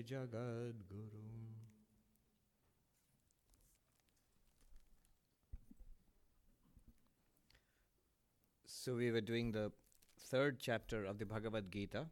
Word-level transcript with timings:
जगद्गुरुम् 0.09 1.41
So 8.83 8.95
we 8.95 9.11
were 9.11 9.21
doing 9.21 9.53
the 9.53 9.71
third 10.19 10.59
chapter 10.59 11.05
of 11.05 11.17
the 11.17 11.25
Bhagavad 11.25 11.71
Gita. 11.71 12.07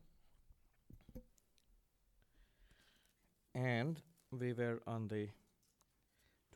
And 3.56 4.02
we 4.32 4.54
were 4.54 4.82
on 4.88 5.08
the 5.08 5.30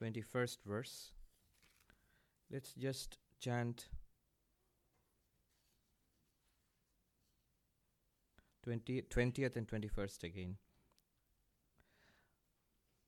21st 0.02 0.58
verse. 0.66 1.12
Let's 2.52 2.74
just 2.74 3.18
chant 3.40 3.90
20, 8.64 9.04
20th 9.04 9.56
and 9.56 9.68
21st 9.68 10.24
again. 10.24 10.58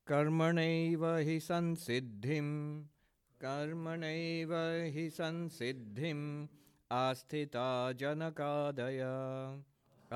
कर्मणैव 0.08 1.04
हि 1.28 1.40
संसिद्धिं 1.40 2.46
कर्मणैव 3.42 4.54
हि 4.94 5.10
संसिद्धिम् 5.10 6.24
आस्थिता 6.98 7.66
जनकादय 8.02 9.02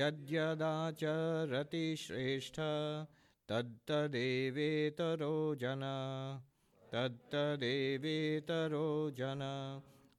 यद्यदाचरति 0.00 1.84
श्रेष्ठ 2.04 2.60
तत्तदेवेतरो 3.48 5.32
जन 5.62 5.82
तत्तदेवेतरो 6.92 8.84
जन 9.18 9.42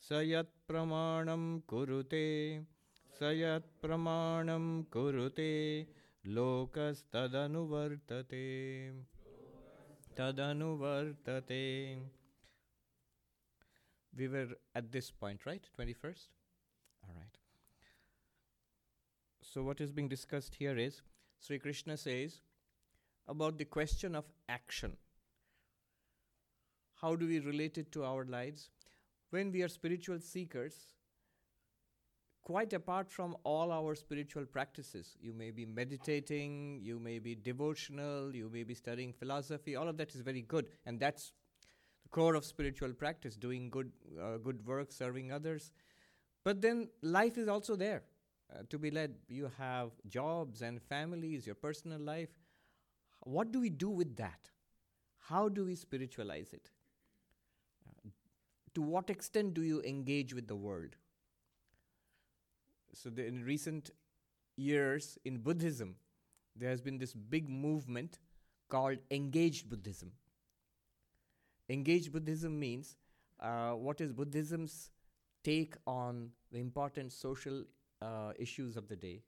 स 0.08 0.20
यत्प्रमाणं 0.24 1.42
कुरुते 1.68 2.26
स 3.18 3.20
यत्प्रमाणं 3.40 4.64
कुरुते 4.92 5.52
लोकस्तदनुवर्तते 6.36 8.46
तदनुवर्तते 10.18 11.64
We 14.18 14.26
were 14.26 14.48
at 14.74 14.90
this 14.90 15.12
point, 15.12 15.46
right? 15.46 15.64
21st? 15.78 16.26
All 17.04 17.14
right. 17.16 17.38
So, 19.40 19.62
what 19.62 19.80
is 19.80 19.92
being 19.92 20.08
discussed 20.08 20.56
here 20.56 20.76
is 20.76 21.02
Sri 21.40 21.60
Krishna 21.60 21.96
says 21.96 22.40
about 23.28 23.58
the 23.58 23.64
question 23.64 24.16
of 24.16 24.24
action. 24.48 24.96
How 27.00 27.14
do 27.14 27.28
we 27.28 27.38
relate 27.38 27.78
it 27.78 27.92
to 27.92 28.04
our 28.04 28.24
lives? 28.24 28.70
When 29.33 29.51
we 29.51 29.63
are 29.63 29.67
spiritual 29.67 30.19
seekers, 30.19 30.75
quite 32.43 32.71
apart 32.73 33.09
from 33.09 33.35
all 33.43 33.71
our 33.71 33.95
spiritual 33.95 34.45
practices, 34.45 35.17
you 35.19 35.33
may 35.33 35.49
be 35.49 35.65
meditating, 35.65 36.81
you 36.83 36.99
may 36.99 37.17
be 37.17 37.33
devotional, 37.33 38.35
you 38.35 38.47
may 38.53 38.61
be 38.61 38.75
studying 38.75 39.11
philosophy, 39.11 39.75
all 39.75 39.87
of 39.87 39.97
that 39.97 40.13
is 40.13 40.21
very 40.21 40.43
good, 40.43 40.67
and 40.85 40.99
that's 40.99 41.31
the 42.03 42.09
core 42.09 42.35
of 42.35 42.45
spiritual 42.45 42.93
practice 42.93 43.35
doing 43.35 43.71
good, 43.71 43.91
uh, 44.21 44.37
good 44.37 44.63
work, 44.67 44.91
serving 44.91 45.31
others. 45.31 45.71
But 46.43 46.61
then 46.61 46.89
life 47.01 47.39
is 47.39 47.47
also 47.47 47.75
there 47.75 48.03
uh, 48.53 48.63
to 48.69 48.77
be 48.77 48.91
led. 48.91 49.15
You 49.27 49.49
have 49.57 49.89
jobs 50.07 50.61
and 50.61 50.79
families, 50.79 51.47
your 51.47 51.55
personal 51.55 51.99
life 51.99 52.29
what 53.25 53.51
do 53.51 53.59
we 53.59 53.69
do 53.69 53.89
with 53.89 54.17
that? 54.17 54.49
How 55.17 55.47
do 55.49 55.65
we 55.65 55.75
spiritualize 55.75 56.51
it? 56.53 56.69
To 58.75 58.81
what 58.81 59.09
extent 59.09 59.53
do 59.53 59.61
you 59.61 59.81
engage 59.81 60.33
with 60.33 60.47
the 60.47 60.55
world? 60.55 60.95
So, 62.93 63.09
the, 63.09 63.25
in 63.25 63.43
recent 63.43 63.91
years 64.55 65.17
in 65.25 65.39
Buddhism, 65.39 65.95
there 66.55 66.69
has 66.69 66.81
been 66.81 66.97
this 66.97 67.13
big 67.13 67.49
movement 67.49 68.19
called 68.69 68.97
engaged 69.11 69.69
Buddhism. 69.69 70.11
Engaged 71.69 72.11
Buddhism 72.11 72.59
means 72.59 72.97
uh, 73.39 73.71
what 73.71 74.01
is 74.01 74.11
Buddhism's 74.11 74.89
take 75.43 75.75
on 75.87 76.29
the 76.51 76.59
important 76.59 77.11
social 77.11 77.63
uh, 78.01 78.33
issues 78.37 78.77
of 78.77 78.87
the 78.87 78.95
day? 78.95 79.23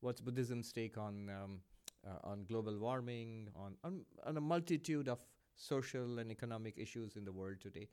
What's 0.00 0.20
Buddhism's 0.20 0.72
take 0.72 0.98
on 0.98 1.30
um, 1.30 1.60
uh, 2.06 2.18
on 2.22 2.44
global 2.44 2.78
warming, 2.78 3.48
on, 3.56 3.74
on, 3.82 4.00
on, 4.26 4.36
a 4.36 4.40
multitude 4.40 5.08
of 5.08 5.18
social 5.56 6.18
and 6.18 6.30
economic 6.30 6.74
issues 6.76 7.16
in 7.16 7.24
the 7.24 7.32
world 7.32 7.56
today. 7.60 7.88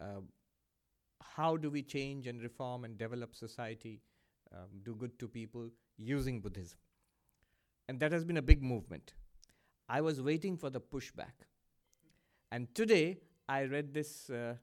Uh, 0.00 0.20
how 1.22 1.56
do 1.56 1.70
we 1.70 1.82
change 1.82 2.26
and 2.26 2.40
reform 2.40 2.84
and 2.84 2.96
develop 2.96 3.34
society, 3.34 4.00
um, 4.52 4.68
do 4.82 4.94
good 4.94 5.18
to 5.18 5.28
people 5.28 5.70
using 5.96 6.40
Buddhism? 6.40 6.78
And 7.88 8.00
that 8.00 8.12
has 8.12 8.24
been 8.24 8.36
a 8.36 8.42
big 8.42 8.62
movement. 8.62 9.14
I 9.88 10.00
was 10.00 10.20
waiting 10.20 10.56
for 10.56 10.70
the 10.70 10.80
pushback. 10.80 11.46
And 12.50 12.74
today 12.74 13.18
I 13.48 13.64
read 13.64 13.94
this 13.94 14.30
uh, 14.30 14.54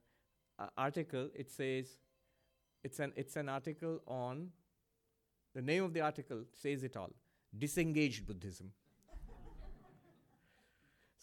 article. 0.78 1.30
It 1.34 1.50
says, 1.50 1.98
it's 2.84 3.00
an, 3.00 3.14
it's 3.16 3.36
an 3.36 3.50
article 3.50 4.02
on, 4.08 4.50
the 5.56 5.62
name 5.62 5.84
of 5.84 5.94
the 5.94 6.02
article 6.02 6.44
says 6.52 6.84
it 6.84 6.98
all 6.98 7.12
disengaged 7.58 8.26
Buddhism. 8.26 8.72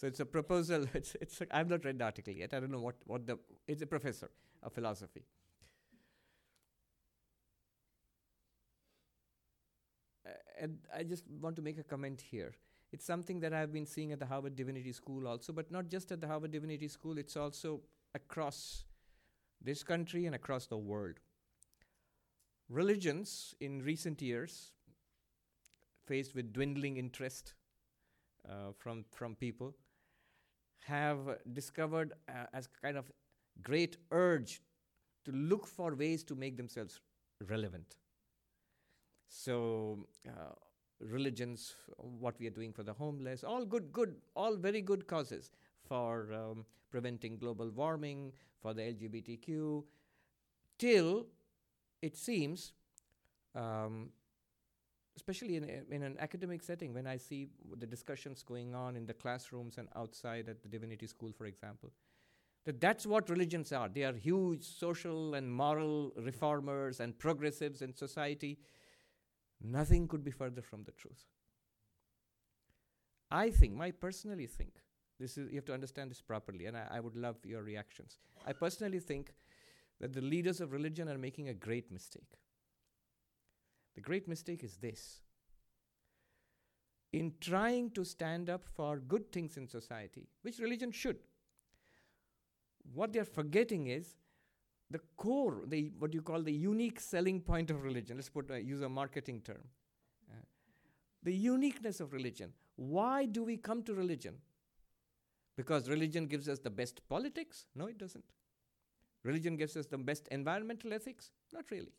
So 0.01 0.07
it's 0.07 0.21
a 0.21 0.25
proposal. 0.25 0.87
It's, 0.95 1.15
it's 1.21 1.43
I've 1.51 1.69
not 1.69 1.85
read 1.85 1.99
the 1.99 2.05
article 2.05 2.33
yet. 2.33 2.55
I 2.55 2.61
don't 2.61 2.71
know 2.71 2.81
what, 2.81 2.95
what 3.05 3.27
the. 3.27 3.39
It's 3.69 3.83
a 3.83 3.87
professor 3.87 4.31
of 4.63 4.73
philosophy. 4.73 5.25
Uh, 10.27 10.31
and 10.59 10.79
I 10.97 11.03
just 11.03 11.25
want 11.29 11.57
to 11.57 11.63
make 11.63 11.77
a 11.77 11.83
comment 11.83 12.23
here. 12.31 12.55
It's 12.93 13.05
something 13.05 13.41
that 13.41 13.53
I've 13.53 13.75
been 13.75 13.85
seeing 13.85 14.11
at 14.11 14.19
the 14.19 14.25
Harvard 14.25 14.57
Divinity 14.57 14.93
School 14.93 15.29
also, 15.29 15.53
but 15.53 15.71
not 15.71 15.91
just 15.91 16.11
at 16.11 16.23
the 16.23 16.27
Harvard 16.27 16.53
Divinity 16.53 16.89
School, 16.89 17.19
it's 17.19 17.37
also 17.37 17.83
across 18.15 18.85
this 19.61 19.83
country 19.83 20.25
and 20.25 20.35
across 20.35 20.67
the 20.67 20.79
world. 20.79 21.21
Religions 22.71 23.55
in 23.61 23.83
recent 23.83 24.23
years, 24.23 24.73
faced 26.07 26.35
with 26.35 26.55
dwindling 26.55 26.97
interest 26.97 27.53
uh, 28.49 28.73
from, 28.79 29.05
from 29.11 29.35
people, 29.37 29.75
have 30.87 31.39
discovered 31.53 32.13
uh, 32.29 32.47
as 32.53 32.69
kind 32.83 32.97
of 32.97 33.11
great 33.63 33.97
urge 34.11 34.61
to 35.25 35.33
look 35.33 35.67
for 35.67 35.95
ways 35.95 36.25
to 36.25 36.35
make 36.35 36.57
themselves 36.57 37.01
relevant. 37.49 37.97
So, 39.29 40.07
uh, 40.27 40.55
religions, 40.99 41.75
what 41.97 42.39
we 42.39 42.47
are 42.47 42.51
doing 42.51 42.73
for 42.73 42.83
the 42.83 42.93
homeless, 42.93 43.45
all 43.45 43.65
good, 43.65 43.93
good, 43.93 44.17
all 44.35 44.57
very 44.57 44.81
good 44.81 45.07
causes 45.07 45.51
for 45.87 46.33
um, 46.33 46.65
preventing 46.91 47.39
global 47.39 47.71
warming, 47.71 48.33
for 48.61 48.75
the 48.75 48.83
LGBTQ, 48.83 49.85
till 50.79 51.27
it 52.03 52.17
seems 52.17 52.73
um, 53.55 54.11
especially 55.17 55.57
in, 55.57 55.65
in 55.91 56.03
an 56.03 56.17
academic 56.19 56.63
setting, 56.63 56.95
when 56.95 57.07
I 57.07 57.17
see 57.17 57.49
the 57.79 57.87
discussions 57.87 58.43
going 58.43 58.75
on 58.75 58.97
in 58.97 59.07
the 59.07 59.15
classrooms 59.15 59.79
and 59.79 59.89
outside 59.97 60.49
at 60.49 60.63
the 60.63 60.69
divinity 60.69 61.07
school, 61.07 61.33
for 61.33 61.47
example, 61.47 61.91
that 62.65 62.81
that's 62.81 63.07
what 63.07 63.31
religions 63.31 63.73
are. 63.73 63.89
They 63.89 64.05
are 64.05 64.13
huge 64.13 64.65
social 64.65 65.35
and 65.35 65.51
moral 65.51 66.13
reformers 66.17 67.01
and 67.01 67.19
progressives 67.19 67.83
in 67.83 67.95
society. 67.95 68.59
Nothing 69.63 70.09
could 70.09 70.25
be 70.25 70.31
further 70.31 70.63
from 70.63 70.85
the 70.85 70.93
truth. 70.93 71.25
I 73.31 73.51
think, 73.51 73.81
I 73.81 73.93
personally 73.93 74.47
think, 74.47 74.73
this 75.19 75.39
is 75.39 75.51
you 75.51 75.57
have 75.57 75.67
to 75.67 75.75
understand 75.75 76.11
this 76.11 76.21
properly, 76.21 76.67
and 76.67 76.77
I, 76.77 76.87
I 76.93 77.01
would 77.01 77.17
love 77.17 77.37
your 77.45 77.63
reactions. 77.63 78.19
I 78.47 78.53
personally 78.53 79.01
think 79.01 79.35
that 80.01 80.13
the 80.13 80.23
leaders 80.23 80.61
of 80.61 80.73
religion 80.73 81.09
are 81.09 81.19
making 81.19 81.49
a 81.49 81.55
great 81.55 81.93
mistake. 81.93 82.39
The 83.95 84.01
great 84.01 84.29
mistake 84.29 84.65
is 84.65 84.77
this 84.77 85.21
in 87.13 87.33
trying 87.41 87.91
to 87.91 88.05
stand 88.05 88.49
up 88.49 88.69
for 88.69 88.99
good 88.99 89.33
things 89.33 89.57
in 89.57 89.67
society, 89.67 90.29
which 90.43 90.59
religion 90.59 90.93
should, 90.93 91.17
what 92.95 93.13
they're 93.13 93.25
forgetting 93.25 93.89
is 93.89 94.17
the 94.91 95.01
core, 95.17 95.63
the 95.67 95.93
what 95.99 96.13
you 96.13 96.23
call 96.23 96.43
the 96.43 96.53
unique 96.53 97.01
selling 97.01 97.41
point 97.41 97.71
of 97.71 97.83
religion. 97.83 98.17
Let's 98.17 98.29
put 98.29 98.51
uh, 98.51 98.55
use 98.55 98.81
a 98.83 98.89
marketing 98.89 99.43
term. 99.45 99.63
Uh, 100.31 100.43
the 101.23 101.35
uniqueness 101.35 102.01
of 102.01 102.13
religion. 102.13 102.53
Why 102.77 103.27
do 103.27 103.43
we 103.43 103.57
come 103.57 103.83
to 103.85 103.95
religion? 103.95 104.37
Because 105.57 105.89
religion 105.89 106.27
gives 106.27 106.49
us 106.49 106.59
the 106.59 106.71
best 106.71 107.07
politics? 107.09 107.67
No, 107.75 107.87
it 107.87 107.99
doesn't. 107.99 108.25
Religion 109.23 109.57
gives 109.57 109.77
us 109.77 109.87
the 109.87 109.99
best 109.99 110.27
environmental 110.29 110.93
ethics? 110.93 111.31
Not 111.53 111.71
really. 111.71 111.93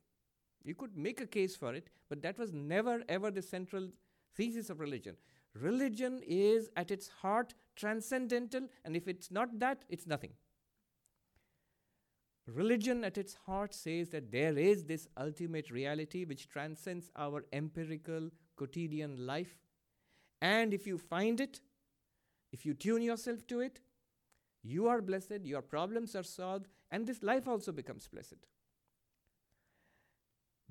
You 0.63 0.75
could 0.75 0.95
make 0.95 1.21
a 1.21 1.27
case 1.27 1.55
for 1.55 1.73
it, 1.73 1.89
but 2.09 2.21
that 2.21 2.37
was 2.37 2.53
never 2.53 3.03
ever 3.09 3.31
the 3.31 3.41
central 3.41 3.89
thesis 4.35 4.69
of 4.69 4.79
religion. 4.79 5.15
Religion 5.53 6.21
is 6.25 6.69
at 6.75 6.91
its 6.91 7.07
heart 7.07 7.53
transcendental, 7.75 8.67
and 8.85 8.95
if 8.95 9.07
it's 9.07 9.31
not 9.31 9.59
that, 9.59 9.83
it's 9.89 10.07
nothing. 10.07 10.31
Religion 12.47 13.03
at 13.03 13.17
its 13.17 13.35
heart 13.45 13.73
says 13.73 14.09
that 14.09 14.31
there 14.31 14.57
is 14.57 14.85
this 14.85 15.07
ultimate 15.17 15.69
reality 15.69 16.25
which 16.25 16.49
transcends 16.49 17.09
our 17.15 17.45
empirical 17.53 18.29
quotidian 18.55 19.25
life. 19.25 19.57
And 20.41 20.73
if 20.73 20.87
you 20.87 20.97
find 20.97 21.39
it, 21.39 21.61
if 22.51 22.65
you 22.65 22.73
tune 22.73 23.01
yourself 23.01 23.45
to 23.47 23.59
it, 23.59 23.79
you 24.63 24.87
are 24.87 25.01
blessed, 25.01 25.43
your 25.43 25.61
problems 25.61 26.15
are 26.15 26.23
solved, 26.23 26.67
and 26.91 27.05
this 27.07 27.23
life 27.23 27.47
also 27.47 27.71
becomes 27.71 28.07
blessed. 28.07 28.45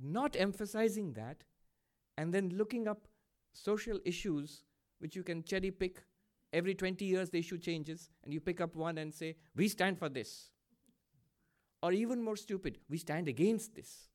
Not 0.03 0.37
emphasizing 0.37 1.13
that 1.15 1.45
and 2.17 2.33
then 2.33 2.51
looking 2.51 2.89
up 2.89 3.07
social 3.53 3.99
issues 4.05 4.63
which 4.99 5.17
you 5.17 5.23
can 5.23 5.43
cherry 5.43 5.71
pick. 5.71 6.03
Every 6.53 6.75
20 6.75 7.05
years, 7.05 7.31
the 7.31 7.39
issue 7.39 7.59
changes, 7.59 8.11
and 8.25 8.33
you 8.35 8.41
pick 8.41 8.61
up 8.61 8.75
one 8.75 8.99
and 8.99 9.15
say, 9.15 9.37
We 9.55 9.69
stand 9.69 9.99
for 9.99 10.09
this. 10.09 10.51
Or 11.83 11.93
even 11.93 12.23
more 12.23 12.37
stupid, 12.37 12.79
we 12.89 12.99
stand 12.99 13.29
against 13.29 13.75
this. 13.75 14.09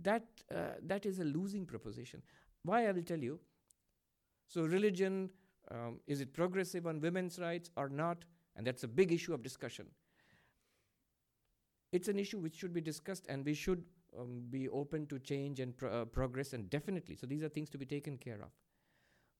That, 0.00 0.24
uh, 0.54 0.78
that 0.84 1.04
is 1.04 1.18
a 1.18 1.24
losing 1.24 1.66
proposition. 1.66 2.22
Why, 2.62 2.86
I 2.86 2.92
will 2.92 3.02
tell 3.02 3.18
you. 3.18 3.40
So, 4.48 4.62
religion, 4.62 5.30
um, 5.70 6.00
is 6.06 6.20
it 6.20 6.32
progressive 6.32 6.86
on 6.86 7.00
women's 7.00 7.38
rights 7.38 7.70
or 7.76 7.88
not? 7.88 8.24
And 8.56 8.66
that's 8.66 8.84
a 8.84 8.88
big 8.88 9.12
issue 9.12 9.34
of 9.34 9.42
discussion. 9.42 9.86
It's 11.92 12.08
an 12.08 12.18
issue 12.18 12.38
which 12.38 12.56
should 12.56 12.72
be 12.72 12.80
discussed, 12.80 13.26
and 13.28 13.44
we 13.44 13.54
should 13.54 13.84
um, 14.18 14.42
be 14.50 14.68
open 14.68 15.06
to 15.06 15.18
change 15.18 15.60
and 15.60 15.76
pro- 15.76 16.02
uh, 16.02 16.04
progress, 16.06 16.52
and 16.52 16.68
definitely. 16.70 17.16
So, 17.16 17.26
these 17.26 17.42
are 17.42 17.48
things 17.48 17.70
to 17.70 17.78
be 17.78 17.86
taken 17.86 18.16
care 18.16 18.40
of. 18.42 18.50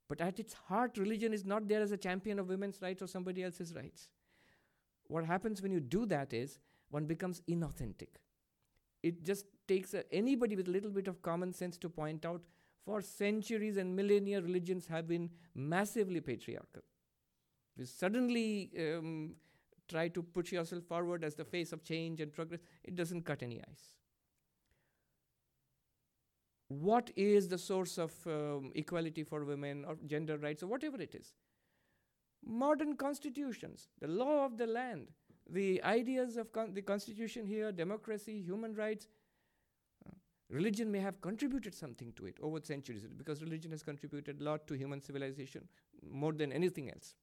But 0.08 0.20
at 0.20 0.38
its 0.38 0.52
heart, 0.52 0.98
religion 0.98 1.32
is 1.32 1.44
not 1.44 1.68
there 1.68 1.80
as 1.82 1.92
a 1.92 1.96
champion 1.96 2.38
of 2.38 2.48
women's 2.48 2.82
rights 2.82 3.02
or 3.02 3.06
somebody 3.06 3.42
else's 3.42 3.74
rights 3.74 4.08
what 5.08 5.24
happens 5.24 5.62
when 5.62 5.72
you 5.72 5.80
do 5.80 6.06
that 6.06 6.32
is 6.32 6.58
one 6.90 7.06
becomes 7.06 7.42
inauthentic. 7.48 8.08
It 9.02 9.22
just 9.24 9.46
takes 9.66 9.94
a, 9.94 10.04
anybody 10.12 10.56
with 10.56 10.68
a 10.68 10.70
little 10.70 10.90
bit 10.90 11.08
of 11.08 11.22
common 11.22 11.52
sense 11.52 11.76
to 11.78 11.88
point 11.88 12.24
out 12.24 12.42
for 12.84 13.00
centuries 13.00 13.76
and 13.76 13.94
millennia, 13.94 14.40
religions 14.40 14.86
have 14.88 15.06
been 15.06 15.30
massively 15.54 16.20
patriarchal. 16.20 16.82
You 17.76 17.84
suddenly 17.84 18.70
um, 18.78 19.34
try 19.92 20.08
to 20.08 20.22
put 20.22 20.52
yourself 20.52 20.84
forward 20.84 21.24
as 21.30 21.34
the 21.34 21.44
face 21.44 21.72
of 21.72 21.84
change 21.84 22.20
and 22.20 22.32
progress, 22.32 22.60
it 22.84 22.96
doesn't 22.96 23.22
cut 23.30 23.42
any 23.42 23.60
ice. 23.70 23.86
What 26.68 27.10
is 27.16 27.48
the 27.48 27.58
source 27.58 27.98
of 27.98 28.12
um, 28.26 28.72
equality 28.74 29.24
for 29.24 29.44
women 29.44 29.84
or 29.84 29.96
gender 30.06 30.38
rights 30.38 30.62
or 30.62 30.68
whatever 30.68 31.00
it 31.00 31.14
is? 31.14 31.34
modern 32.44 32.96
constitutions, 32.96 33.88
the 34.00 34.08
law 34.08 34.44
of 34.44 34.58
the 34.58 34.66
land, 34.66 35.08
the 35.48 35.82
ideas 35.84 36.36
of 36.36 36.52
con- 36.52 36.74
the 36.74 36.82
constitution 36.82 37.46
here, 37.46 37.72
democracy, 37.72 38.40
human 38.40 38.74
rights. 38.74 39.08
Uh, 40.06 40.12
religion 40.50 40.90
may 40.90 40.98
have 40.98 41.20
contributed 41.20 41.74
something 41.74 42.12
to 42.16 42.26
it 42.26 42.36
over 42.42 42.60
centuries 42.62 43.06
because 43.16 43.42
religion 43.42 43.70
has 43.70 43.82
contributed 43.82 44.40
a 44.40 44.44
lot 44.44 44.66
to 44.66 44.74
human 44.74 45.00
civilization 45.00 45.68
more 46.10 46.32
than 46.32 46.52
anything 46.52 46.90
else. 46.90 47.14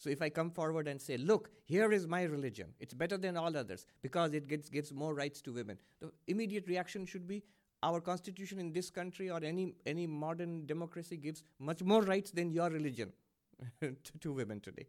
So 0.00 0.08
if 0.08 0.22
I 0.22 0.30
come 0.30 0.50
forward 0.50 0.88
and 0.88 0.98
say, 0.98 1.18
look, 1.18 1.50
here 1.66 1.92
is 1.92 2.06
my 2.06 2.22
religion, 2.22 2.68
it's 2.80 2.94
better 2.94 3.18
than 3.18 3.36
all 3.36 3.54
others 3.54 3.84
because 4.00 4.32
it 4.32 4.48
gets, 4.48 4.70
gives 4.70 4.94
more 4.94 5.12
rights 5.14 5.42
to 5.42 5.52
women, 5.52 5.76
the 6.00 6.10
immediate 6.26 6.66
reaction 6.66 7.04
should 7.04 7.28
be, 7.28 7.42
our 7.82 8.00
constitution 8.00 8.58
in 8.58 8.72
this 8.72 8.88
country 8.88 9.30
or 9.30 9.44
any, 9.44 9.74
any 9.84 10.06
modern 10.06 10.64
democracy 10.64 11.18
gives 11.18 11.42
much 11.58 11.82
more 11.82 12.00
rights 12.00 12.30
than 12.30 12.50
your 12.50 12.70
religion 12.70 13.12
to, 13.82 13.94
to, 14.20 14.32
women 14.32 14.58
today. 14.60 14.86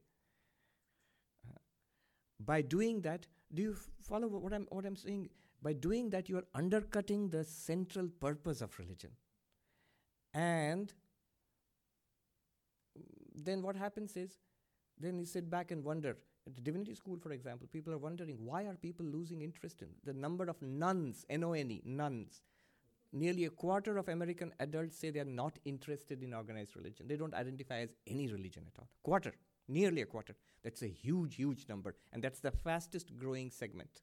Uh, 1.46 1.60
by 2.40 2.62
doing 2.62 3.02
that, 3.02 3.28
do 3.54 3.62
you 3.64 3.76
follow 4.02 4.30
what 4.30 4.54
I'm, 4.54 4.66
what 4.70 4.86
I'm 4.86 4.96
saying? 4.96 5.30
By 5.62 5.74
doing 5.74 6.10
that, 6.12 6.30
you 6.30 6.38
are 6.38 6.46
undercutting 6.56 7.28
the 7.30 7.44
central 7.44 8.08
purpose 8.08 8.62
of 8.62 8.80
religion. 8.80 9.12
And 10.34 10.94
then 13.36 13.62
what 13.62 13.76
happens 13.76 14.16
is, 14.16 14.38
then 15.02 15.18
you 15.18 15.26
sit 15.26 15.50
back 15.50 15.72
and 15.72 15.84
wonder. 15.84 16.18
At 16.48 16.56
the 16.56 16.62
divinity 16.62 16.96
school, 16.96 17.18
for 17.22 17.32
example, 17.32 17.68
people 17.72 17.94
are 17.94 18.00
wondering 18.00 18.38
why 18.44 18.64
are 18.64 18.76
people 18.76 19.06
losing 19.06 19.42
interest 19.42 19.82
in 19.82 19.90
the 20.04 20.14
number 20.14 20.46
of 20.46 20.60
nones, 20.62 21.26
N 21.30 21.44
O 21.44 21.54
N 21.54 21.70
E, 21.70 21.82
nones, 21.86 22.42
nearly 23.12 23.46
a 23.46 23.50
quarter 23.50 23.98
of 23.98 24.10
American 24.10 24.52
adults 24.60 24.98
say 24.98 25.12
they 25.12 25.20
are 25.20 25.26
not 25.26 25.60
interested 25.66 26.24
in 26.24 26.34
organized 26.34 26.76
religion. 26.76 27.08
They 27.08 27.16
don't 27.18 27.34
identify 27.36 27.80
as 27.82 27.90
any 28.08 28.28
religion 28.28 28.64
at 28.66 28.80
all. 28.80 28.88
Quarter, 29.04 29.34
nearly 29.68 30.02
a 30.02 30.06
quarter. 30.06 30.36
That's 30.64 30.82
a 30.82 30.88
huge, 30.88 31.36
huge 31.36 31.68
number. 31.70 31.96
And 32.12 32.24
that's 32.24 32.40
the 32.40 32.52
fastest 32.52 33.16
growing 33.18 33.52
segment. 33.52 34.02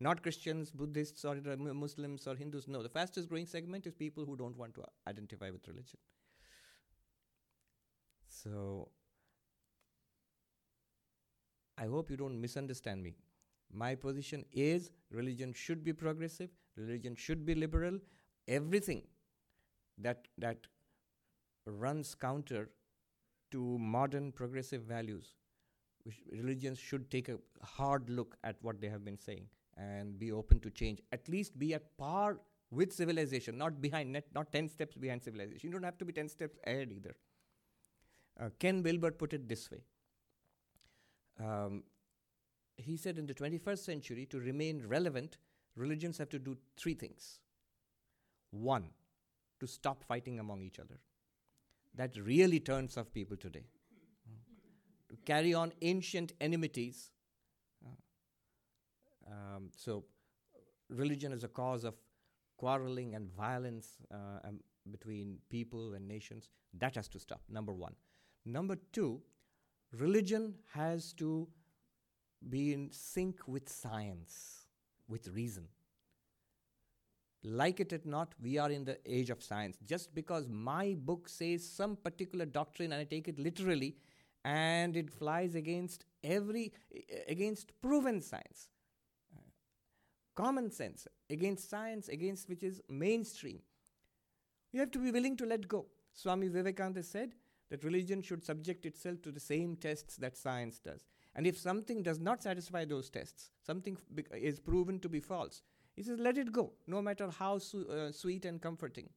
Not 0.00 0.20
Christians, 0.22 0.72
Buddhists, 0.72 1.24
or 1.24 1.36
uh, 1.36 1.56
Muslims, 1.56 2.26
or 2.26 2.34
Hindus. 2.34 2.66
No, 2.66 2.82
the 2.82 2.88
fastest 2.88 3.28
growing 3.28 3.46
segment 3.46 3.86
is 3.86 3.94
people 3.94 4.24
who 4.24 4.36
don't 4.36 4.56
want 4.56 4.74
to 4.74 4.82
identify 5.06 5.50
with 5.50 5.68
religion. 5.68 6.00
So, 8.26 8.88
I 11.78 11.86
hope 11.86 12.10
you 12.10 12.16
don't 12.16 12.40
misunderstand 12.40 13.02
me. 13.02 13.14
My 13.72 13.94
position 13.94 14.44
is 14.52 14.90
religion 15.10 15.52
should 15.52 15.82
be 15.82 15.92
progressive, 15.92 16.50
religion 16.76 17.16
should 17.16 17.46
be 17.46 17.54
liberal. 17.54 17.98
Everything 18.48 19.02
that 19.98 20.26
that 20.38 20.66
runs 21.66 22.14
counter 22.14 22.70
to 23.50 23.78
modern 23.78 24.32
progressive 24.32 24.82
values, 24.82 25.34
religions 26.30 26.78
should 26.78 27.10
take 27.10 27.28
a 27.28 27.38
hard 27.62 28.08
look 28.10 28.36
at 28.44 28.56
what 28.62 28.80
they 28.80 28.88
have 28.88 29.04
been 29.04 29.18
saying 29.18 29.46
and 29.76 30.18
be 30.18 30.32
open 30.32 30.60
to 30.60 30.70
change. 30.70 31.00
At 31.12 31.28
least 31.28 31.58
be 31.58 31.74
at 31.74 31.96
par 31.96 32.40
with 32.70 32.92
civilization, 32.92 33.56
not 33.58 33.80
behind, 33.80 34.12
not, 34.12 34.24
not 34.34 34.52
10 34.52 34.68
steps 34.68 34.96
behind 34.96 35.22
civilization. 35.22 35.68
You 35.68 35.72
don't 35.72 35.84
have 35.84 35.98
to 35.98 36.04
be 36.04 36.12
10 36.12 36.28
steps 36.28 36.58
ahead 36.66 36.90
either. 36.90 37.14
Uh, 38.40 38.48
Ken 38.58 38.82
Wilber 38.82 39.10
put 39.10 39.34
it 39.34 39.48
this 39.48 39.70
way 39.70 39.82
um, 41.40 41.84
he 42.76 42.96
said 42.96 43.18
in 43.18 43.26
the 43.26 43.34
21st 43.34 43.78
century, 43.78 44.26
to 44.26 44.38
remain 44.38 44.84
relevant, 44.86 45.38
religions 45.76 46.18
have 46.18 46.28
to 46.30 46.38
do 46.38 46.56
three 46.76 46.94
things. 46.94 47.40
One, 48.50 48.90
to 49.60 49.66
stop 49.66 50.04
fighting 50.04 50.38
among 50.38 50.62
each 50.62 50.78
other. 50.78 50.98
That 51.94 52.16
really 52.16 52.60
turns 52.60 52.96
off 52.96 53.12
people 53.12 53.36
today. 53.36 53.66
to 55.10 55.16
carry 55.24 55.54
on 55.54 55.72
ancient 55.82 56.32
enmities. 56.40 57.10
Um, 59.30 59.70
so, 59.76 60.04
religion 60.88 61.32
is 61.32 61.44
a 61.44 61.48
cause 61.48 61.84
of 61.84 61.94
quarreling 62.56 63.14
and 63.14 63.30
violence 63.32 63.96
uh, 64.12 64.48
um, 64.48 64.60
between 64.90 65.38
people 65.48 65.94
and 65.94 66.06
nations. 66.08 66.48
That 66.74 66.96
has 66.96 67.08
to 67.08 67.18
stop, 67.18 67.42
number 67.48 67.72
one. 67.72 67.94
Number 68.44 68.76
two, 68.92 69.22
religion 69.92 70.54
has 70.72 71.12
to 71.14 71.48
be 72.48 72.72
in 72.72 72.90
sync 72.90 73.40
with 73.46 73.68
science, 73.68 74.66
with 75.08 75.28
reason. 75.28 75.68
Like 77.44 77.80
it 77.80 77.92
or 77.92 78.00
not, 78.04 78.34
we 78.40 78.58
are 78.58 78.70
in 78.70 78.84
the 78.84 78.98
age 79.04 79.30
of 79.30 79.42
science. 79.42 79.76
Just 79.84 80.14
because 80.14 80.48
my 80.48 80.96
book 80.98 81.28
says 81.28 81.68
some 81.68 81.96
particular 81.96 82.46
doctrine 82.46 82.92
and 82.92 83.00
I 83.00 83.04
take 83.04 83.26
it 83.28 83.38
literally, 83.38 83.96
and 84.44 84.96
it 84.96 85.10
flies 85.10 85.54
against 85.54 86.04
every 86.22 86.72
against 87.26 87.72
proven 87.80 88.20
science, 88.20 88.68
uh, 89.36 89.40
common 90.36 90.70
sense, 90.70 91.06
against 91.30 91.68
science, 91.68 92.08
against 92.08 92.48
which 92.48 92.62
is 92.62 92.80
mainstream. 92.88 93.60
You 94.72 94.80
have 94.80 94.90
to 94.92 94.98
be 94.98 95.10
willing 95.10 95.36
to 95.38 95.46
let 95.46 95.66
go. 95.68 95.86
Swami 96.12 96.48
Vivekananda 96.48 97.02
said 97.02 97.34
that 97.72 97.84
religion 97.84 98.20
should 98.20 98.44
subject 98.44 98.84
itself 98.84 99.22
to 99.22 99.32
the 99.32 99.40
same 99.40 99.76
tests 99.76 100.16
that 100.16 100.36
science 100.36 100.78
does. 100.78 101.06
And 101.34 101.46
if 101.46 101.56
something 101.56 102.02
does 102.02 102.20
not 102.20 102.42
satisfy 102.42 102.84
those 102.84 103.08
tests, 103.08 103.50
something 103.66 103.96
is 104.34 104.60
proven 104.60 104.98
to 105.00 105.08
be 105.08 105.20
false, 105.20 105.62
he 105.96 106.02
says, 106.02 106.18
let 106.18 106.36
it 106.36 106.52
go, 106.52 106.74
no 106.86 107.00
matter 107.00 107.30
how 107.30 107.56
su- 107.56 107.88
uh, 107.88 108.12
sweet 108.12 108.44
and 108.44 108.60
comforting. 108.60 109.08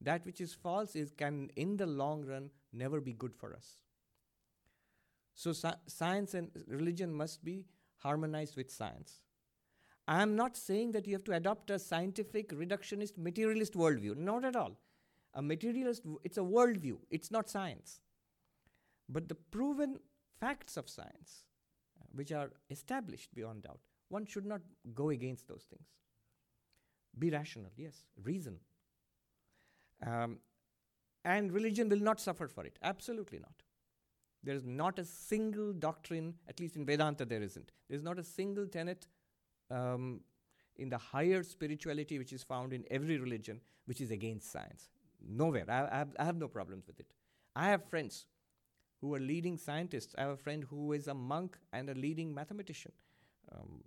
That 0.00 0.24
which 0.24 0.40
is 0.40 0.54
false 0.54 0.96
is 0.96 1.12
can, 1.12 1.50
in 1.54 1.76
the 1.76 1.84
long 1.84 2.24
run, 2.24 2.48
never 2.72 2.98
be 2.98 3.12
good 3.12 3.34
for 3.34 3.54
us. 3.54 3.76
So 5.34 5.50
sci- 5.50 5.82
science 5.86 6.32
and 6.32 6.50
religion 6.66 7.12
must 7.12 7.44
be 7.44 7.66
harmonized 7.98 8.56
with 8.56 8.70
science. 8.70 9.20
I 10.06 10.22
am 10.22 10.34
not 10.34 10.56
saying 10.56 10.92
that 10.92 11.06
you 11.06 11.12
have 11.12 11.24
to 11.24 11.34
adopt 11.34 11.68
a 11.68 11.78
scientific, 11.78 12.54
reductionist, 12.54 13.18
materialist 13.18 13.74
worldview. 13.74 14.16
Not 14.16 14.46
at 14.46 14.56
all. 14.56 14.78
A 15.34 15.42
materialist, 15.42 16.02
it's 16.24 16.38
a 16.38 16.42
worldview, 16.42 16.98
it's 17.10 17.30
not 17.30 17.48
science. 17.48 18.00
But 19.08 19.28
the 19.28 19.34
proven 19.34 20.00
facts 20.40 20.76
of 20.76 20.88
science, 20.88 21.44
which 22.12 22.32
are 22.32 22.50
established 22.70 23.34
beyond 23.34 23.62
doubt, 23.62 23.80
one 24.08 24.26
should 24.26 24.46
not 24.46 24.60
go 24.94 25.10
against 25.10 25.48
those 25.48 25.64
things. 25.68 25.88
Be 27.18 27.30
rational, 27.30 27.70
yes, 27.76 28.04
reason. 28.22 28.58
Um, 30.06 30.38
and 31.24 31.52
religion 31.52 31.88
will 31.88 32.00
not 32.00 32.20
suffer 32.20 32.48
for 32.48 32.64
it. 32.64 32.78
Absolutely 32.82 33.38
not. 33.38 33.62
There 34.42 34.54
is 34.54 34.64
not 34.64 34.98
a 34.98 35.04
single 35.04 35.72
doctrine, 35.72 36.34
at 36.48 36.60
least 36.60 36.76
in 36.76 36.86
Vedanta, 36.86 37.24
there 37.24 37.42
isn't. 37.42 37.72
There 37.88 37.96
is 37.96 38.02
not 38.02 38.18
a 38.18 38.24
single 38.24 38.66
tenet 38.66 39.06
um, 39.70 40.20
in 40.76 40.88
the 40.88 40.98
higher 40.98 41.42
spirituality 41.42 42.18
which 42.18 42.32
is 42.32 42.42
found 42.42 42.72
in 42.72 42.84
every 42.90 43.18
religion 43.18 43.60
which 43.86 44.00
is 44.00 44.10
against 44.10 44.50
science. 44.52 44.88
Nowhere. 45.26 45.64
I, 45.68 45.88
I, 45.90 45.98
have, 45.98 46.08
I 46.18 46.24
have 46.24 46.36
no 46.36 46.48
problems 46.48 46.86
with 46.86 47.00
it. 47.00 47.12
I 47.54 47.68
have 47.68 47.84
friends 47.84 48.26
who 49.00 49.14
are 49.14 49.20
leading 49.20 49.56
scientists. 49.56 50.14
I 50.16 50.22
have 50.22 50.30
a 50.30 50.36
friend 50.36 50.64
who 50.68 50.92
is 50.92 51.08
a 51.08 51.14
monk 51.14 51.56
and 51.72 51.88
a 51.90 51.94
leading 51.94 52.34
mathematician, 52.34 52.92
um, 53.52 53.82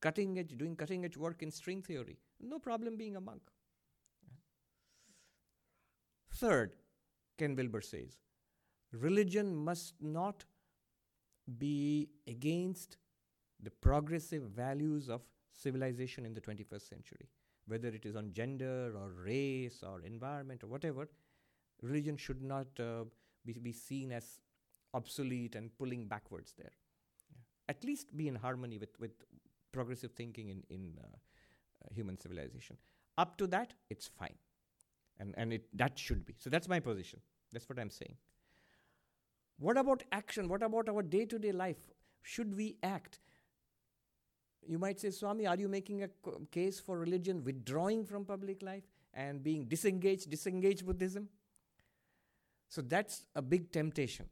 cutting 0.00 0.38
edge, 0.38 0.56
doing 0.56 0.76
cutting 0.76 1.04
edge 1.04 1.16
work 1.16 1.42
in 1.42 1.50
string 1.50 1.82
theory. 1.82 2.18
No 2.40 2.58
problem 2.58 2.96
being 2.96 3.16
a 3.16 3.20
monk. 3.20 3.42
Third, 6.34 6.72
Ken 7.38 7.54
Wilber 7.54 7.80
says, 7.80 8.18
religion 8.92 9.54
must 9.54 9.94
not 10.00 10.44
be 11.58 12.08
against 12.26 12.96
the 13.62 13.70
progressive 13.70 14.42
values 14.42 15.08
of 15.08 15.22
civilization 15.52 16.24
in 16.26 16.34
the 16.34 16.40
21st 16.40 16.88
century, 16.88 17.28
whether 17.66 17.88
it 17.88 18.04
is 18.04 18.16
on 18.16 18.32
gender 18.32 18.92
or 18.96 19.10
race 19.24 19.82
or 19.82 20.02
environment 20.02 20.62
or 20.64 20.66
whatever. 20.66 21.08
Religion 21.82 22.16
should 22.16 22.42
not 22.42 22.66
uh, 22.78 23.04
be, 23.44 23.52
be 23.54 23.72
seen 23.72 24.12
as 24.12 24.40
obsolete 24.94 25.54
and 25.54 25.76
pulling 25.78 26.06
backwards 26.06 26.54
there. 26.56 26.72
Yeah. 27.30 27.42
At 27.68 27.84
least 27.84 28.16
be 28.16 28.28
in 28.28 28.34
harmony 28.34 28.78
with, 28.78 28.90
with 29.00 29.12
progressive 29.72 30.12
thinking 30.12 30.48
in, 30.50 30.62
in 30.70 30.98
uh, 31.00 31.06
uh, 31.06 31.94
human 31.94 32.18
civilization. 32.18 32.76
Up 33.18 33.36
to 33.38 33.46
that, 33.48 33.74
it's 33.90 34.06
fine. 34.06 34.34
And, 35.18 35.34
and 35.36 35.52
it, 35.52 35.66
that 35.74 35.98
should 35.98 36.24
be. 36.24 36.34
So 36.38 36.50
that's 36.50 36.68
my 36.68 36.80
position. 36.80 37.20
That's 37.52 37.68
what 37.68 37.78
I'm 37.78 37.90
saying. 37.90 38.16
What 39.58 39.76
about 39.76 40.02
action? 40.10 40.48
What 40.48 40.62
about 40.62 40.88
our 40.88 41.02
day 41.02 41.24
to 41.26 41.38
day 41.38 41.52
life? 41.52 41.76
Should 42.22 42.56
we 42.56 42.76
act? 42.82 43.20
You 44.66 44.78
might 44.78 45.00
say, 45.00 45.10
Swami, 45.10 45.46
are 45.46 45.56
you 45.56 45.68
making 45.68 46.04
a 46.04 46.08
case 46.50 46.78
for 46.78 46.98
religion 46.98 47.42
withdrawing 47.42 48.04
from 48.04 48.24
public 48.24 48.62
life 48.62 48.84
and 49.12 49.42
being 49.42 49.64
disengaged, 49.64 50.30
disengaged 50.30 50.86
Buddhism? 50.86 51.28
So 52.68 52.80
that's 52.80 53.26
a 53.34 53.42
big 53.42 53.72
temptation. 53.72 54.26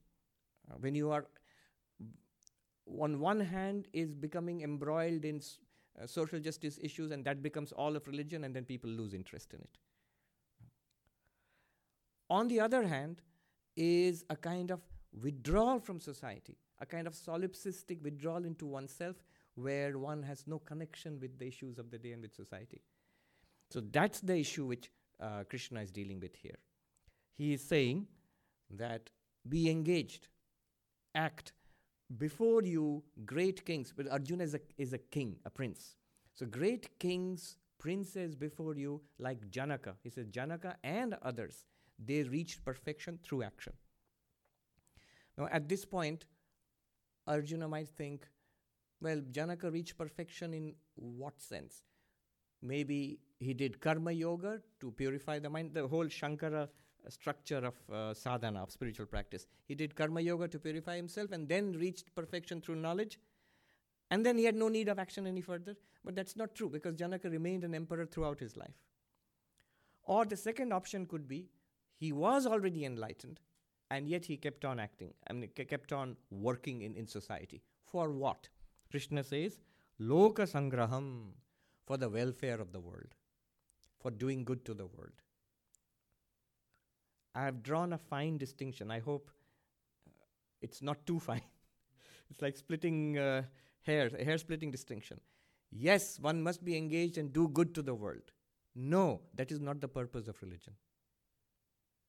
Uh, 0.70 0.76
when 0.80 0.94
you 0.94 1.10
are, 1.10 1.26
on 2.98 3.18
one 3.20 3.40
hand, 3.40 3.88
is 3.92 4.14
becoming 4.14 4.62
embroiled 4.62 5.24
in 5.24 5.40
uh, 6.00 6.06
social 6.06 6.38
justice 6.38 6.78
issues, 6.82 7.10
and 7.10 7.24
that 7.24 7.42
becomes 7.42 7.72
all 7.72 7.96
of 7.96 8.06
religion, 8.06 8.44
and 8.44 8.54
then 8.54 8.64
people 8.64 8.88
lose 8.88 9.12
interest 9.12 9.52
in 9.52 9.60
it. 9.60 9.78
On 12.30 12.46
the 12.46 12.60
other 12.60 12.86
hand, 12.86 13.20
is 13.76 14.24
a 14.30 14.36
kind 14.36 14.70
of 14.70 14.80
withdrawal 15.22 15.80
from 15.80 16.00
society, 16.00 16.56
a 16.80 16.86
kind 16.86 17.06
of 17.06 17.14
solipsistic 17.14 18.02
withdrawal 18.02 18.44
into 18.44 18.66
oneself 18.66 19.16
where 19.62 19.98
one 19.98 20.22
has 20.22 20.46
no 20.46 20.58
connection 20.58 21.18
with 21.20 21.38
the 21.38 21.46
issues 21.46 21.78
of 21.78 21.90
the 21.90 21.98
day 21.98 22.12
and 22.12 22.22
with 22.22 22.34
society. 22.34 22.80
So 23.70 23.80
that's 23.80 24.20
the 24.20 24.36
issue 24.36 24.66
which 24.66 24.90
uh, 25.20 25.44
Krishna 25.48 25.80
is 25.80 25.90
dealing 25.90 26.20
with 26.20 26.34
here. 26.34 26.58
He 27.36 27.52
is 27.52 27.62
saying 27.62 28.06
that 28.70 29.10
be 29.48 29.70
engaged, 29.70 30.28
act. 31.14 31.52
Before 32.18 32.62
you, 32.62 33.04
great 33.24 33.64
kings, 33.64 33.92
but 33.96 34.10
Arjuna 34.10 34.44
is 34.44 34.54
a, 34.54 34.60
is 34.76 34.92
a 34.92 34.98
king, 34.98 35.36
a 35.44 35.50
prince. 35.50 35.94
So 36.34 36.46
great 36.46 36.98
kings, 36.98 37.56
princes 37.78 38.34
before 38.34 38.74
you, 38.74 39.00
like 39.18 39.48
Janaka. 39.50 39.94
He 40.02 40.10
says, 40.10 40.26
Janaka 40.28 40.76
and 40.82 41.14
others, 41.22 41.64
they 42.04 42.22
reached 42.24 42.64
perfection 42.64 43.18
through 43.22 43.44
action. 43.44 43.72
Now, 45.38 45.48
at 45.52 45.68
this 45.68 45.84
point, 45.84 46.26
Arjuna 47.26 47.68
might 47.68 47.88
think, 47.88 48.26
well, 49.00 49.20
Janaka 49.30 49.70
reached 49.70 49.96
perfection 49.96 50.54
in 50.54 50.74
what 50.94 51.40
sense? 51.40 51.82
Maybe 52.62 53.20
he 53.38 53.54
did 53.54 53.80
karma 53.80 54.12
yoga 54.12 54.60
to 54.80 54.90
purify 54.90 55.38
the 55.38 55.48
mind, 55.48 55.72
the 55.72 55.88
whole 55.88 56.04
Shankara 56.06 56.68
structure 57.08 57.58
of 57.58 57.74
uh, 57.90 58.12
sadhana, 58.12 58.62
of 58.62 58.70
spiritual 58.70 59.06
practice. 59.06 59.46
He 59.66 59.74
did 59.74 59.94
karma 59.94 60.20
yoga 60.20 60.48
to 60.48 60.58
purify 60.58 60.96
himself 60.96 61.32
and 61.32 61.48
then 61.48 61.72
reached 61.72 62.14
perfection 62.14 62.60
through 62.60 62.76
knowledge. 62.76 63.18
And 64.10 64.26
then 64.26 64.36
he 64.36 64.44
had 64.44 64.56
no 64.56 64.68
need 64.68 64.88
of 64.88 64.98
action 64.98 65.26
any 65.26 65.40
further. 65.40 65.76
But 66.04 66.14
that's 66.14 66.36
not 66.36 66.54
true 66.54 66.68
because 66.68 66.96
Janaka 66.96 67.30
remained 67.30 67.64
an 67.64 67.74
emperor 67.74 68.06
throughout 68.06 68.40
his 68.40 68.56
life. 68.56 68.74
Or 70.02 70.24
the 70.24 70.36
second 70.36 70.72
option 70.72 71.06
could 71.06 71.28
be 71.28 71.48
he 71.94 72.12
was 72.12 72.46
already 72.46 72.84
enlightened 72.84 73.40
and 73.90 74.08
yet 74.08 74.24
he 74.24 74.36
kept 74.36 74.64
on 74.64 74.80
acting 74.80 75.12
I 75.28 75.34
mean, 75.34 75.50
kept 75.50 75.92
on 75.92 76.16
working 76.30 76.82
in, 76.82 76.94
in 76.94 77.06
society. 77.06 77.62
For 77.84 78.10
what? 78.10 78.48
Krishna 78.90 79.22
says, 79.22 79.58
Loka 80.00 80.46
Sangraham, 80.46 81.32
for 81.86 81.96
the 81.96 82.08
welfare 82.08 82.60
of 82.60 82.72
the 82.72 82.80
world, 82.80 83.14
for 83.98 84.10
doing 84.10 84.44
good 84.44 84.64
to 84.64 84.74
the 84.74 84.86
world. 84.86 85.12
I 87.34 87.44
have 87.44 87.62
drawn 87.62 87.92
a 87.92 87.98
fine 87.98 88.38
distinction. 88.38 88.90
I 88.90 88.98
hope 88.98 89.30
uh, 90.06 90.10
it's 90.60 90.82
not 90.82 91.06
too 91.06 91.20
fine. 91.28 91.42
it's 92.30 92.42
like 92.42 92.56
splitting 92.56 93.18
uh, 93.18 93.42
hairs, 93.82 94.14
a 94.18 94.24
hair 94.24 94.38
splitting 94.38 94.70
distinction. 94.70 95.20
Yes, 95.70 96.18
one 96.18 96.42
must 96.42 96.64
be 96.64 96.76
engaged 96.76 97.18
and 97.18 97.32
do 97.32 97.48
good 97.48 97.74
to 97.76 97.82
the 97.82 97.94
world. 97.94 98.32
No, 98.74 99.20
that 99.34 99.52
is 99.52 99.60
not 99.60 99.80
the 99.80 99.88
purpose 99.88 100.26
of 100.26 100.40
religion. 100.42 100.74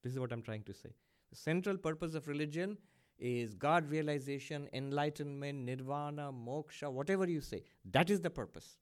This 0.03 0.13
is 0.13 0.19
what 0.19 0.31
I'm 0.31 0.41
trying 0.41 0.63
to 0.63 0.73
say. 0.73 0.89
The 1.29 1.35
central 1.35 1.77
purpose 1.77 2.15
of 2.15 2.27
religion 2.27 2.77
is 3.21 3.53
God 3.53 3.89
realization, 3.89 4.67
enlightenment, 4.73 5.59
nirvana, 5.59 6.31
moksha, 6.33 6.91
whatever 6.91 7.29
you 7.29 7.39
say. 7.39 7.63
That 7.91 8.09
is 8.09 8.19
the 8.19 8.31
purpose. 8.31 8.77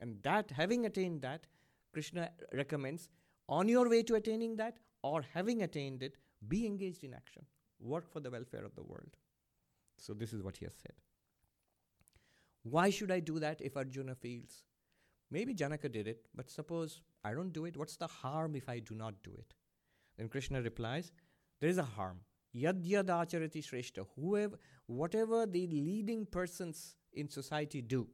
And 0.00 0.22
that, 0.22 0.50
having 0.50 0.84
attained 0.84 1.22
that, 1.22 1.46
Krishna 1.92 2.30
recommends 2.52 3.08
on 3.48 3.68
your 3.68 3.88
way 3.88 4.02
to 4.04 4.14
attaining 4.14 4.56
that 4.56 4.76
or 5.02 5.24
having 5.32 5.62
attained 5.62 6.02
it, 6.02 6.16
be 6.46 6.66
engaged 6.66 7.04
in 7.04 7.14
action. 7.14 7.44
Work 7.80 8.12
for 8.12 8.20
the 8.20 8.30
welfare 8.30 8.64
of 8.64 8.74
the 8.74 8.82
world. 8.82 9.16
So, 9.96 10.12
this 10.12 10.32
is 10.32 10.42
what 10.42 10.58
he 10.58 10.66
has 10.66 10.74
said. 10.74 10.94
Why 12.62 12.90
should 12.90 13.10
I 13.10 13.20
do 13.20 13.38
that 13.38 13.60
if 13.62 13.76
Arjuna 13.76 14.14
feels? 14.14 14.62
Maybe 15.30 15.54
Janaka 15.54 15.88
did 15.88 16.06
it, 16.06 16.26
but 16.34 16.50
suppose 16.50 17.00
I 17.24 17.32
don't 17.32 17.52
do 17.52 17.64
it, 17.64 17.76
what's 17.76 17.96
the 17.96 18.06
harm 18.06 18.54
if 18.56 18.68
I 18.68 18.80
do 18.80 18.94
not 18.94 19.22
do 19.22 19.30
it? 19.38 19.54
Then 20.18 20.28
Krishna 20.28 20.60
replies, 20.60 21.12
There 21.60 21.70
is 21.70 21.78
a 21.78 21.82
harm. 21.82 22.20
Yad 22.54 22.84
yad 22.84 23.08
acharati 23.08 23.62
shrestha. 23.62 24.06
Whoever, 24.16 24.58
whatever 24.86 25.46
the 25.46 25.66
leading 25.66 26.26
persons 26.26 26.96
in 27.12 27.28
society 27.28 27.80
do, 27.80 28.08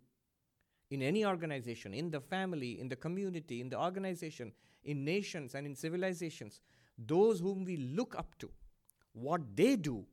in 0.90 1.02
any 1.02 1.24
organization, 1.24 1.94
in 1.94 2.10
the 2.10 2.20
family, 2.20 2.78
in 2.80 2.88
the 2.88 2.96
community, 2.96 3.60
in 3.60 3.68
the 3.68 3.80
organization, 3.80 4.52
in 4.84 5.04
nations 5.04 5.54
and 5.54 5.66
in 5.66 5.74
civilizations, 5.74 6.60
those 6.98 7.40
whom 7.40 7.64
we 7.64 7.76
look 7.76 8.14
up 8.16 8.38
to, 8.38 8.50
what 9.12 9.40
they 9.56 9.76
do, 9.76 10.04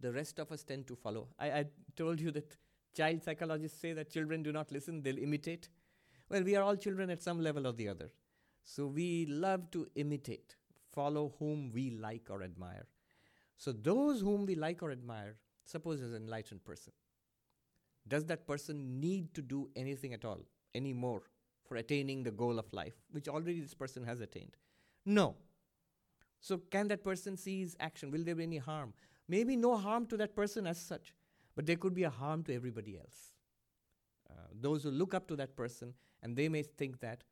the 0.00 0.12
rest 0.12 0.38
of 0.38 0.52
us 0.52 0.62
tend 0.62 0.86
to 0.86 0.94
follow. 0.94 1.28
I, 1.38 1.50
I 1.50 1.64
told 1.96 2.20
you 2.20 2.30
that 2.32 2.56
child 2.94 3.22
psychologists 3.22 3.80
say 3.80 3.92
that 3.94 4.10
children 4.10 4.42
do 4.42 4.52
not 4.52 4.70
listen, 4.70 5.02
they'll 5.02 5.18
imitate. 5.18 5.68
Well, 6.28 6.42
we 6.42 6.56
are 6.56 6.62
all 6.62 6.76
children 6.76 7.10
at 7.10 7.22
some 7.22 7.40
level 7.40 7.66
or 7.66 7.72
the 7.72 7.88
other. 7.88 8.10
So 8.64 8.86
we 8.86 9.26
love 9.26 9.70
to 9.70 9.86
imitate, 9.94 10.56
follow 10.92 11.32
whom 11.38 11.72
we 11.72 11.90
like 11.90 12.26
or 12.28 12.42
admire. 12.42 12.86
So 13.58 13.72
those 13.72 14.20
whom 14.20 14.46
we 14.46 14.54
like 14.54 14.82
or 14.82 14.92
admire, 14.92 15.36
suppose 15.64 16.00
is 16.00 16.12
an 16.14 16.22
enlightened 16.22 16.64
person. 16.64 16.92
Does 18.06 18.24
that 18.26 18.46
person 18.46 19.00
need 19.00 19.34
to 19.34 19.42
do 19.42 19.68
anything 19.76 20.14
at 20.14 20.24
all 20.24 20.40
anymore 20.74 21.22
for 21.66 21.76
attaining 21.76 22.22
the 22.22 22.30
goal 22.30 22.58
of 22.58 22.72
life, 22.72 22.94
which 23.10 23.28
already 23.28 23.60
this 23.60 23.74
person 23.74 24.04
has 24.04 24.20
attained? 24.20 24.56
No. 25.04 25.34
So 26.40 26.58
can 26.70 26.86
that 26.88 27.02
person 27.02 27.36
seize 27.36 27.76
action? 27.80 28.12
Will 28.12 28.22
there 28.22 28.36
be 28.36 28.44
any 28.44 28.58
harm? 28.58 28.94
Maybe 29.28 29.56
no 29.56 29.76
harm 29.76 30.06
to 30.06 30.16
that 30.18 30.36
person 30.36 30.66
as 30.66 30.78
such, 30.78 31.12
but 31.56 31.66
there 31.66 31.76
could 31.76 31.94
be 31.94 32.04
a 32.04 32.10
harm 32.10 32.44
to 32.44 32.54
everybody 32.54 32.96
else. 32.96 33.34
Uh, 34.30 34.34
those 34.58 34.84
who 34.84 34.90
look 34.90 35.14
up 35.14 35.26
to 35.28 35.36
that 35.36 35.56
person 35.56 35.94
and 36.22 36.36
they 36.36 36.48
may 36.48 36.62
think 36.62 37.00
that, 37.00 37.24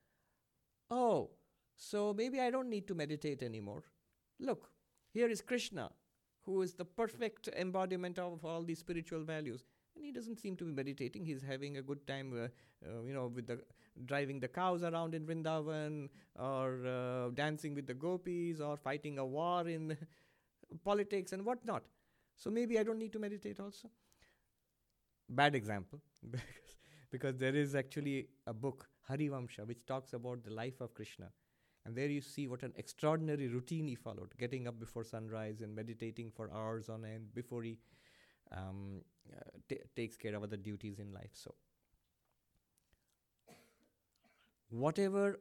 oh, 0.91 1.31
so 1.77 2.13
maybe 2.13 2.41
I 2.41 2.51
don't 2.51 2.69
need 2.69 2.89
to 2.89 2.95
meditate 2.95 3.43
anymore. 3.43 3.85
Look, 4.41 4.71
here 5.13 5.29
is 5.29 5.41
Krishna 5.41 5.91
who 6.47 6.63
is 6.63 6.75
the 6.75 6.85
perfect 6.85 7.49
embodiment 7.57 8.19
of 8.19 8.45
all 8.45 8.63
these 8.63 8.79
spiritual 8.79 9.25
values. 9.25 9.65
And 9.95 10.05
he 10.05 10.13
doesn't 10.13 10.39
seem 10.39 10.57
to 10.57 10.65
be 10.65 10.73
meditating. 10.73 11.25
He's 11.25 11.43
having 11.43 11.79
a 11.79 11.83
good 11.83 12.07
time, 12.07 12.33
uh, 12.33 12.47
uh, 12.89 13.03
you 13.03 13.13
know, 13.13 13.27
with 13.27 13.47
the 13.47 13.61
driving 14.05 14.39
the 14.41 14.49
cows 14.49 14.83
around 14.83 15.15
in 15.15 15.27
Vrindavan, 15.27 16.09
or 16.39 16.87
uh, 16.87 17.31
dancing 17.31 17.75
with 17.75 17.87
the 17.87 17.95
gopis, 17.95 18.61
or 18.61 18.77
fighting 18.77 19.19
a 19.19 19.25
war 19.25 19.67
in 19.67 19.97
politics 20.85 21.33
and 21.33 21.45
whatnot. 21.45 21.83
So 22.37 22.51
maybe 22.51 22.79
I 22.79 22.83
don't 22.83 22.99
need 22.99 23.13
to 23.15 23.19
meditate 23.19 23.59
also. 23.59 23.89
Bad 25.29 25.55
example, 25.55 26.01
because, 26.31 26.47
because 27.11 27.37
there 27.37 27.55
is 27.57 27.75
actually 27.75 28.29
a 28.47 28.53
book, 28.55 28.87
Harivamsha, 29.11 29.67
which 29.67 29.85
talks 29.87 30.13
about 30.13 30.45
the 30.45 30.51
life 30.53 30.81
of 30.81 30.95
Krishna. 30.95 31.31
And 31.87 31.95
there 31.95 32.09
you 32.09 32.21
see 32.21 32.49
what 32.49 32.65
an 32.65 32.73
extraordinary 32.77 33.47
routine 33.47 33.87
he 33.87 33.95
followed, 33.95 34.37
getting 34.39 34.67
up 34.67 34.81
before 34.81 35.05
sunrise 35.05 35.61
and 35.61 35.75
meditating 35.75 36.33
for 36.33 36.51
hours 36.53 36.89
on 36.89 37.05
end 37.05 37.33
before 37.33 37.63
he 37.63 37.79
um, 38.51 39.03
uh, 39.33 39.51
t- 39.69 39.79
takes 39.95 40.17
care 40.17 40.35
of 40.35 40.43
other 40.43 40.57
duties 40.57 40.99
in 40.99 41.13
life. 41.13 41.31
So, 41.33 41.55
whatever 44.71 45.39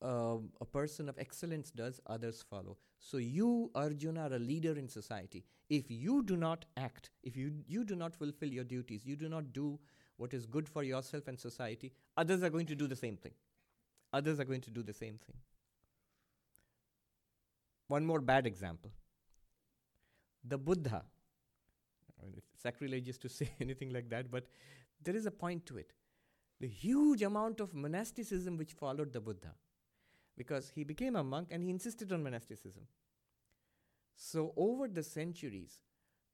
uh, 0.00 0.36
a 0.60 0.64
person 0.64 1.08
of 1.08 1.18
excellence 1.18 1.70
does, 1.70 2.00
others 2.06 2.44
follow. 2.48 2.76
So, 3.00 3.16
you, 3.16 3.70
Arjuna, 3.74 4.28
are 4.28 4.34
a 4.34 4.38
leader 4.38 4.76
in 4.78 4.88
society. 4.88 5.44
If 5.68 5.90
you 5.90 6.22
do 6.22 6.36
not 6.36 6.64
act, 6.76 7.10
if 7.24 7.36
you, 7.36 7.52
you 7.66 7.84
do 7.84 7.96
not 7.96 8.14
fulfill 8.14 8.48
your 8.48 8.64
duties, 8.64 9.04
you 9.04 9.16
do 9.16 9.28
not 9.28 9.52
do 9.52 9.78
what 10.18 10.34
is 10.34 10.46
good 10.46 10.68
for 10.68 10.84
yourself 10.84 11.26
and 11.26 11.38
society, 11.38 11.92
others 12.16 12.42
are 12.44 12.50
going 12.50 12.66
to 12.66 12.76
do 12.76 12.86
the 12.86 12.96
same 12.96 13.16
thing. 13.16 13.32
Others 14.12 14.40
are 14.40 14.44
going 14.44 14.60
to 14.60 14.70
do 14.70 14.82
the 14.82 14.92
same 14.92 15.18
thing. 15.18 15.36
One 17.88 18.04
more 18.06 18.20
bad 18.20 18.46
example. 18.46 18.90
The 20.44 20.58
Buddha, 20.58 21.04
I 22.20 22.24
mean, 22.24 22.34
it's 22.36 22.62
sacrilegious 22.62 23.18
to 23.18 23.28
say 23.38 23.50
anything 23.60 23.92
like 23.92 24.08
that, 24.10 24.30
but 24.30 24.46
there 25.02 25.16
is 25.16 25.26
a 25.26 25.30
point 25.30 25.66
to 25.66 25.78
it. 25.78 25.92
The 26.60 26.68
huge 26.68 27.22
amount 27.22 27.60
of 27.60 27.74
monasticism 27.74 28.56
which 28.56 28.72
followed 28.72 29.12
the 29.12 29.20
Buddha, 29.20 29.54
because 30.36 30.70
he 30.74 30.84
became 30.84 31.16
a 31.16 31.24
monk 31.24 31.48
and 31.50 31.62
he 31.62 31.70
insisted 31.70 32.12
on 32.12 32.22
monasticism. 32.22 32.86
So, 34.14 34.52
over 34.56 34.88
the 34.88 35.02
centuries, 35.02 35.78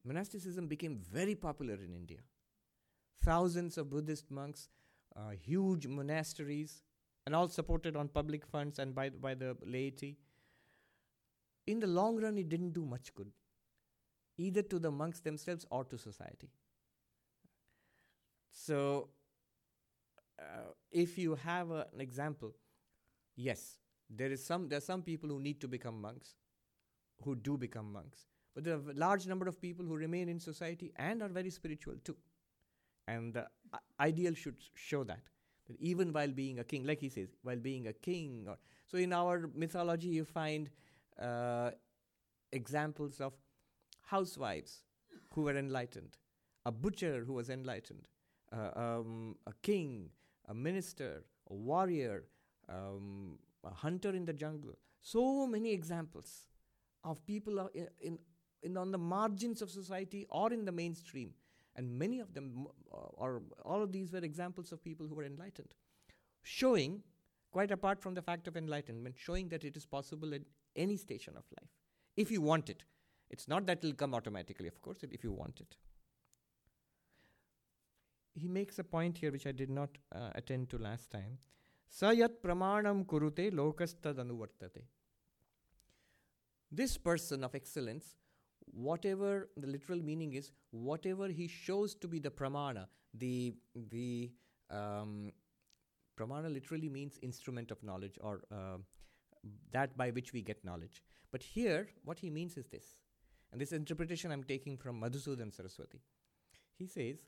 monasticism 0.04 0.66
became 0.66 0.98
very 0.98 1.34
popular 1.34 1.74
in 1.74 1.94
India. 1.94 2.18
Thousands 3.24 3.78
of 3.78 3.88
Buddhist 3.90 4.30
monks, 4.30 4.68
uh, 5.16 5.30
huge 5.30 5.86
monasteries, 5.86 6.82
and 7.28 7.36
all 7.36 7.48
supported 7.54 7.94
on 7.94 8.08
public 8.08 8.46
funds 8.46 8.78
and 8.78 8.94
by, 8.94 9.10
by 9.10 9.34
the 9.34 9.54
laity. 9.62 10.16
In 11.66 11.78
the 11.78 11.86
long 11.86 12.16
run, 12.22 12.38
it 12.38 12.48
didn't 12.48 12.72
do 12.72 12.86
much 12.86 13.14
good 13.14 13.30
either 14.38 14.62
to 14.62 14.78
the 14.78 14.90
monks 14.90 15.20
themselves 15.20 15.66
or 15.70 15.84
to 15.84 15.98
society. 15.98 16.48
So, 18.50 19.10
uh, 20.40 20.70
if 20.90 21.18
you 21.18 21.34
have 21.34 21.70
a, 21.70 21.86
an 21.92 22.00
example, 22.00 22.54
yes, 23.36 23.78
there 24.08 24.30
is 24.30 24.42
some 24.42 24.68
there 24.68 24.78
are 24.78 24.88
some 24.88 25.02
people 25.02 25.28
who 25.28 25.38
need 25.38 25.60
to 25.60 25.68
become 25.68 26.00
monks, 26.00 26.34
who 27.24 27.34
do 27.34 27.58
become 27.58 27.92
monks, 27.92 28.26
but 28.54 28.64
there 28.64 28.76
are 28.76 28.90
a 28.90 28.94
large 28.94 29.26
number 29.26 29.48
of 29.48 29.60
people 29.60 29.84
who 29.84 29.96
remain 29.96 30.28
in 30.28 30.40
society 30.40 30.92
and 30.96 31.22
are 31.22 31.28
very 31.28 31.50
spiritual 31.50 31.96
too, 32.04 32.16
and 33.06 33.34
the 33.34 33.44
uh, 33.72 33.78
ideal 34.00 34.34
should 34.34 34.56
show 34.74 35.04
that 35.04 35.34
that 35.68 35.80
even 35.80 36.12
while 36.12 36.28
being 36.28 36.58
a 36.58 36.64
king, 36.64 36.84
like 36.84 37.00
he 37.00 37.08
says, 37.08 37.28
while 37.42 37.56
being 37.56 37.86
a 37.86 37.92
king, 37.92 38.46
or 38.48 38.56
so 38.86 38.98
in 38.98 39.12
our 39.12 39.50
mythology 39.54 40.08
you 40.08 40.24
find 40.24 40.70
uh, 41.20 41.70
examples 42.52 43.20
of 43.20 43.34
housewives 44.02 44.82
who 45.34 45.42
were 45.42 45.56
enlightened, 45.56 46.16
a 46.64 46.72
butcher 46.72 47.24
who 47.24 47.34
was 47.34 47.50
enlightened, 47.50 48.08
uh, 48.52 48.70
um, 48.74 49.36
a 49.46 49.52
king, 49.62 50.08
a 50.48 50.54
minister, 50.54 51.24
a 51.50 51.54
warrior, 51.54 52.24
um, 52.68 53.38
a 53.64 53.70
hunter 53.70 54.10
in 54.10 54.24
the 54.24 54.32
jungle. 54.32 54.74
So 55.00 55.46
many 55.46 55.72
examples 55.72 56.46
of 57.04 57.24
people 57.26 57.68
in, 57.74 57.88
in, 58.00 58.18
in, 58.62 58.76
on 58.76 58.90
the 58.90 58.98
margins 58.98 59.62
of 59.62 59.70
society 59.70 60.26
or 60.30 60.52
in 60.52 60.64
the 60.64 60.72
mainstream. 60.72 61.32
And 61.78 61.96
many 61.96 62.18
of 62.18 62.34
them, 62.34 62.66
uh, 62.92 62.96
or 63.12 63.40
all 63.64 63.82
of 63.84 63.92
these 63.92 64.12
were 64.12 64.18
examples 64.18 64.72
of 64.72 64.82
people 64.82 65.06
who 65.06 65.14
were 65.14 65.24
enlightened, 65.24 65.74
showing, 66.42 67.02
quite 67.52 67.70
apart 67.70 68.02
from 68.02 68.14
the 68.14 68.20
fact 68.20 68.48
of 68.48 68.56
enlightenment, 68.56 69.14
showing 69.16 69.48
that 69.50 69.64
it 69.64 69.76
is 69.76 69.86
possible 69.86 70.34
at 70.34 70.42
any 70.74 70.96
station 70.96 71.34
of 71.36 71.44
life, 71.60 71.70
if 72.16 72.32
you 72.32 72.40
want 72.40 72.68
it. 72.68 72.82
It's 73.30 73.46
not 73.46 73.64
that 73.66 73.78
it'll 73.78 73.94
come 73.94 74.12
automatically, 74.12 74.66
of 74.66 74.82
course, 74.82 75.04
if 75.08 75.22
you 75.22 75.30
want 75.30 75.60
it. 75.60 75.76
He 78.34 78.48
makes 78.48 78.80
a 78.80 78.84
point 78.84 79.18
here 79.18 79.30
which 79.30 79.46
I 79.46 79.52
did 79.52 79.70
not 79.70 79.90
uh, 80.12 80.30
attend 80.34 80.70
to 80.70 80.78
last 80.78 81.12
time. 81.12 81.38
Sayat 81.92 82.40
pramanam 82.42 83.06
kurute 83.06 83.52
lokastadanuvartate. 83.52 84.82
This 86.72 86.98
person 86.98 87.44
of 87.44 87.54
excellence, 87.54 88.16
whatever 88.72 89.48
the 89.56 89.66
literal 89.66 90.00
meaning 90.00 90.34
is, 90.34 90.50
whatever 90.70 91.28
he 91.28 91.48
shows 91.48 91.94
to 91.96 92.08
be 92.08 92.18
the 92.18 92.30
pramana, 92.30 92.86
the 93.14 93.54
the 93.90 94.30
um, 94.70 95.32
pramana 96.18 96.52
literally 96.52 96.88
means 96.88 97.18
instrument 97.22 97.70
of 97.70 97.82
knowledge 97.82 98.18
or 98.20 98.42
uh, 98.52 98.78
that 99.72 99.96
by 99.96 100.10
which 100.10 100.32
we 100.32 100.42
get 100.42 100.64
knowledge. 100.64 101.02
But 101.30 101.42
here, 101.42 101.88
what 102.04 102.18
he 102.18 102.30
means 102.30 102.56
is 102.56 102.66
this 102.66 102.86
and 103.52 103.60
this 103.60 103.72
interpretation 103.72 104.30
I'm 104.30 104.44
taking 104.44 104.76
from 104.76 105.00
Madhusudan 105.00 105.54
Saraswati. 105.54 106.00
He 106.76 106.86
says, 106.86 107.18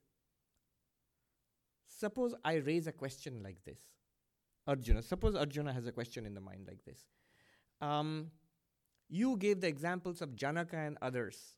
Suppose 1.86 2.34
I 2.44 2.54
raise 2.54 2.86
a 2.86 2.92
question 2.92 3.42
like 3.42 3.64
this. 3.64 3.78
Arjuna, 4.66 5.02
suppose 5.02 5.34
Arjuna 5.34 5.72
has 5.72 5.86
a 5.86 5.92
question 5.92 6.26
in 6.26 6.34
the 6.34 6.40
mind 6.40 6.66
like 6.66 6.84
this. 6.84 7.00
Um, 7.80 8.30
you 9.10 9.36
gave 9.36 9.60
the 9.60 9.66
examples 9.66 10.22
of 10.22 10.36
Janaka 10.36 10.76
and 10.76 10.96
others. 11.02 11.56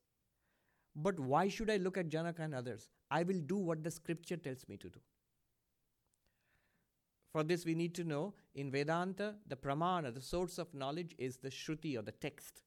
But 0.97 1.21
why 1.21 1.49
should 1.49 1.71
I 1.71 1.77
look 1.77 1.97
at 1.97 2.09
Janaka 2.09 2.43
and 2.43 2.55
others? 2.55 2.89
I 3.11 3.23
will 3.23 3.41
do 3.41 3.57
what 3.57 3.85
the 3.85 3.91
scripture 3.91 4.37
tells 4.37 4.67
me 4.69 4.77
to 4.79 4.89
do. 4.89 5.01
For 7.33 7.43
this, 7.43 7.65
we 7.65 7.75
need 7.75 7.95
to 7.95 8.05
know 8.05 8.35
in 8.55 8.71
Vedanta, 8.71 9.35
the 9.47 9.57
pramana, 9.57 10.13
the 10.13 10.21
source 10.21 10.59
of 10.59 10.75
knowledge, 10.75 11.15
is 11.19 11.39
the 11.39 11.49
Shruti 11.49 11.99
or 11.99 12.03
the 12.03 12.13
text. 12.13 12.63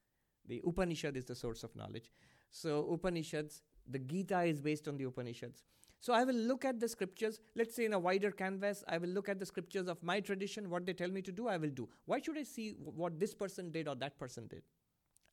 The 0.48 0.62
Upanishad 0.65 1.17
is 1.17 1.26
the 1.26 1.36
source 1.36 1.63
of 1.63 1.76
knowledge. 1.76 2.12
So, 2.50 2.88
Upanishads, 2.91 3.62
the 3.88 4.00
Gita 4.00 4.43
is 4.43 4.62
based 4.62 4.88
on 4.88 4.98
the 4.98 5.04
Upanishads. 5.04 5.63
So, 5.99 6.13
I 6.13 6.23
will 6.23 6.36
look 6.36 6.65
at 6.65 6.79
the 6.79 6.88
scriptures, 6.88 7.39
let's 7.55 7.75
say 7.75 7.86
in 7.86 7.93
a 7.93 7.99
wider 7.99 8.31
canvas, 8.31 8.84
I 8.88 8.97
will 8.99 9.10
look 9.10 9.27
at 9.27 9.39
the 9.39 9.45
scriptures 9.45 9.88
of 9.88 10.01
my 10.03 10.19
tradition, 10.19 10.69
what 10.69 10.86
they 10.86 10.93
tell 10.93 11.10
me 11.10 11.21
to 11.23 11.31
do, 11.31 11.47
I 11.47 11.58
will 11.58 11.69
do. 11.69 11.89
Why 12.05 12.21
should 12.21 12.38
I 12.38 12.43
see 12.43 12.75
what 12.77 13.19
this 13.19 13.34
person 13.34 13.71
did 13.71 13.88
or 13.88 13.95
that 13.95 14.19
person 14.19 14.47
did? 14.47 14.62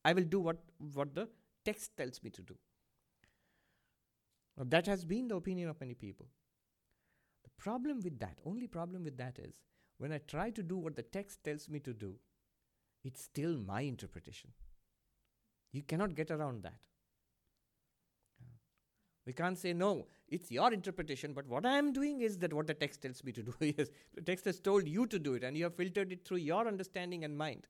I 0.04 0.12
will 0.12 0.24
do 0.24 0.40
what, 0.40 0.58
what 0.94 1.14
the 1.14 1.28
text 1.64 1.96
tells 1.96 2.22
me 2.22 2.30
to 2.30 2.42
do. 2.42 2.56
Now, 4.56 4.64
that 4.68 4.86
has 4.86 5.04
been 5.04 5.28
the 5.28 5.36
opinion 5.36 5.68
of 5.68 5.80
many 5.80 5.94
people. 5.94 6.26
The 7.44 7.50
problem 7.58 8.00
with 8.02 8.18
that, 8.20 8.38
only 8.44 8.66
problem 8.66 9.04
with 9.04 9.16
that 9.18 9.38
is 9.38 9.54
when 9.98 10.12
I 10.12 10.18
try 10.18 10.50
to 10.50 10.62
do 10.62 10.76
what 10.76 10.96
the 10.96 11.02
text 11.02 11.44
tells 11.44 11.68
me 11.68 11.78
to 11.80 11.92
do, 11.92 12.16
it's 13.04 13.22
still 13.22 13.56
my 13.58 13.82
interpretation. 13.82 14.50
You 15.72 15.82
cannot 15.82 16.14
get 16.14 16.30
around 16.30 16.62
that. 16.64 16.78
We 19.24 19.32
can't 19.32 19.56
say, 19.56 19.72
no, 19.72 20.06
it's 20.28 20.50
your 20.50 20.72
interpretation, 20.72 21.32
but 21.32 21.46
what 21.46 21.64
I 21.64 21.78
am 21.78 21.92
doing 21.92 22.22
is 22.22 22.38
that 22.38 22.52
what 22.52 22.66
the 22.66 22.74
text 22.74 23.02
tells 23.02 23.22
me 23.22 23.32
to 23.32 23.42
do. 23.42 23.54
is 23.60 23.90
the 24.14 24.20
text 24.20 24.44
has 24.46 24.58
told 24.58 24.88
you 24.88 25.06
to 25.06 25.18
do 25.18 25.34
it, 25.34 25.44
and 25.44 25.56
you 25.56 25.64
have 25.64 25.74
filtered 25.74 26.12
it 26.12 26.24
through 26.24 26.38
your 26.38 26.66
understanding 26.66 27.24
and 27.24 27.36
mind. 27.36 27.66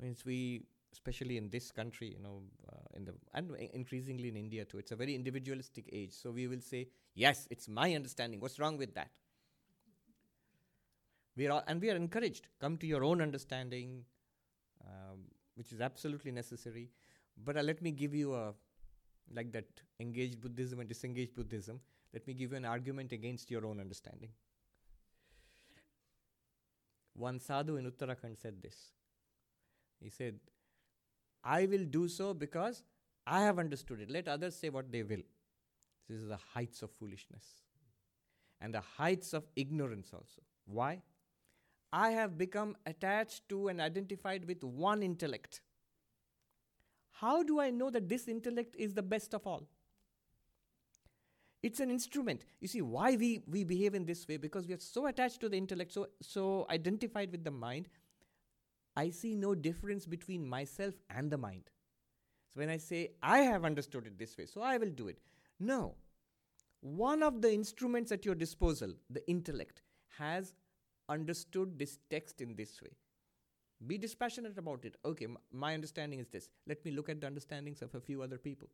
Means 0.00 0.24
we, 0.24 0.62
especially 0.92 1.36
in 1.36 1.50
this 1.50 1.70
country, 1.70 2.14
you 2.16 2.22
know, 2.22 2.42
uh, 2.72 2.96
in 2.96 3.04
the 3.04 3.14
and 3.34 3.54
increasingly 3.74 4.28
in 4.28 4.36
India 4.36 4.64
too, 4.64 4.78
it's 4.78 4.92
a 4.92 4.96
very 4.96 5.14
individualistic 5.14 5.88
age. 5.92 6.12
So 6.12 6.30
we 6.30 6.46
will 6.46 6.60
say, 6.60 6.88
yes, 7.14 7.46
it's 7.50 7.68
my 7.68 7.94
understanding. 7.94 8.40
What's 8.40 8.58
wrong 8.58 8.78
with 8.78 8.94
that? 8.94 9.10
We 11.36 11.46
are 11.46 11.52
all, 11.52 11.62
and 11.66 11.80
we 11.80 11.90
are 11.90 11.96
encouraged. 11.96 12.48
Come 12.60 12.78
to 12.78 12.86
your 12.86 13.04
own 13.04 13.20
understanding. 13.20 14.04
Um, 14.86 15.20
which 15.56 15.72
is 15.72 15.80
absolutely 15.80 16.32
necessary. 16.32 16.90
But 17.42 17.56
uh, 17.56 17.62
let 17.62 17.82
me 17.82 17.90
give 17.90 18.14
you 18.14 18.34
a, 18.34 18.52
like 19.32 19.52
that 19.52 19.66
engaged 20.00 20.40
Buddhism 20.40 20.80
and 20.80 20.88
disengaged 20.88 21.34
Buddhism, 21.34 21.80
let 22.12 22.26
me 22.26 22.34
give 22.34 22.52
you 22.52 22.56
an 22.56 22.64
argument 22.64 23.12
against 23.12 23.50
your 23.50 23.66
own 23.66 23.80
understanding. 23.80 24.30
One 27.14 27.38
sadhu 27.38 27.76
in 27.76 27.90
Uttarakhand 27.90 28.40
said 28.40 28.60
this. 28.60 28.90
He 30.00 30.10
said, 30.10 30.38
I 31.42 31.66
will 31.66 31.84
do 31.84 32.08
so 32.08 32.34
because 32.34 32.82
I 33.26 33.42
have 33.42 33.58
understood 33.58 34.00
it. 34.00 34.10
Let 34.10 34.28
others 34.28 34.56
say 34.56 34.68
what 34.68 34.90
they 34.90 35.02
will. 35.02 35.22
This 36.08 36.18
is 36.18 36.28
the 36.28 36.38
heights 36.52 36.82
of 36.82 36.90
foolishness 36.90 37.44
and 38.60 38.74
the 38.74 38.80
heights 38.80 39.32
of 39.32 39.44
ignorance 39.56 40.10
also. 40.12 40.42
Why? 40.66 41.02
I 41.92 42.10
have 42.10 42.36
become 42.36 42.76
attached 42.86 43.48
to 43.50 43.68
and 43.68 43.80
identified 43.80 44.46
with 44.46 44.64
one 44.64 45.02
intellect. 45.02 45.60
How 47.20 47.42
do 47.42 47.60
I 47.60 47.70
know 47.70 47.90
that 47.90 48.08
this 48.08 48.26
intellect 48.28 48.74
is 48.76 48.94
the 48.94 49.02
best 49.02 49.34
of 49.34 49.46
all? 49.46 49.68
It's 51.62 51.80
an 51.80 51.90
instrument. 51.90 52.44
You 52.60 52.68
see, 52.68 52.82
why 52.82 53.16
we, 53.16 53.42
we 53.46 53.64
behave 53.64 53.94
in 53.94 54.04
this 54.04 54.28
way? 54.28 54.36
Because 54.36 54.66
we 54.66 54.74
are 54.74 54.80
so 54.80 55.06
attached 55.06 55.40
to 55.40 55.48
the 55.48 55.56
intellect, 55.56 55.92
so, 55.92 56.08
so 56.20 56.66
identified 56.68 57.30
with 57.30 57.44
the 57.44 57.50
mind. 57.50 57.88
I 58.96 59.10
see 59.10 59.34
no 59.34 59.54
difference 59.54 60.06
between 60.06 60.46
myself 60.46 60.94
and 61.08 61.30
the 61.30 61.38
mind. 61.38 61.70
So 62.52 62.60
when 62.60 62.68
I 62.68 62.76
say, 62.76 63.12
I 63.22 63.38
have 63.38 63.64
understood 63.64 64.06
it 64.06 64.18
this 64.18 64.36
way, 64.36 64.46
so 64.46 64.60
I 64.60 64.76
will 64.76 64.90
do 64.90 65.08
it. 65.08 65.18
No. 65.58 65.94
One 66.80 67.22
of 67.22 67.40
the 67.40 67.52
instruments 67.52 68.12
at 68.12 68.26
your 68.26 68.34
disposal, 68.34 68.92
the 69.08 69.26
intellect, 69.28 69.82
has 70.18 70.52
understood 71.08 71.78
this 71.78 71.98
text 72.10 72.40
in 72.40 72.56
this 72.56 72.82
way. 72.82 72.90
Be 73.86 73.98
dispassionate 73.98 74.56
about 74.56 74.84
it. 74.84 74.96
Okay, 75.04 75.26
my 75.52 75.74
understanding 75.74 76.18
is 76.18 76.28
this. 76.28 76.48
Let 76.66 76.84
me 76.84 76.92
look 76.92 77.08
at 77.08 77.20
the 77.20 77.26
understandings 77.26 77.82
of 77.82 77.94
a 77.94 78.00
few 78.00 78.22
other 78.22 78.38
people. 78.38 78.68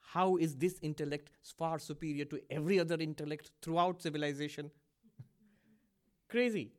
How 0.00 0.36
is 0.36 0.56
this 0.56 0.78
intellect 0.82 1.30
far 1.56 1.78
superior 1.78 2.24
to 2.26 2.40
every 2.50 2.80
other 2.80 2.96
intellect 2.96 3.52
throughout 3.62 4.02
civilization? 4.02 4.70
Crazy. 6.28 6.72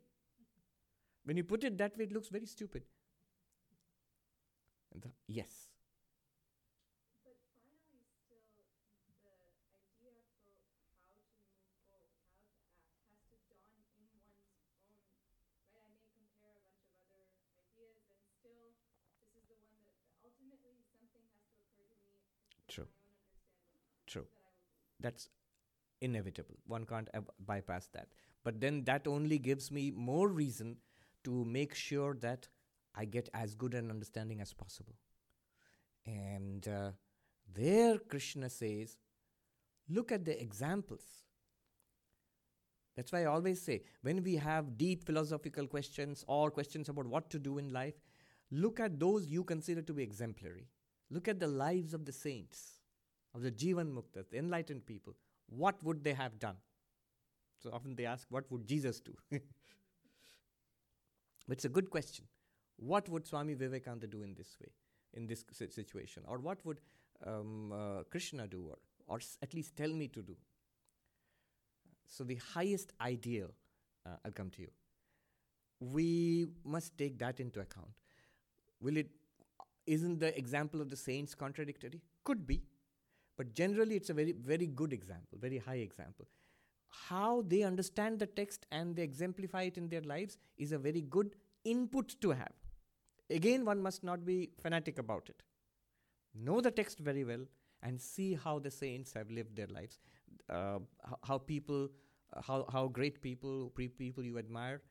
When 1.24 1.38
you 1.38 1.43
put 1.43 1.63
it 1.63 1.78
that 1.78 1.97
way, 1.97 2.06
it 2.06 2.12
looks 2.12 2.28
very 2.28 2.45
stupid. 2.45 2.84
The, 4.93 5.10
yes. 5.28 5.70
That's 25.01 25.29
inevitable. 25.99 26.55
One 26.65 26.85
can't 26.85 27.09
bypass 27.45 27.87
that. 27.93 28.07
But 28.43 28.59
then 28.59 28.83
that 28.85 29.07
only 29.07 29.37
gives 29.37 29.71
me 29.71 29.91
more 29.91 30.27
reason 30.27 30.77
to 31.23 31.45
make 31.45 31.75
sure 31.75 32.15
that 32.21 32.47
I 32.95 33.05
get 33.05 33.29
as 33.33 33.55
good 33.55 33.73
an 33.73 33.89
understanding 33.89 34.41
as 34.41 34.53
possible. 34.53 34.95
And 36.05 36.67
uh, 36.67 36.91
there, 37.53 37.97
Krishna 37.99 38.49
says, 38.49 38.97
look 39.89 40.11
at 40.11 40.25
the 40.25 40.41
examples. 40.41 41.03
That's 42.95 43.11
why 43.11 43.21
I 43.21 43.25
always 43.25 43.61
say 43.61 43.83
when 44.01 44.23
we 44.23 44.35
have 44.35 44.77
deep 44.77 45.05
philosophical 45.05 45.67
questions 45.67 46.25
or 46.27 46.51
questions 46.51 46.89
about 46.89 47.05
what 47.05 47.29
to 47.29 47.39
do 47.39 47.57
in 47.57 47.71
life, 47.71 47.95
look 48.51 48.79
at 48.79 48.99
those 48.99 49.27
you 49.27 49.43
consider 49.43 49.81
to 49.81 49.93
be 49.93 50.03
exemplary. 50.03 50.67
Look 51.09 51.27
at 51.27 51.39
the 51.39 51.47
lives 51.47 51.93
of 51.93 52.05
the 52.05 52.11
saints, 52.11 52.79
of 53.33 53.41
the 53.41 53.51
Jivan 53.51 53.93
Muktas, 53.93 54.29
the 54.29 54.37
enlightened 54.37 54.85
people. 54.85 55.13
What 55.49 55.81
would 55.83 56.03
they 56.03 56.13
have 56.13 56.39
done? 56.39 56.57
So 57.61 57.69
often 57.71 57.95
they 57.95 58.05
ask, 58.05 58.27
What 58.29 58.51
would 58.51 58.67
Jesus 58.67 58.99
do? 58.99 59.13
but 59.31 59.41
it's 61.49 61.65
a 61.65 61.69
good 61.69 61.89
question. 61.89 62.25
What 62.77 63.07
would 63.09 63.27
Swami 63.27 63.53
Vivekananda 63.53 64.07
do 64.07 64.23
in 64.23 64.33
this 64.33 64.57
way, 64.59 64.69
in 65.13 65.27
this 65.27 65.45
situation? 65.69 66.23
Or 66.27 66.39
what 66.39 66.65
would 66.65 66.79
um, 67.25 67.71
uh, 67.71 68.03
Krishna 68.09 68.47
do, 68.47 68.65
or, 68.69 68.77
or 69.07 69.19
at 69.41 69.53
least 69.53 69.75
tell 69.75 69.89
me 69.89 70.07
to 70.07 70.21
do? 70.21 70.35
So, 72.07 72.23
the 72.23 72.39
highest 72.53 72.91
ideal, 72.99 73.51
uh, 74.05 74.15
I'll 74.25 74.31
come 74.31 74.49
to 74.51 74.61
you. 74.61 74.71
We 75.79 76.47
must 76.65 76.97
take 76.97 77.19
that 77.19 77.39
into 77.39 77.59
account. 77.59 77.91
Will 78.81 78.97
it 78.97 79.09
isn't 79.85 80.19
the 80.19 80.37
example 80.37 80.81
of 80.81 80.89
the 80.89 80.95
saints 80.95 81.35
contradictory? 81.35 82.01
Could 82.23 82.45
be. 82.45 82.61
But 83.41 83.56
generally, 83.56 83.95
it's 83.95 84.12
a 84.12 84.13
very, 84.13 84.34
very 84.34 84.67
good 84.67 84.93
example, 84.93 85.39
very 85.41 85.58
high 85.58 85.77
example. 85.77 86.27
How 86.89 87.43
they 87.47 87.63
understand 87.63 88.19
the 88.19 88.27
text 88.27 88.67
and 88.71 88.95
they 88.95 89.01
exemplify 89.01 89.63
it 89.63 89.80
in 89.80 89.88
their 89.93 90.01
lives 90.01 90.38
is 90.60 90.73
a 90.73 90.77
very 90.77 91.01
good 91.01 91.36
input 91.63 92.13
to 92.21 92.30
have. 92.30 92.54
Again, 93.32 93.65
one 93.65 93.82
must 93.82 94.04
not 94.04 94.25
be 94.27 94.51
fanatic 94.62 94.99
about 94.99 95.32
it. 95.34 95.41
Know 96.36 96.62
the 96.62 96.69
text 96.69 96.99
very 96.99 97.23
well 97.23 97.47
and 97.82 97.99
see 97.99 98.36
how 98.36 98.60
the 98.60 98.69
saints 98.69 99.12
have 99.13 99.32
lived 99.32 99.56
their 99.56 99.71
lives, 99.77 99.99
uh, 100.47 100.77
how, 101.23 101.39
people, 101.39 101.89
uh, 102.34 102.41
how, 102.43 102.67
how 102.71 102.88
great 102.89 103.23
people, 103.23 103.71
people 103.75 104.23
you 104.23 104.38
admire, 104.38 104.84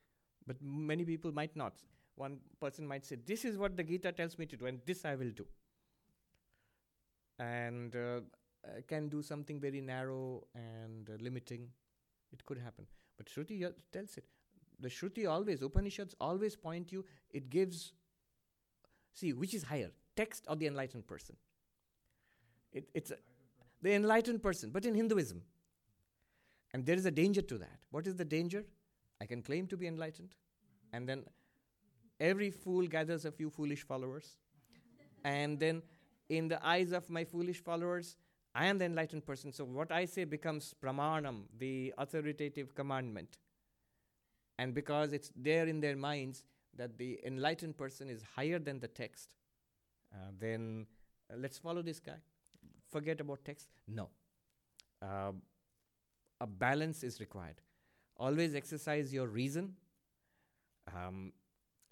but 0.46 0.62
many 0.62 1.04
people 1.04 1.32
might 1.32 1.56
not 1.56 1.74
one 2.16 2.38
person 2.60 2.88
might 2.88 3.06
say, 3.06 3.18
This 3.26 3.46
is 3.46 3.58
what 3.58 3.78
the 3.78 3.84
Gita 3.84 4.12
tells 4.12 4.38
me 4.38 4.46
to 4.46 4.58
do, 4.58 4.66
and 4.66 4.80
this 4.86 5.06
I 5.06 5.16
will 5.16 5.32
do. 5.32 5.46
And 7.40 7.96
uh, 7.96 8.20
can 8.88 9.10
do 9.10 9.22
something 9.22 9.60
very 9.60 9.82
narrow 9.82 10.44
and 10.54 11.10
uh, 11.10 11.14
limiting. 11.20 11.68
It 12.32 12.46
could 12.46 12.60
happen. 12.60 12.86
But 13.18 13.28
Shruti 13.28 13.68
tells 13.92 14.18
it. 14.18 14.26
The 14.80 14.90
Shruti 14.90 15.30
always, 15.30 15.62
Upanishads 15.62 16.16
always 16.20 16.56
point 16.56 16.92
you, 16.92 17.06
it 17.30 17.50
gives. 17.50 17.94
See, 19.14 19.34
which 19.34 19.54
is 19.54 19.64
higher, 19.64 19.92
text 20.16 20.46
or 20.48 20.56
the 20.56 20.68
enlightened 20.68 21.08
person? 21.08 21.36
It, 22.74 22.90
it's 22.94 23.12
a, 23.12 23.18
the 23.82 23.94
enlightened 23.94 24.42
person, 24.42 24.70
but 24.70 24.86
in 24.86 24.96
Hinduism. 24.96 25.42
And 26.74 26.86
there 26.86 26.96
is 26.96 27.06
a 27.06 27.12
danger 27.12 27.42
to 27.42 27.58
that. 27.58 27.80
What 27.90 28.08
is 28.08 28.16
the 28.16 28.26
danger? 28.26 28.64
I 29.22 29.26
can 29.26 29.42
claim 29.42 29.68
to 29.68 29.78
be 29.78 29.88
enlightened, 29.88 30.34
and 30.94 31.08
then 31.08 31.26
every 32.20 32.50
fool 32.50 32.88
gathers 32.88 33.26
a 33.26 33.32
few 33.32 33.50
foolish 33.50 33.84
followers. 33.84 34.38
and 35.24 35.60
then, 35.60 35.84
in 36.30 36.48
the 36.48 36.66
eyes 36.66 36.92
of 36.92 37.10
my 37.10 37.24
foolish 37.24 37.62
followers, 37.62 38.16
I 38.56 38.66
am 38.66 38.78
the 38.78 38.86
enlightened 38.86 39.26
person. 39.26 39.52
So, 39.52 39.64
what 39.64 39.92
I 39.92 40.06
say 40.06 40.24
becomes 40.24 40.74
pramanam, 40.82 41.44
the 41.58 41.94
authoritative 41.98 42.74
commandment. 42.74 43.38
And 44.58 44.74
because 44.74 45.14
it's 45.14 45.32
there 45.36 45.68
in 45.68 45.80
their 45.82 45.96
minds 45.96 46.44
that 46.78 46.98
the 46.98 47.20
enlightened 47.26 47.78
person 47.78 48.10
is 48.10 48.24
higher 48.36 48.60
than 48.60 48.80
the 48.80 48.88
text, 48.88 49.36
uh, 50.14 50.32
then 50.40 50.86
uh, 51.32 51.38
let's 51.38 51.58
follow 51.58 51.82
this 51.82 52.00
guy. 52.00 52.22
Forget 52.92 53.22
about 53.22 53.46
text. 53.46 53.68
No. 53.88 54.10
Uh, 55.02 55.32
a 56.40 56.48
balance 56.48 57.04
is 57.04 57.20
required. 57.20 57.62
Always 58.18 58.56
exercise 58.56 59.14
your 59.14 59.28
reason. 59.28 59.76
Um, 60.94 61.34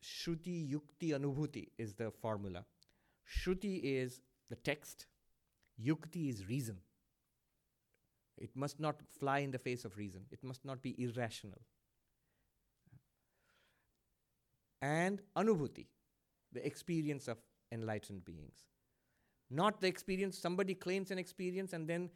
Shruti 0.04 0.72
Yukti 0.72 1.12
Anubhuti 1.12 1.70
is 1.78 1.94
the 1.94 2.12
formula. 2.12 2.66
Shruti 3.28 3.80
is 3.84 4.22
the 4.50 4.56
text, 4.56 5.06
Yukti 5.84 6.30
is 6.30 6.48
reason. 6.50 6.78
It 8.38 8.56
must 8.56 8.80
not 8.80 9.02
fly 9.20 9.40
in 9.40 9.52
the 9.52 9.60
face 9.60 9.86
of 9.86 9.98
reason, 9.98 10.22
it 10.32 10.44
must 10.44 10.66
not 10.66 10.82
be 10.82 10.96
irrational. 11.02 11.60
And 14.82 15.22
Anubhuti, 15.36 15.88
the 16.54 16.66
experience 16.66 17.28
of 17.28 17.38
enlightened 17.72 18.24
beings. 18.24 18.66
Not 19.50 19.82
the 19.82 19.88
experience, 19.88 20.38
somebody 20.38 20.76
claims 20.76 21.12
an 21.12 21.18
experience 21.18 21.74
and 21.74 21.88
then 21.88 22.10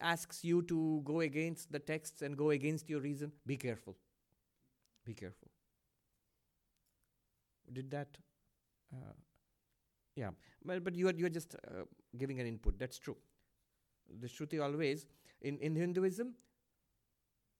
asks 0.00 0.44
you 0.44 0.62
to 0.62 1.02
go 1.04 1.20
against 1.20 1.72
the 1.72 1.78
texts 1.78 2.22
and 2.22 2.36
go 2.36 2.50
against 2.50 2.88
your 2.88 3.00
reason. 3.00 3.32
Be 3.46 3.56
careful. 3.56 3.96
Be 5.04 5.14
careful. 5.14 5.48
Did 7.72 7.90
that 7.90 8.08
uh, 8.92 9.12
yeah. 10.16 10.30
Well 10.64 10.80
but 10.80 10.94
you 10.94 11.08
are 11.08 11.12
you 11.12 11.26
are 11.26 11.30
just 11.30 11.54
uh, 11.54 11.84
giving 12.18 12.40
an 12.40 12.46
input. 12.46 12.78
That's 12.78 12.98
true. 12.98 13.16
The 14.20 14.26
shruti 14.26 14.62
always 14.62 15.06
in 15.40 15.58
in 15.58 15.76
hinduism 15.76 16.34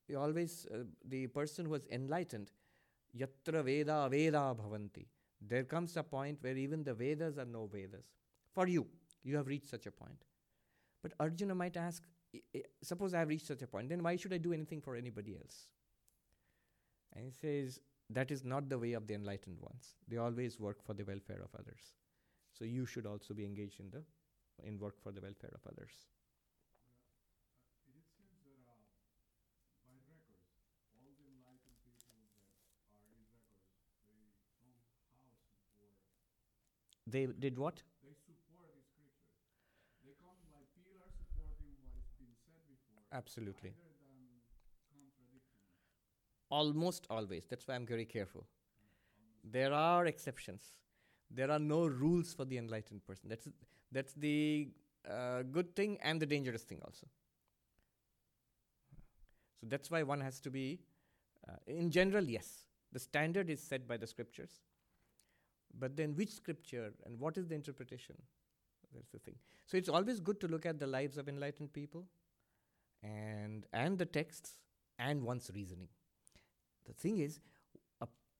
you 0.08 0.18
always 0.18 0.66
uh, 0.74 0.78
the 1.04 1.28
person 1.28 1.66
who 1.66 1.74
is 1.74 1.86
enlightened 1.90 2.50
yatra 3.16 3.64
veda 3.64 4.08
veda 4.10 4.54
bhavanti. 4.60 5.06
There 5.40 5.64
comes 5.64 5.96
a 5.96 6.02
point 6.02 6.38
where 6.42 6.56
even 6.56 6.82
the 6.84 6.92
vedas 6.92 7.38
are 7.38 7.46
no 7.46 7.66
vedas 7.66 8.04
for 8.60 8.68
you 8.76 8.86
you 9.30 9.36
have 9.40 9.52
reached 9.52 9.70
such 9.74 9.86
a 9.86 9.94
point 10.00 10.24
but 11.02 11.18
arjuna 11.26 11.54
might 11.64 11.76
ask 11.76 12.08
suppose 12.92 13.14
i 13.14 13.20
have 13.24 13.28
reached 13.34 13.52
such 13.52 13.62
a 13.68 13.70
point 13.76 13.88
then 13.94 14.02
why 14.08 14.16
should 14.16 14.34
i 14.38 14.42
do 14.48 14.52
anything 14.58 14.82
for 14.88 14.96
anybody 14.96 15.36
else 15.42 15.60
and 17.14 17.24
he 17.24 17.30
says 17.30 17.80
that 18.10 18.30
is 18.30 18.44
not 18.44 18.68
the 18.68 18.78
way 18.78 18.92
of 18.92 19.06
the 19.06 19.14
enlightened 19.14 19.58
ones. 19.60 19.94
They 20.08 20.16
always 20.16 20.58
work 20.58 20.82
for 20.82 20.94
the 20.94 21.04
welfare 21.04 21.40
of 21.42 21.54
others. 21.58 21.94
So 22.52 22.64
you 22.64 22.84
should 22.84 23.06
also 23.06 23.34
be 23.34 23.44
engaged 23.44 23.78
in 23.78 23.90
the 23.90 24.02
in 24.66 24.78
work 24.78 25.00
for 25.00 25.12
the 25.12 25.22
welfare 25.22 25.54
of 25.54 25.62
others. 25.64 25.94
They 27.86 28.02
did 28.44 28.58
that 28.66 28.82
uh, 29.14 29.24
by 29.86 29.94
records, 30.10 30.50
all 30.98 31.08
the 31.16 31.24
enlightened 31.30 31.78
people 31.86 32.26
that 32.34 32.92
are 32.92 33.08
in 33.08 33.22
records, 33.30 33.62
they 34.04 34.26
somehow 34.50 35.38
support. 35.48 35.94
They 37.06 37.30
did 37.30 37.56
what? 37.56 37.80
They 38.02 38.12
support 38.12 38.74
the 38.74 38.82
scripture. 38.84 39.38
They 40.04 40.18
come 40.18 40.36
like 40.50 40.68
pillars 40.76 41.14
supporting 41.14 41.78
what 41.80 41.94
has 41.94 42.10
been 42.18 42.34
said 42.42 42.60
before. 42.68 42.99
Absolutely. 43.12 43.74
Almost 46.50 47.06
always. 47.10 47.46
That's 47.46 47.66
why 47.66 47.74
I'm 47.74 47.86
very 47.86 48.04
careful. 48.04 48.44
There 49.44 49.72
are 49.72 50.06
exceptions. 50.06 50.62
There 51.30 51.50
are 51.50 51.58
no 51.58 51.86
rules 51.86 52.34
for 52.34 52.44
the 52.44 52.58
enlightened 52.58 53.06
person. 53.06 53.28
That's 53.28 53.48
that's 53.92 54.14
the 54.14 54.68
uh, 55.08 55.42
good 55.42 55.74
thing 55.74 55.98
and 56.02 56.20
the 56.20 56.26
dangerous 56.26 56.62
thing 56.62 56.80
also. 56.84 57.06
So 59.60 59.66
that's 59.68 59.90
why 59.90 60.02
one 60.02 60.20
has 60.20 60.40
to 60.40 60.50
be, 60.50 60.80
uh, 61.48 61.56
in 61.66 61.90
general, 61.90 62.24
yes, 62.24 62.64
the 62.92 62.98
standard 62.98 63.50
is 63.50 63.62
set 63.62 63.86
by 63.86 63.96
the 63.96 64.06
scriptures. 64.06 64.60
But 65.78 65.96
then 65.96 66.16
which 66.16 66.30
scripture 66.30 66.92
and 67.04 67.18
what 67.18 67.36
is 67.36 67.46
the 67.46 67.54
interpretation? 67.54 68.16
That's 68.92 69.10
the 69.10 69.18
thing. 69.18 69.36
So 69.66 69.76
it's 69.76 69.88
always 69.88 70.18
good 70.18 70.40
to 70.40 70.48
look 70.48 70.66
at 70.66 70.80
the 70.80 70.86
lives 70.86 71.16
of 71.16 71.28
enlightened 71.28 71.72
people 71.72 72.06
and 73.02 73.66
and 73.72 73.98
the 73.98 74.06
texts 74.06 74.52
and 74.98 75.22
one's 75.22 75.50
reasoning. 75.54 75.88
The 76.86 76.92
thing 76.92 77.18
is, 77.18 77.40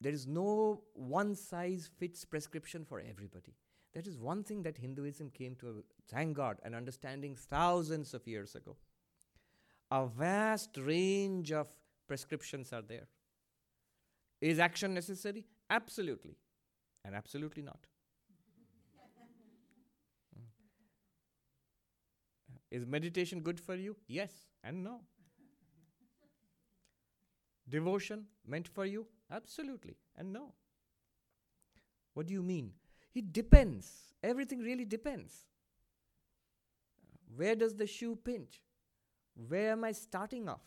there 0.01 0.13
is 0.13 0.27
no 0.27 0.83
one 0.95 1.35
size 1.35 1.91
fits 1.99 2.25
prescription 2.25 2.85
for 2.85 3.01
everybody. 3.01 3.55
That 3.93 4.07
is 4.07 4.19
one 4.19 4.45
thing 4.45 4.63
that 4.63 4.79
Hinduism 4.79 5.31
came 5.31 5.57
to, 5.57 5.85
thank 6.09 6.37
God, 6.37 6.59
an 6.65 6.75
understanding 6.75 7.35
thousands 7.37 8.15
of 8.15 8.27
years 8.27 8.55
ago. 8.55 8.77
A 9.91 10.07
vast 10.07 10.77
range 10.79 11.53
of 11.53 11.67
prescriptions 12.07 12.73
are 12.73 12.83
there. 12.83 13.09
Is 14.41 14.59
action 14.59 14.95
necessary? 14.95 15.45
Absolutely. 15.69 16.37
And 17.05 17.15
absolutely 17.15 17.63
not. 17.63 17.87
Is 22.71 22.87
meditation 22.87 23.41
good 23.41 23.59
for 23.59 23.75
you? 23.75 23.97
Yes 24.07 24.31
and 24.63 24.85
no. 24.85 25.01
Devotion 27.69 28.27
meant 28.47 28.69
for 28.69 28.87
you? 28.87 29.07
Absolutely 29.31 29.97
and 30.17 30.33
no. 30.33 30.53
What 32.15 32.27
do 32.27 32.35
you 32.35 32.43
mean? 32.43 32.73
It 33.15 33.33
depends. 33.33 34.15
Everything 34.23 34.61
really 34.61 34.85
depends. 34.85 35.47
Where 37.37 37.55
does 37.55 37.75
the 37.75 37.87
shoe 37.87 38.17
pinch? 38.17 38.63
Where 39.49 39.73
am 39.73 39.85
I 39.85 39.93
starting 39.93 40.49
off? 40.49 40.63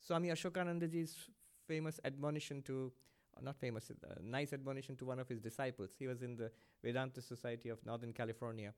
Swami 0.00 0.28
Ashokanandaji's 0.28 1.28
famous 1.66 2.00
admonition 2.04 2.62
to, 2.62 2.92
uh, 3.36 3.40
not 3.42 3.56
famous, 3.56 3.90
uh, 3.90 4.14
nice 4.22 4.52
admonition 4.52 4.96
to 4.96 5.04
one 5.04 5.18
of 5.18 5.28
his 5.28 5.40
disciples. 5.40 5.90
He 5.98 6.06
was 6.06 6.22
in 6.22 6.36
the 6.36 6.50
Vedanta 6.82 7.20
Society 7.20 7.68
of 7.68 7.84
Northern 7.84 8.12
California 8.12 8.72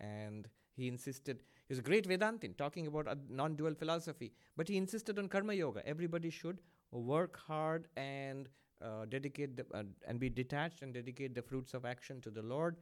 and 0.00 0.48
he 0.74 0.88
insisted, 0.88 1.42
he 1.72 1.74
was 1.74 1.78
a 1.78 1.88
great 1.88 2.06
Vedantin 2.06 2.54
talking 2.58 2.86
about 2.86 3.08
a 3.08 3.16
non 3.30 3.56
dual 3.56 3.74
philosophy, 3.74 4.30
but 4.58 4.68
he 4.68 4.76
insisted 4.76 5.18
on 5.18 5.26
karma 5.26 5.54
yoga. 5.54 5.80
Everybody 5.86 6.28
should 6.28 6.60
work 6.90 7.38
hard 7.38 7.88
and 7.96 8.50
uh, 8.84 9.06
dedicate 9.08 9.56
the, 9.56 9.64
uh, 9.72 9.84
and 10.06 10.20
be 10.20 10.28
detached 10.28 10.82
and 10.82 10.92
dedicate 10.92 11.34
the 11.34 11.40
fruits 11.40 11.72
of 11.72 11.86
action 11.86 12.20
to 12.20 12.30
the 12.30 12.42
Lord. 12.42 12.76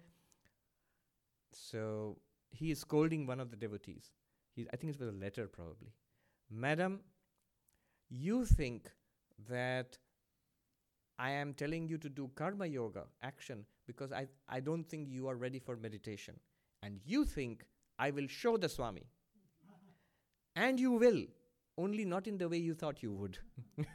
So 1.53 2.18
he 2.50 2.72
is 2.72 2.81
scolding 2.81 3.29
one 3.29 3.38
of 3.38 3.53
the 3.53 3.57
devotees. 3.57 4.11
I 4.59 4.76
think 4.76 4.92
it 4.92 4.98
was 4.98 5.09
a 5.09 5.12
letter 5.12 5.46
probably. 5.46 5.92
Madam, 6.50 6.98
you 8.09 8.44
think 8.44 8.90
that 9.48 9.98
I 11.16 11.31
am 11.31 11.55
telling 11.55 11.87
you 11.87 11.96
to 11.98 12.09
do 12.09 12.29
karma 12.35 12.66
yoga 12.66 13.05
action 13.22 13.66
because 13.87 14.11
I, 14.11 14.26
I 14.48 14.59
don't 14.59 14.83
think 14.83 15.09
you 15.09 15.29
are 15.29 15.37
ready 15.37 15.61
for 15.61 15.76
meditation. 15.76 16.35
And 16.83 16.98
you 17.05 17.24
think 17.24 17.66
I 18.01 18.11
will 18.11 18.27
show 18.29 18.57
the 18.57 18.69
Swami. 18.69 19.07
and 20.57 20.81
you 20.81 20.93
will, 20.93 21.25
only 21.77 22.05
not 22.05 22.27
in 22.27 22.39
the 22.39 22.49
way 22.49 22.57
you 22.57 22.75
thought 22.75 23.03
you 23.03 23.13
would. 23.13 23.39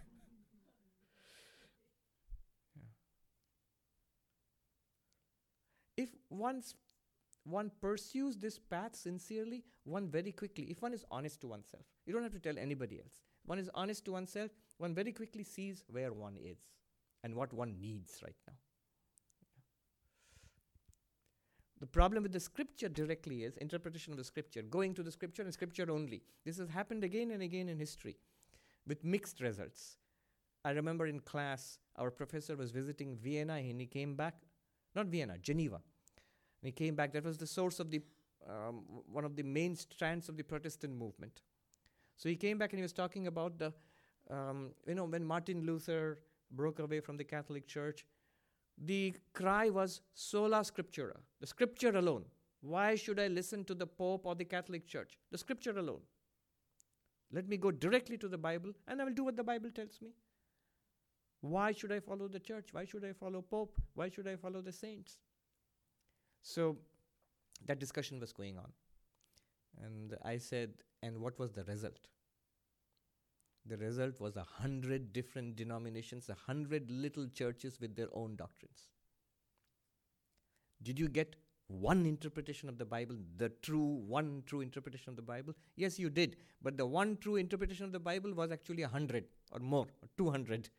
if 5.97 6.09
one's 6.29 6.75
one 7.45 7.71
pursues 7.81 8.37
this 8.37 8.59
path 8.59 8.95
sincerely, 8.95 9.63
one 9.83 10.07
very 10.09 10.31
quickly, 10.31 10.65
if 10.65 10.83
one 10.83 10.93
is 10.93 11.03
honest 11.09 11.41
to 11.41 11.47
oneself, 11.47 11.83
you 12.05 12.13
don't 12.13 12.23
have 12.23 12.33
to 12.33 12.39
tell 12.39 12.57
anybody 12.59 12.99
else. 12.99 13.17
One 13.45 13.59
is 13.59 13.69
honest 13.73 14.05
to 14.05 14.11
oneself, 14.11 14.51
one 14.77 14.93
very 14.93 15.11
quickly 15.11 15.43
sees 15.43 15.83
where 15.87 16.13
one 16.13 16.37
is 16.37 16.57
and 17.23 17.35
what 17.35 17.53
one 17.53 17.79
needs 17.79 18.19
right 18.23 18.35
now. 18.47 18.53
The 21.85 21.91
problem 21.91 22.23
with 22.23 22.31
the 22.31 22.39
scripture 22.39 22.89
directly 22.89 23.43
is 23.43 23.57
interpretation 23.57 24.11
of 24.11 24.17
the 24.17 24.23
scripture, 24.23 24.63
going 24.63 24.95
to 24.95 25.03
the 25.03 25.11
scripture 25.11 25.43
and 25.43 25.53
scripture 25.53 25.85
only. 25.91 26.23
This 26.43 26.57
has 26.57 26.67
happened 26.67 27.03
again 27.03 27.29
and 27.29 27.43
again 27.43 27.69
in 27.69 27.77
history 27.77 28.17
with 28.87 29.03
mixed 29.03 29.39
results. 29.39 29.97
I 30.63 30.71
remember 30.71 31.05
in 31.05 31.19
class, 31.19 31.77
our 31.97 32.09
professor 32.09 32.55
was 32.55 32.71
visiting 32.71 33.15
Vienna 33.15 33.57
and 33.57 33.79
he 33.79 33.85
came 33.85 34.15
back, 34.15 34.33
not 34.95 35.05
Vienna, 35.05 35.37
Geneva. 35.37 35.75
And 35.75 36.63
he 36.63 36.71
came 36.71 36.95
back. 36.95 37.13
That 37.13 37.23
was 37.23 37.37
the 37.37 37.45
source 37.45 37.79
of 37.79 37.91
the, 37.91 38.01
um, 38.49 38.81
one 39.05 39.23
of 39.23 39.35
the 39.35 39.43
main 39.43 39.75
strands 39.75 40.27
of 40.27 40.37
the 40.37 40.43
Protestant 40.43 40.97
movement. 40.97 41.43
So 42.17 42.29
he 42.29 42.35
came 42.35 42.57
back 42.57 42.71
and 42.73 42.79
he 42.79 42.83
was 42.83 42.93
talking 42.93 43.27
about 43.27 43.59
the, 43.59 43.71
um, 44.31 44.71
you 44.87 44.95
know, 44.95 45.05
when 45.05 45.23
Martin 45.23 45.67
Luther 45.67 46.17
broke 46.49 46.79
away 46.79 46.99
from 46.99 47.17
the 47.17 47.23
Catholic 47.23 47.67
Church, 47.67 48.07
the 48.77 49.15
cry 49.33 49.69
was 49.69 50.01
sola 50.13 50.59
scriptura, 50.59 51.17
the 51.39 51.47
scripture 51.47 51.95
alone. 51.97 52.25
Why 52.61 52.95
should 52.95 53.19
I 53.19 53.27
listen 53.27 53.63
to 53.65 53.75
the 53.75 53.87
Pope 53.87 54.25
or 54.25 54.35
the 54.35 54.45
Catholic 54.45 54.87
Church? 54.87 55.17
The 55.31 55.37
scripture 55.37 55.77
alone. 55.77 56.01
Let 57.31 57.47
me 57.47 57.57
go 57.57 57.71
directly 57.71 58.17
to 58.17 58.27
the 58.27 58.37
Bible 58.37 58.71
and 58.87 59.01
I 59.01 59.05
will 59.05 59.13
do 59.13 59.23
what 59.23 59.35
the 59.35 59.43
Bible 59.43 59.69
tells 59.69 60.01
me. 60.01 60.09
Why 61.41 61.71
should 61.71 61.91
I 61.91 61.99
follow 61.99 62.27
the 62.27 62.39
church? 62.39 62.69
Why 62.71 62.85
should 62.85 63.05
I 63.05 63.13
follow 63.13 63.41
Pope? 63.41 63.79
Why 63.93 64.09
should 64.09 64.27
I 64.27 64.35
follow 64.35 64.61
the 64.61 64.71
saints? 64.71 65.17
So 66.41 66.77
that 67.67 67.79
discussion 67.79 68.19
was 68.19 68.33
going 68.33 68.57
on. 68.57 68.71
And 69.83 70.15
I 70.23 70.37
said, 70.37 70.71
and 71.03 71.19
what 71.19 71.37
was 71.37 71.51
the 71.51 71.63
result? 71.65 72.07
The 73.65 73.77
result 73.77 74.19
was 74.19 74.35
a 74.35 74.43
hundred 74.43 75.11
different 75.11 75.55
denominations, 75.55 76.29
a 76.29 76.35
hundred 76.35 76.91
little 76.91 77.27
churches 77.27 77.79
with 77.79 77.95
their 77.95 78.09
own 78.13 78.35
doctrines. 78.35 78.89
Did 80.83 80.99
you 80.99 81.07
get 81.07 81.35
one 81.67 82.05
interpretation 82.05 82.69
of 82.69 82.77
the 82.77 82.85
Bible, 82.85 83.15
the 83.37 83.49
true, 83.49 84.03
one 84.07 84.43
true 84.45 84.61
interpretation 84.61 85.09
of 85.09 85.15
the 85.15 85.23
Bible? 85.23 85.55
Yes, 85.75 85.97
you 85.97 86.11
did. 86.11 86.37
But 86.61 86.77
the 86.77 86.85
one 86.85 87.17
true 87.17 87.37
interpretation 87.37 87.85
of 87.85 87.91
the 87.91 87.99
Bible 87.99 88.33
was 88.33 88.51
actually 88.51 88.83
a 88.83 88.87
hundred 88.87 89.25
or 89.51 89.59
more, 89.59 89.87
or 90.01 90.09
200. 90.17 90.69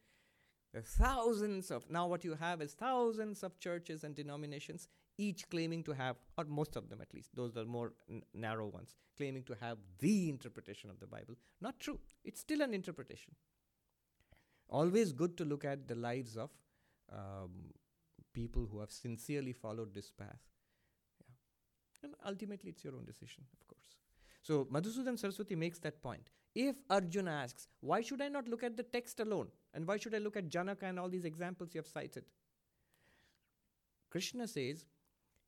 There 0.72 0.82
thousands 0.82 1.70
of, 1.70 1.90
now 1.90 2.06
what 2.06 2.22
you 2.22 2.34
have 2.34 2.60
is 2.60 2.74
thousands 2.74 3.42
of 3.42 3.58
churches 3.58 4.04
and 4.04 4.14
denominations, 4.14 4.88
each 5.18 5.48
claiming 5.48 5.82
to 5.84 5.92
have, 5.92 6.16
or 6.36 6.44
most 6.44 6.76
of 6.76 6.88
them 6.88 7.00
at 7.00 7.12
least, 7.14 7.30
those 7.34 7.56
are 7.56 7.64
more 7.64 7.92
n- 8.10 8.22
narrow 8.34 8.66
ones, 8.66 8.94
claiming 9.16 9.42
to 9.44 9.56
have 9.60 9.78
the 9.98 10.28
interpretation 10.28 10.90
of 10.90 11.00
the 11.00 11.06
Bible. 11.06 11.34
Not 11.60 11.78
true. 11.80 11.98
It's 12.24 12.40
still 12.40 12.62
an 12.62 12.74
interpretation. 12.74 13.34
Always 14.68 15.12
good 15.12 15.36
to 15.38 15.44
look 15.44 15.64
at 15.64 15.86
the 15.88 15.94
lives 15.94 16.36
of 16.36 16.50
um, 17.12 17.72
people 18.32 18.66
who 18.70 18.80
have 18.80 18.90
sincerely 18.90 19.52
followed 19.52 19.94
this 19.94 20.10
path. 20.10 20.42
Yeah. 21.20 22.04
And 22.04 22.14
ultimately, 22.26 22.70
it's 22.70 22.84
your 22.84 22.94
own 22.94 23.04
decision, 23.04 23.44
of 23.52 23.66
course. 23.66 23.96
So, 24.42 24.64
Madhusudan 24.66 25.18
Saraswati 25.18 25.56
makes 25.56 25.78
that 25.80 26.02
point. 26.02 26.30
If 26.54 26.76
Arjuna 26.88 27.30
asks, 27.30 27.68
why 27.80 28.00
should 28.00 28.22
I 28.22 28.28
not 28.28 28.48
look 28.48 28.62
at 28.62 28.76
the 28.76 28.82
text 28.82 29.20
alone? 29.20 29.48
And 29.74 29.86
why 29.86 29.98
should 29.98 30.14
I 30.14 30.18
look 30.18 30.36
at 30.36 30.48
Janaka 30.48 30.86
and 30.86 30.98
all 30.98 31.08
these 31.08 31.24
examples 31.26 31.74
you 31.74 31.78
have 31.78 31.86
cited? 31.86 32.24
Krishna 34.10 34.48
says, 34.48 34.84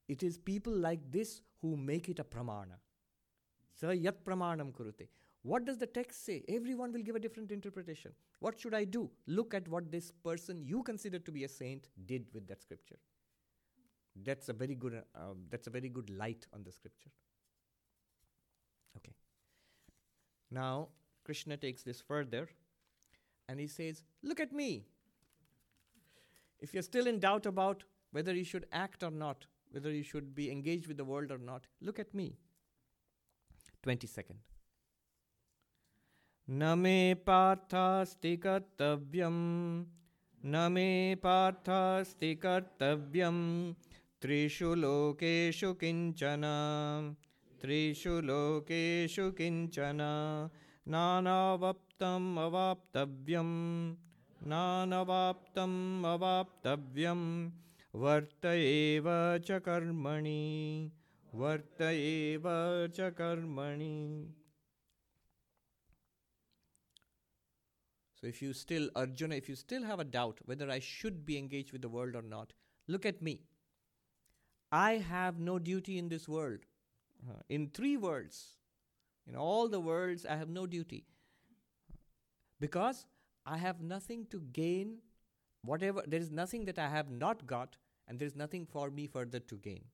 it 0.08 0.22
is 0.22 0.38
people 0.38 0.72
like 0.72 1.10
this 1.10 1.42
who 1.60 1.76
make 1.76 2.08
it 2.08 2.18
a 2.18 2.24
pramana. 2.24 2.78
Sa 3.74 3.90
yat 3.90 4.24
pramanam 4.24 4.72
kurute. 4.72 5.08
What 5.42 5.64
does 5.64 5.78
the 5.78 5.86
text 5.86 6.24
say? 6.24 6.42
Everyone 6.48 6.92
will 6.92 7.02
give 7.02 7.14
a 7.14 7.20
different 7.20 7.52
interpretation. 7.52 8.12
What 8.40 8.58
should 8.60 8.74
I 8.74 8.84
do? 8.84 9.08
Look 9.26 9.54
at 9.54 9.68
what 9.68 9.90
this 9.90 10.10
person 10.10 10.62
you 10.64 10.82
consider 10.82 11.18
to 11.18 11.30
be 11.30 11.44
a 11.44 11.48
saint 11.48 11.88
did 12.06 12.26
with 12.34 12.46
that 12.48 12.60
scripture. 12.60 12.98
That's 14.24 14.48
a 14.48 14.52
very 14.52 14.74
good. 14.74 15.02
Uh, 15.14 15.34
that's 15.48 15.68
a 15.68 15.70
very 15.70 15.88
good 15.88 16.10
light 16.10 16.46
on 16.52 16.64
the 16.64 16.72
scripture. 16.72 17.10
Okay. 18.96 19.14
Now 20.50 20.88
Krishna 21.24 21.56
takes 21.56 21.82
this 21.82 22.00
further, 22.00 22.48
and 23.48 23.60
he 23.60 23.68
says, 23.68 24.02
"Look 24.22 24.40
at 24.40 24.52
me. 24.52 24.86
If 26.58 26.74
you're 26.74 26.82
still 26.82 27.06
in 27.06 27.20
doubt 27.20 27.46
about 27.46 27.84
whether 28.10 28.34
you 28.34 28.44
should 28.44 28.66
act 28.72 29.04
or 29.04 29.12
not, 29.12 29.46
whether 29.71 29.91
you 29.91 30.03
should 30.03 30.33
be 30.35 30.51
engaged 30.51 30.87
with 30.87 30.97
the 30.97 31.05
world 31.05 31.31
or 31.31 31.37
not, 31.37 31.67
look 31.81 31.99
at 31.99 32.13
me. 32.13 32.37
20 33.83 34.07
second. 34.07 34.39
न 36.47 36.77
मे 36.77 37.13
पार्थास्ति 37.27 38.35
कर्तव्यं 38.45 39.35
न 40.45 40.67
मे 40.71 41.15
पार्थास्ति 41.23 42.33
कर्तव्यं 42.35 43.37
त्रिषु 44.21 44.73
लोकेषु 44.75 45.73
किञ्चन 45.73 46.43
त्रिषु 47.61 48.19
लोकेषु 48.29 49.29
किञ्चन 49.37 50.01
नानावप्तम् 50.93 52.37
अवाप्तव्यं 52.39 53.51
नानवाप्तम् 54.51 56.05
अवाप्तव्यं 56.05 57.21
वर्त 58.03 58.45
एव 58.45 59.07
च 59.47 59.59
कर्मणि 59.65 60.89
वर्त 61.41 61.81
एव 61.81 62.47
च 62.97 63.11
कर्मणि 63.17 63.93
So 68.23 68.27
if 68.27 68.41
you 68.41 68.53
still, 68.53 68.89
Arjuna, 68.95 69.35
if 69.35 69.49
you 69.49 69.55
still 69.55 69.83
have 69.83 69.99
a 69.99 70.05
doubt 70.05 70.37
whether 70.45 70.71
I 70.71 70.79
should 70.79 71.25
be 71.25 71.37
engaged 71.37 71.73
with 71.73 71.81
the 71.81 71.89
world 71.89 72.15
or 72.15 72.21
not, 72.21 72.53
look 72.87 73.05
at 73.05 73.21
me. 73.21 73.41
I 74.71 74.93
have 75.07 75.39
no 75.39 75.59
duty 75.59 75.97
in 75.97 76.07
this 76.07 76.27
world. 76.29 76.59
Uh, 77.29 77.41
in 77.49 77.67
three 77.67 77.97
worlds, 77.97 78.37
in 79.27 79.35
all 79.35 79.67
the 79.67 79.79
worlds, 79.81 80.25
I 80.25 80.37
have 80.37 80.47
no 80.47 80.65
duty. 80.65 81.03
Because 82.61 83.05
I 83.45 83.57
have 83.57 83.81
nothing 83.81 84.25
to 84.31 84.39
gain, 84.53 84.99
whatever, 85.63 86.01
there 86.07 86.21
is 86.21 86.31
nothing 86.31 86.63
that 86.65 86.79
I 86.79 86.87
have 86.87 87.11
not 87.11 87.45
got, 87.45 87.75
and 88.08 88.18
there 88.18 88.26
is 88.26 88.34
nothing 88.34 88.66
for 88.66 88.90
me 88.90 89.06
further 89.06 89.38
to 89.38 89.56
gain. 89.56 89.84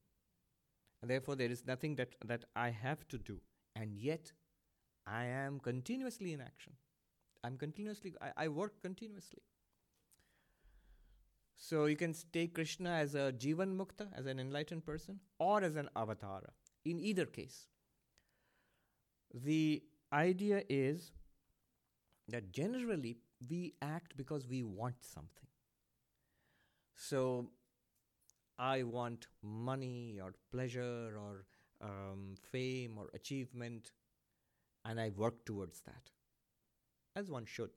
And 1.02 1.10
therefore, 1.10 1.36
there 1.36 1.50
is 1.50 1.66
nothing 1.66 1.96
that, 1.96 2.14
that 2.24 2.44
I 2.56 2.70
have 2.70 3.06
to 3.08 3.18
do. 3.18 3.40
And 3.76 3.94
yet, 3.94 4.32
I 5.06 5.24
am 5.24 5.60
continuously 5.60 6.32
in 6.32 6.40
action. 6.40 6.72
I'm 7.42 7.58
continuously, 7.58 8.14
I, 8.22 8.44
I 8.44 8.48
work 8.48 8.80
continuously. 8.80 9.42
So 11.56 11.86
you 11.86 11.96
can 11.96 12.14
take 12.32 12.54
Krishna 12.54 12.90
as 12.90 13.14
a 13.14 13.32
Jivan 13.32 13.76
Mukta, 13.76 14.08
as 14.16 14.26
an 14.26 14.40
enlightened 14.40 14.86
person, 14.86 15.20
or 15.38 15.62
as 15.62 15.76
an 15.76 15.88
avatara. 15.96 16.50
In 16.84 16.98
either 17.00 17.26
case, 17.26 17.68
the 19.32 19.82
idea 20.12 20.62
is 20.68 21.12
that 22.28 22.52
generally 22.52 23.18
we 23.50 23.74
act 23.82 24.16
because 24.16 24.46
we 24.46 24.62
want 24.62 24.94
something. 25.00 25.48
So 26.96 27.50
I 28.58 28.82
want 28.82 29.26
money 29.42 30.18
or 30.22 30.34
pleasure 30.52 31.18
or 31.18 31.46
um, 31.80 32.34
fame 32.50 32.96
or 32.98 33.10
achievement, 33.14 33.92
and 34.84 35.00
I 35.00 35.10
work 35.10 35.44
towards 35.44 35.80
that 35.82 36.10
as 37.16 37.30
one 37.30 37.44
should. 37.46 37.70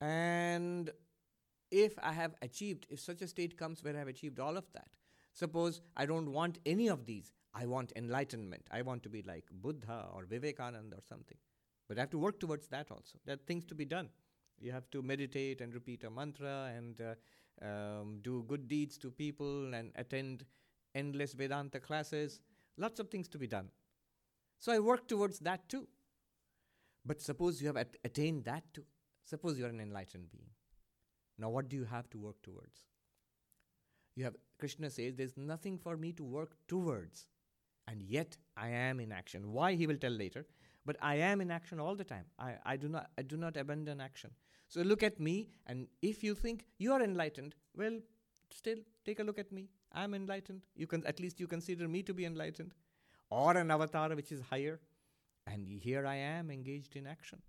And 0.00 0.90
if 1.70 1.98
I 2.02 2.12
have 2.12 2.34
achieved, 2.42 2.86
if 2.90 3.00
such 3.00 3.22
a 3.22 3.28
state 3.28 3.56
comes 3.56 3.82
where 3.82 3.94
I 3.94 3.98
have 3.98 4.08
achieved 4.08 4.38
all 4.38 4.56
of 4.56 4.64
that, 4.74 4.88
suppose 5.32 5.80
I 5.96 6.06
don't 6.06 6.32
want 6.32 6.58
any 6.66 6.88
of 6.88 7.06
these, 7.06 7.32
I 7.54 7.66
want 7.66 7.92
enlightenment. 7.96 8.66
I 8.70 8.82
want 8.82 9.02
to 9.04 9.08
be 9.08 9.22
like 9.22 9.44
Buddha 9.50 10.06
or 10.14 10.24
Vivekananda 10.24 10.96
or 10.96 11.02
something. 11.08 11.38
But 11.88 11.98
I 11.98 12.00
have 12.00 12.10
to 12.10 12.18
work 12.18 12.40
towards 12.40 12.66
that 12.68 12.90
also. 12.90 13.18
There 13.24 13.34
are 13.34 13.46
things 13.46 13.64
to 13.66 13.74
be 13.74 13.84
done. 13.84 14.08
You 14.58 14.72
have 14.72 14.90
to 14.90 15.02
meditate 15.02 15.60
and 15.60 15.74
repeat 15.74 16.04
a 16.04 16.10
mantra 16.10 16.72
and 16.76 17.00
uh, 17.00 17.14
um, 17.62 18.18
do 18.22 18.44
good 18.46 18.68
deeds 18.68 18.98
to 18.98 19.10
people 19.10 19.74
and 19.74 19.92
attend 19.96 20.44
endless 20.94 21.32
Vedanta 21.32 21.80
classes. 21.80 22.40
Lots 22.76 23.00
of 23.00 23.08
things 23.08 23.28
to 23.28 23.38
be 23.38 23.46
done. 23.46 23.68
So 24.58 24.72
I 24.72 24.78
work 24.78 25.06
towards 25.08 25.38
that 25.40 25.68
too. 25.68 25.88
But 27.04 27.20
suppose 27.20 27.60
you 27.60 27.66
have 27.66 27.76
at- 27.76 27.96
attained 28.04 28.44
that 28.44 28.64
too. 28.72 28.84
Suppose 29.24 29.58
you 29.58 29.66
are 29.66 29.70
an 29.70 29.80
enlightened 29.80 30.30
being. 30.30 30.50
Now, 31.38 31.50
what 31.50 31.68
do 31.68 31.76
you 31.76 31.84
have 31.84 32.08
to 32.10 32.18
work 32.18 32.40
towards? 32.42 32.84
You 34.16 34.24
have 34.24 34.36
Krishna 34.58 34.88
says, 34.90 35.16
"There's 35.16 35.36
nothing 35.36 35.78
for 35.78 35.96
me 35.96 36.12
to 36.12 36.24
work 36.24 36.56
towards, 36.68 37.26
and 37.88 38.02
yet 38.02 38.36
I 38.56 38.68
am 38.68 39.00
in 39.00 39.10
action." 39.12 39.52
Why 39.52 39.74
he 39.74 39.86
will 39.86 39.96
tell 39.96 40.12
later, 40.12 40.46
but 40.86 40.96
I 41.02 41.16
am 41.16 41.40
in 41.40 41.50
action 41.50 41.80
all 41.80 41.96
the 41.96 42.04
time. 42.04 42.26
I, 42.38 42.54
I 42.64 42.76
do 42.76 42.88
not 42.88 43.10
I 43.18 43.22
do 43.22 43.36
not 43.36 43.56
abandon 43.56 44.00
action. 44.00 44.30
So 44.68 44.82
look 44.82 45.02
at 45.02 45.20
me, 45.20 45.50
and 45.66 45.86
if 46.02 46.24
you 46.24 46.34
think 46.34 46.64
you 46.78 46.92
are 46.92 47.02
enlightened, 47.02 47.54
well, 47.76 48.00
still 48.50 48.78
take 49.04 49.20
a 49.20 49.22
look 49.22 49.38
at 49.38 49.52
me. 49.52 49.68
I'm 49.92 50.14
enlightened. 50.14 50.62
You 50.74 50.86
can 50.86 51.06
at 51.06 51.20
least 51.20 51.38
you 51.38 51.46
consider 51.46 51.86
me 51.86 52.02
to 52.02 52.14
be 52.14 52.24
enlightened, 52.24 52.74
or 53.30 53.56
an 53.56 53.70
avatar 53.70 54.08
which 54.14 54.32
is 54.32 54.40
higher. 54.40 54.80
And 55.46 55.68
here 55.68 56.06
I 56.06 56.16
am 56.16 56.50
engaged 56.50 56.96
in 56.96 57.06
action. 57.06 57.42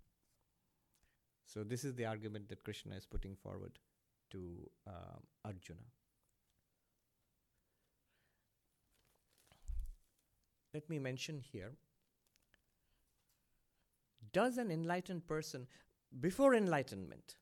So, 1.46 1.64
this 1.64 1.84
is 1.84 1.94
the 1.94 2.04
argument 2.04 2.48
that 2.50 2.62
Krishna 2.62 2.94
is 2.94 3.06
putting 3.06 3.36
forward 3.36 3.78
to 4.30 4.70
um, 4.86 5.22
Arjuna. 5.44 5.80
Let 10.74 10.90
me 10.90 10.98
mention 10.98 11.40
here 11.40 11.72
does 14.36 14.58
an 14.58 14.70
enlightened 14.70 15.26
person, 15.26 15.66
before 16.20 16.54
enlightenment, 16.54 17.36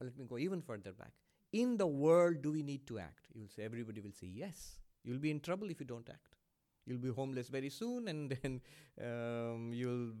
let 0.00 0.16
me 0.18 0.24
go 0.28 0.38
even 0.38 0.60
further 0.60 0.92
back, 0.92 1.12
in 1.52 1.76
the 1.76 1.86
world 1.86 2.42
do 2.42 2.52
we 2.52 2.62
need 2.62 2.86
to 2.88 2.98
act? 2.98 3.28
You 3.32 3.40
will 3.42 3.48
say, 3.48 3.64
everybody 3.64 4.00
will 4.00 4.12
say, 4.12 4.26
yes. 4.26 4.78
You'll 5.04 5.18
be 5.18 5.30
in 5.30 5.40
trouble 5.40 5.70
if 5.70 5.80
you 5.80 5.86
don't 5.86 6.08
act. 6.08 6.36
You'll 6.86 6.98
be 6.98 7.10
homeless 7.10 7.48
very 7.48 7.70
soon, 7.70 8.08
and 8.08 8.30
then 8.42 8.60
um, 9.00 9.70
you'll 9.72 10.12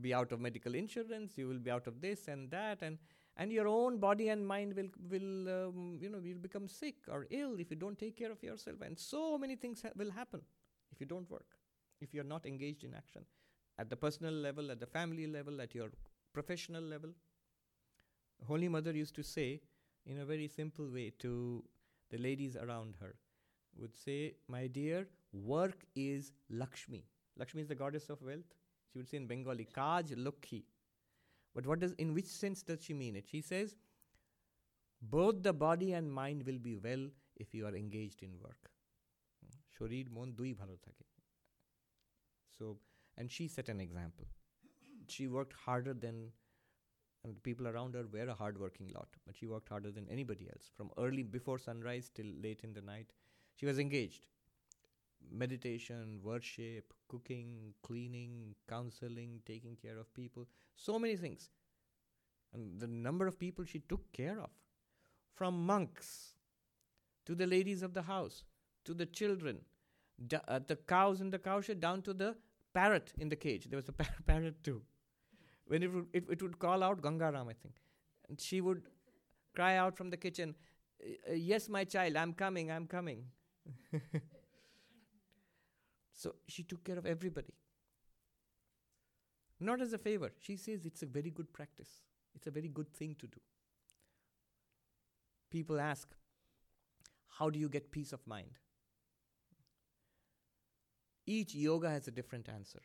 be 0.00 0.14
out 0.14 0.32
of 0.32 0.40
medical 0.40 0.74
insurance. 0.74 1.36
You 1.36 1.48
will 1.48 1.58
be 1.58 1.70
out 1.70 1.86
of 1.86 2.00
this 2.00 2.28
and 2.28 2.50
that, 2.50 2.82
and 2.82 2.98
and 3.38 3.52
your 3.52 3.68
own 3.68 3.98
body 3.98 4.28
and 4.30 4.46
mind 4.46 4.74
will 4.74 4.88
will 5.10 5.48
um, 5.68 5.98
you 6.00 6.08
know 6.08 6.18
you'll 6.22 6.38
become 6.38 6.68
sick 6.68 6.96
or 7.08 7.26
ill 7.30 7.58
if 7.58 7.70
you 7.70 7.76
don't 7.76 7.98
take 7.98 8.16
care 8.16 8.30
of 8.30 8.42
yourself, 8.42 8.80
and 8.82 8.98
so 8.98 9.36
many 9.36 9.56
things 9.56 9.82
ha- 9.82 9.90
will 9.96 10.10
happen 10.10 10.40
if 10.90 11.00
you 11.00 11.06
don't 11.06 11.30
work, 11.30 11.56
if 12.00 12.14
you're 12.14 12.24
not 12.24 12.46
engaged 12.46 12.84
in 12.84 12.94
action, 12.94 13.24
at 13.78 13.90
the 13.90 13.96
personal 13.96 14.32
level, 14.32 14.70
at 14.70 14.80
the 14.80 14.86
family 14.86 15.26
level, 15.26 15.60
at 15.60 15.74
your 15.74 15.90
professional 16.36 16.82
level. 16.94 17.10
Holy 18.46 18.68
Mother 18.68 18.92
used 18.92 19.14
to 19.16 19.22
say, 19.22 19.60
in 20.04 20.20
a 20.20 20.24
very 20.24 20.48
simple 20.48 20.90
way, 20.96 21.06
to 21.18 21.32
the 22.10 22.18
ladies 22.18 22.56
around 22.56 22.96
her, 23.04 23.14
would 23.82 23.96
say, 24.06 24.18
"My 24.56 24.66
dear." 24.80 25.06
work 25.44 25.84
is 25.94 26.32
Lakshmi. 26.50 27.04
Lakshmi 27.38 27.62
is 27.62 27.68
the 27.68 27.74
goddess 27.74 28.08
of 28.08 28.22
wealth. 28.22 28.54
She 28.90 28.98
would 28.98 29.08
say 29.08 29.18
in 29.18 29.26
Bengali, 29.26 29.68
Kaj 29.76 30.14
Lokhi. 30.16 30.62
But 31.54 31.66
what 31.66 31.80
does 31.80 31.92
in 31.92 32.14
which 32.14 32.26
sense 32.26 32.62
does 32.62 32.82
she 32.82 32.94
mean 32.94 33.16
it? 33.16 33.26
She 33.30 33.40
says, 33.40 33.76
both 35.02 35.42
the 35.42 35.52
body 35.52 35.92
and 35.92 36.10
mind 36.12 36.44
will 36.46 36.58
be 36.58 36.76
well 36.76 37.08
if 37.36 37.54
you 37.54 37.66
are 37.66 37.74
engaged 37.74 38.22
in 38.22 38.30
work. 38.42 38.70
Hmm. 39.44 39.84
Shorir 39.84 40.10
mon 40.10 40.32
dui 40.32 40.56
thake. 40.56 41.06
So, 42.58 42.78
and 43.18 43.30
she 43.30 43.48
set 43.48 43.68
an 43.68 43.80
example. 43.80 44.26
She 45.10 45.26
worked 45.28 45.52
harder 45.52 45.94
than, 45.94 46.32
and 47.24 47.42
people 47.42 47.68
around 47.68 47.94
her 47.94 48.06
were 48.12 48.28
a 48.28 48.34
hard-working 48.34 48.90
lot, 48.94 49.08
but 49.26 49.36
she 49.36 49.46
worked 49.46 49.68
harder 49.68 49.90
than 49.90 50.08
anybody 50.08 50.48
else. 50.48 50.70
From 50.76 50.90
early 50.98 51.22
before 51.22 51.58
sunrise 51.58 52.10
till 52.14 52.26
late 52.42 52.60
in 52.62 52.72
the 52.72 52.82
night, 52.82 53.12
she 53.54 53.66
was 53.66 53.78
engaged 53.78 54.26
meditation, 55.32 56.20
worship, 56.22 56.92
cooking, 57.08 57.74
cleaning, 57.82 58.54
counseling, 58.68 59.40
taking 59.44 59.76
care 59.76 59.98
of 59.98 60.12
people, 60.14 60.46
so 60.76 60.98
many 60.98 61.16
things. 61.16 61.50
And 62.52 62.78
the 62.80 62.86
number 62.86 63.26
of 63.26 63.38
people 63.38 63.64
she 63.64 63.80
took 63.80 64.12
care 64.12 64.38
of, 64.40 64.50
from 65.34 65.66
monks 65.66 66.34
to 67.26 67.34
the 67.34 67.46
ladies 67.46 67.82
of 67.82 67.92
the 67.92 68.02
house, 68.02 68.44
to 68.84 68.94
the 68.94 69.06
children, 69.06 69.60
uh, 70.48 70.60
the 70.66 70.76
cows 70.76 71.20
in 71.20 71.30
the 71.30 71.38
cowshed, 71.38 71.80
down 71.80 72.02
to 72.02 72.14
the 72.14 72.36
parrot 72.72 73.12
in 73.18 73.28
the 73.28 73.36
cage. 73.36 73.68
There 73.68 73.76
was 73.76 73.88
a 73.88 73.92
par- 73.92 74.14
parrot 74.26 74.62
too. 74.62 74.82
When 75.66 75.82
it 75.82 75.92
would, 75.92 76.06
it, 76.12 76.24
it 76.30 76.42
would 76.42 76.58
call 76.58 76.82
out 76.82 77.02
Gangaram, 77.02 77.48
I 77.48 77.54
think. 77.54 77.74
And 78.28 78.40
she 78.40 78.60
would 78.60 78.82
cry 79.54 79.76
out 79.76 79.96
from 79.96 80.10
the 80.10 80.16
kitchen, 80.16 80.54
uh, 81.02 81.32
uh, 81.32 81.34
Yes, 81.34 81.68
my 81.68 81.84
child, 81.84 82.16
I'm 82.16 82.32
coming, 82.32 82.70
I'm 82.70 82.86
coming. 82.86 83.24
So 86.12 86.34
she 86.48 86.62
took 86.64 86.82
care 86.82 86.98
of 86.98 87.06
everybody. 87.06 87.54
Not 89.60 89.80
as 89.80 89.92
a 89.92 89.98
favor. 89.98 90.32
She 90.40 90.56
says 90.56 90.84
it's 90.86 91.02
a 91.02 91.06
very 91.06 91.30
good 91.30 91.52
practice, 91.52 92.00
it's 92.34 92.46
a 92.46 92.50
very 92.50 92.68
good 92.68 92.92
thing 92.92 93.16
to 93.18 93.26
do. 93.26 93.40
People 95.50 95.80
ask, 95.80 96.08
How 97.38 97.50
do 97.50 97.58
you 97.58 97.68
get 97.68 97.90
peace 97.92 98.12
of 98.12 98.26
mind? 98.26 98.58
Each 101.26 101.54
yoga 101.54 101.90
has 101.90 102.08
a 102.08 102.10
different 102.10 102.48
answer. 102.48 102.80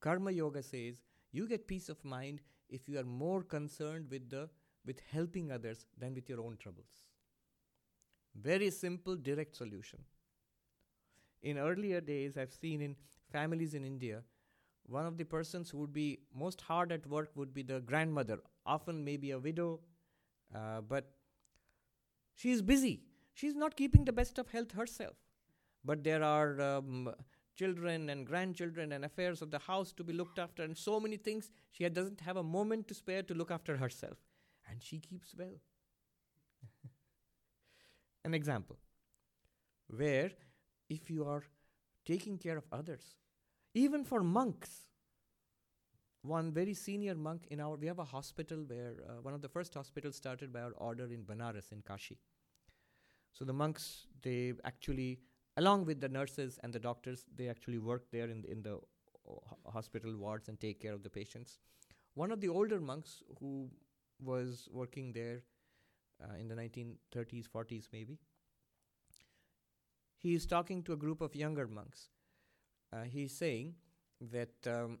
Karma 0.00 0.30
Yoga 0.30 0.62
says 0.62 1.05
you 1.32 1.46
get 1.46 1.66
peace 1.66 1.88
of 1.88 2.04
mind 2.04 2.40
if 2.68 2.88
you 2.88 2.98
are 2.98 3.04
more 3.04 3.42
concerned 3.42 4.06
with 4.10 4.30
the 4.30 4.48
with 4.84 5.00
helping 5.10 5.50
others 5.50 5.84
than 5.98 6.14
with 6.14 6.28
your 6.28 6.40
own 6.40 6.56
troubles. 6.56 7.02
Very 8.40 8.70
simple, 8.70 9.16
direct 9.16 9.56
solution. 9.56 9.98
In 11.42 11.58
earlier 11.58 12.00
days, 12.00 12.36
I've 12.36 12.52
seen 12.52 12.80
in 12.80 12.96
families 13.32 13.74
in 13.74 13.84
India, 13.84 14.22
one 14.86 15.06
of 15.06 15.16
the 15.16 15.24
persons 15.24 15.70
who 15.70 15.78
would 15.78 15.92
be 15.92 16.20
most 16.34 16.60
hard 16.60 16.92
at 16.92 17.06
work 17.06 17.30
would 17.34 17.52
be 17.52 17.62
the 17.62 17.80
grandmother, 17.80 18.38
often 18.64 19.04
maybe 19.04 19.32
a 19.32 19.38
widow, 19.38 19.80
uh, 20.54 20.80
but 20.80 21.10
she 22.34 22.52
is 22.52 22.62
busy. 22.62 23.02
She's 23.34 23.54
not 23.54 23.76
keeping 23.76 24.04
the 24.04 24.12
best 24.12 24.38
of 24.38 24.48
health 24.48 24.72
herself. 24.72 25.16
But 25.84 26.04
there 26.04 26.22
are 26.22 26.60
um, 26.60 27.12
children 27.56 28.10
and 28.10 28.26
grandchildren 28.26 28.92
and 28.92 29.04
affairs 29.04 29.42
of 29.42 29.50
the 29.50 29.58
house 29.58 29.92
to 29.92 30.04
be 30.04 30.12
looked 30.12 30.38
after, 30.38 30.62
and 30.62 30.76
so 30.76 31.00
many 31.00 31.16
things. 31.16 31.50
She 31.72 31.88
doesn't 31.88 32.20
have 32.20 32.36
a 32.36 32.42
moment 32.42 32.88
to 32.88 32.94
spare 32.94 33.22
to 33.24 33.34
look 33.34 33.50
after 33.50 33.76
herself. 33.76 34.18
And 34.68 34.82
she 34.82 34.98
keeps 34.98 35.34
well. 35.36 35.60
An 38.24 38.34
example 38.34 38.76
where 39.88 40.30
if 40.88 41.08
you 41.10 41.24
are 41.24 41.44
taking 42.04 42.38
care 42.38 42.56
of 42.56 42.64
others, 42.72 43.16
even 43.74 44.04
for 44.04 44.22
monks, 44.22 44.86
one 46.22 46.52
very 46.52 46.74
senior 46.74 47.14
monk 47.14 47.46
in 47.50 47.60
our, 47.60 47.76
we 47.76 47.86
have 47.86 47.98
a 47.98 48.04
hospital 48.04 48.64
where 48.66 48.94
uh, 49.08 49.22
one 49.22 49.34
of 49.34 49.42
the 49.42 49.48
first 49.48 49.74
hospitals 49.74 50.16
started 50.16 50.52
by 50.52 50.60
our 50.60 50.72
order 50.72 51.04
in 51.04 51.22
Banaras 51.22 51.70
in 51.72 51.82
Kashi. 51.82 52.18
So 53.32 53.44
the 53.44 53.52
monks, 53.52 54.06
they 54.22 54.54
actually, 54.64 55.20
along 55.56 55.84
with 55.86 56.00
the 56.00 56.08
nurses 56.08 56.58
and 56.62 56.72
the 56.72 56.78
doctors, 56.78 57.24
they 57.34 57.48
actually 57.48 57.78
work 57.78 58.04
there 58.10 58.28
in 58.28 58.42
the, 58.42 58.50
in 58.50 58.62
the 58.62 58.74
uh, 58.76 59.70
hospital 59.70 60.16
wards 60.16 60.48
and 60.48 60.60
take 60.60 60.80
care 60.80 60.92
of 60.92 61.02
the 61.02 61.10
patients. 61.10 61.58
One 62.14 62.30
of 62.30 62.40
the 62.40 62.48
older 62.48 62.80
monks 62.80 63.22
who 63.40 63.70
was 64.20 64.68
working 64.72 65.12
there 65.12 65.42
uh, 66.22 66.36
in 66.38 66.48
the 66.48 66.54
1930s, 66.54 67.46
40s 67.48 67.88
maybe, 67.92 68.18
he 70.16 70.34
is 70.34 70.46
talking 70.46 70.82
to 70.84 70.92
a 70.92 70.96
group 70.96 71.20
of 71.20 71.34
younger 71.34 71.66
monks. 71.66 72.08
Uh, 72.92 73.02
he's 73.02 73.36
saying 73.36 73.74
that 74.20 74.54
um, 74.66 74.98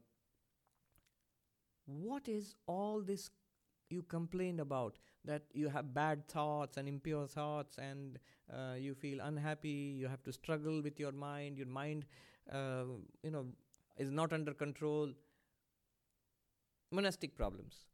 what 1.86 2.28
is 2.28 2.54
all 2.66 3.00
this 3.00 3.30
you 3.90 4.02
complain 4.02 4.60
about 4.60 4.98
that 5.24 5.42
you 5.52 5.68
have 5.68 5.92
bad 5.94 6.26
thoughts 6.28 6.76
and 6.76 6.88
impure 6.88 7.26
thoughts 7.26 7.78
and 7.78 8.18
uh, 8.52 8.74
you 8.74 8.94
feel 8.94 9.20
unhappy 9.20 9.96
you 9.98 10.08
have 10.08 10.22
to 10.22 10.32
struggle 10.32 10.82
with 10.82 10.98
your 10.98 11.12
mind 11.12 11.56
your 11.58 11.66
mind 11.66 12.04
uh, 12.52 12.84
you 13.22 13.30
know 13.30 13.46
is 13.98 14.10
not 14.10 14.32
under 14.32 14.52
control. 14.52 15.12
Monastic 16.92 17.36
problems. 17.36 17.84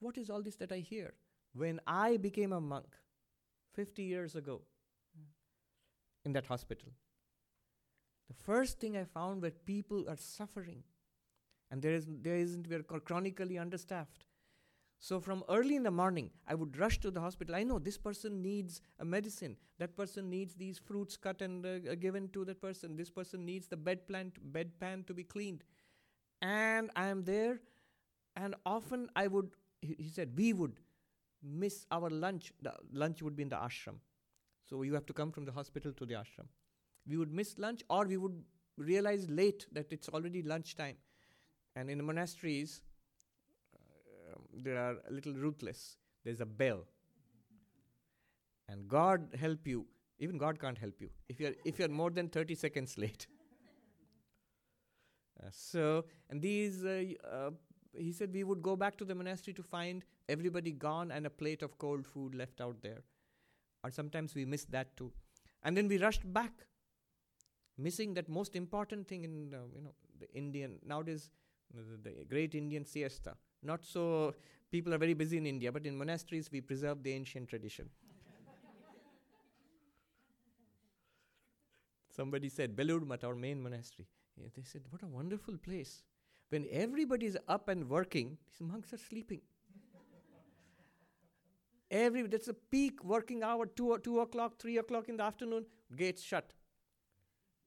What 0.00 0.18
is 0.18 0.30
all 0.30 0.42
this 0.42 0.56
that 0.56 0.72
i 0.72 0.78
hear? 0.78 1.14
When 1.52 1.80
i 1.86 2.16
became 2.16 2.52
a 2.52 2.60
monk 2.60 2.96
50 3.74 4.02
years 4.02 4.34
ago 4.36 4.60
in 6.24 6.32
that 6.32 6.46
hospital 6.46 6.88
the 8.28 8.34
first 8.34 8.78
thing 8.78 8.96
i 8.96 9.04
found 9.04 9.42
were 9.42 9.50
people 9.50 10.04
are 10.08 10.16
suffering. 10.16 10.82
And 11.72 11.82
there 11.82 11.92
is 11.94 12.06
there 12.22 12.36
isn't 12.36 12.68
we're 12.68 12.82
chronically 12.82 13.58
understaffed 13.58 14.26
so 15.00 15.18
from 15.18 15.42
early 15.48 15.76
in 15.76 15.82
the 15.82 15.90
morning 15.90 16.30
i 16.46 16.54
would 16.54 16.76
rush 16.78 16.98
to 17.00 17.10
the 17.10 17.20
hospital. 17.20 17.54
I 17.54 17.62
know 17.64 17.78
this 17.78 17.98
person 17.98 18.42
needs 18.42 18.80
a 18.98 19.04
medicine. 19.04 19.56
That 19.78 19.96
person 19.96 20.28
needs 20.30 20.54
these 20.54 20.78
fruits 20.78 21.16
cut 21.16 21.40
and 21.42 21.64
uh, 21.64 21.94
given 21.96 22.28
to 22.34 22.44
that 22.44 22.60
person. 22.60 22.96
This 22.96 23.10
person 23.10 23.46
needs 23.46 23.66
the 23.66 23.76
bed 23.76 24.06
plan 24.06 24.32
bed 24.42 24.72
pan 24.78 25.04
to 25.04 25.14
be 25.14 25.24
cleaned. 25.24 25.64
And 26.42 26.90
i 26.96 27.06
am 27.06 27.24
there 27.24 27.60
and 28.36 28.54
often 28.66 29.08
i 29.16 29.26
would 29.26 29.50
he, 29.82 29.96
he 29.98 30.08
said 30.08 30.32
we 30.36 30.52
would 30.52 30.80
miss 31.42 31.86
our 31.90 32.10
lunch. 32.10 32.52
The 32.62 32.74
lunch 32.92 33.22
would 33.22 33.36
be 33.36 33.42
in 33.44 33.48
the 33.48 33.56
ashram. 33.56 33.98
So 34.68 34.82
you 34.82 34.94
have 34.94 35.06
to 35.06 35.12
come 35.12 35.32
from 35.32 35.44
the 35.46 35.52
hospital 35.52 35.92
to 35.92 36.06
the 36.06 36.14
ashram. 36.14 36.48
We 37.06 37.16
would 37.16 37.32
miss 37.32 37.58
lunch 37.58 37.82
or 37.90 38.06
we 38.06 38.18
would 38.18 38.42
realize 38.76 39.28
late 39.30 39.66
that 39.72 39.92
it's 39.92 40.08
already 40.08 40.42
lunchtime. 40.42 40.96
And 41.76 41.90
in 41.90 41.98
the 41.98 42.04
monasteries, 42.04 42.82
they 44.54 44.72
are 44.72 44.96
a 45.08 45.12
little 45.12 45.34
ruthless. 45.34 45.96
There's 46.24 46.40
a 46.40 46.46
bell. 46.46 46.84
And 48.68 48.88
God 48.88 49.36
help 49.38 49.66
you. 49.66 49.86
Even 50.18 50.38
God 50.38 50.60
can't 50.60 50.78
help 50.78 51.00
you 51.00 51.10
if 51.28 51.40
you're 51.40 51.54
if 51.64 51.78
you're 51.78 51.88
more 51.88 52.10
than 52.10 52.28
30 52.28 52.54
seconds 52.54 52.98
late. 52.98 53.26
uh, 55.42 55.48
so, 55.50 56.04
and 56.28 56.42
these, 56.42 56.84
uh, 56.84 57.04
uh, 57.26 57.50
he 57.96 58.12
said, 58.12 58.32
we 58.32 58.44
would 58.44 58.62
go 58.62 58.76
back 58.76 58.96
to 58.98 59.04
the 59.04 59.14
monastery 59.14 59.54
to 59.54 59.62
find 59.62 60.04
everybody 60.28 60.72
gone 60.72 61.10
and 61.10 61.26
a 61.26 61.30
plate 61.30 61.62
of 61.62 61.78
cold 61.78 62.06
food 62.06 62.34
left 62.34 62.60
out 62.60 62.82
there. 62.82 63.02
Or 63.82 63.90
sometimes 63.90 64.34
we 64.34 64.44
miss 64.44 64.64
that 64.66 64.96
too. 64.96 65.12
And 65.62 65.76
then 65.76 65.88
we 65.88 65.98
rushed 65.98 66.30
back, 66.32 66.52
missing 67.78 68.14
that 68.14 68.28
most 68.28 68.56
important 68.56 69.08
thing 69.08 69.24
in, 69.24 69.54
uh, 69.54 69.58
you 69.74 69.80
know, 69.80 69.94
the 70.18 70.30
Indian. 70.34 70.78
Nowadays, 70.84 71.30
the, 71.74 72.10
the 72.10 72.24
great 72.24 72.54
Indian 72.54 72.84
siesta. 72.84 73.34
Not 73.62 73.84
so, 73.84 74.34
people 74.70 74.94
are 74.94 74.98
very 74.98 75.14
busy 75.14 75.36
in 75.36 75.46
India, 75.46 75.70
but 75.70 75.86
in 75.86 75.96
monasteries 75.96 76.50
we 76.50 76.60
preserve 76.60 77.02
the 77.02 77.12
ancient 77.12 77.48
tradition. 77.48 77.88
Somebody 82.10 82.48
said, 82.48 82.76
Belur 82.76 83.24
our 83.24 83.34
main 83.34 83.62
monastery. 83.62 84.06
Yeah, 84.36 84.48
they 84.56 84.62
said, 84.62 84.82
What 84.90 85.02
a 85.02 85.06
wonderful 85.06 85.56
place. 85.58 86.02
When 86.48 86.66
everybody 86.70 87.26
is 87.26 87.38
up 87.48 87.68
and 87.68 87.88
working, 87.88 88.38
these 88.48 88.66
monks 88.66 88.92
are 88.92 88.98
sleeping. 88.98 89.40
Every 91.90 92.22
that's 92.22 92.48
a 92.48 92.54
peak 92.54 93.02
working 93.02 93.42
hour, 93.42 93.66
two, 93.66 93.98
two 94.04 94.20
o'clock, 94.20 94.60
three 94.60 94.78
o'clock 94.78 95.08
in 95.08 95.16
the 95.16 95.24
afternoon, 95.24 95.66
gates 95.96 96.22
shut. 96.22 96.52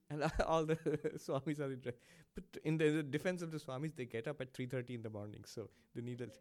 And 0.09 0.23
all 0.47 0.65
the 0.65 0.75
swamis 1.17 1.59
are 1.59 1.71
interested. 1.71 1.95
But 2.35 2.45
in 2.63 2.77
the, 2.77 2.89
the, 2.89 3.03
defense 3.03 3.41
of 3.41 3.51
the 3.51 3.59
swamis, 3.59 3.95
they 3.95 4.05
get 4.05 4.27
up 4.27 4.41
at 4.41 4.53
3.30 4.53 4.95
in 4.95 5.01
the 5.03 5.09
morning, 5.09 5.43
so 5.45 5.69
they 5.95 6.01
need 6.01 6.21
it. 6.21 6.39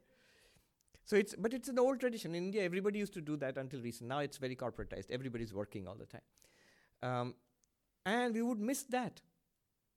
So 1.04 1.16
it's, 1.16 1.34
but 1.36 1.52
it's 1.52 1.68
an 1.68 1.78
old 1.78 2.00
tradition. 2.00 2.34
In 2.34 2.44
India, 2.44 2.62
everybody 2.62 2.98
used 2.98 3.12
to 3.14 3.20
do 3.20 3.36
that 3.38 3.58
until 3.58 3.80
recent. 3.80 4.08
Now 4.08 4.20
it's 4.20 4.38
very 4.38 4.56
corporatized. 4.56 5.10
Everybody's 5.10 5.52
working 5.52 5.86
all 5.86 5.96
the 5.96 6.06
time. 6.06 6.22
Um, 7.02 7.34
and 8.06 8.34
we 8.34 8.42
would 8.42 8.60
miss 8.60 8.84
that. 8.84 9.20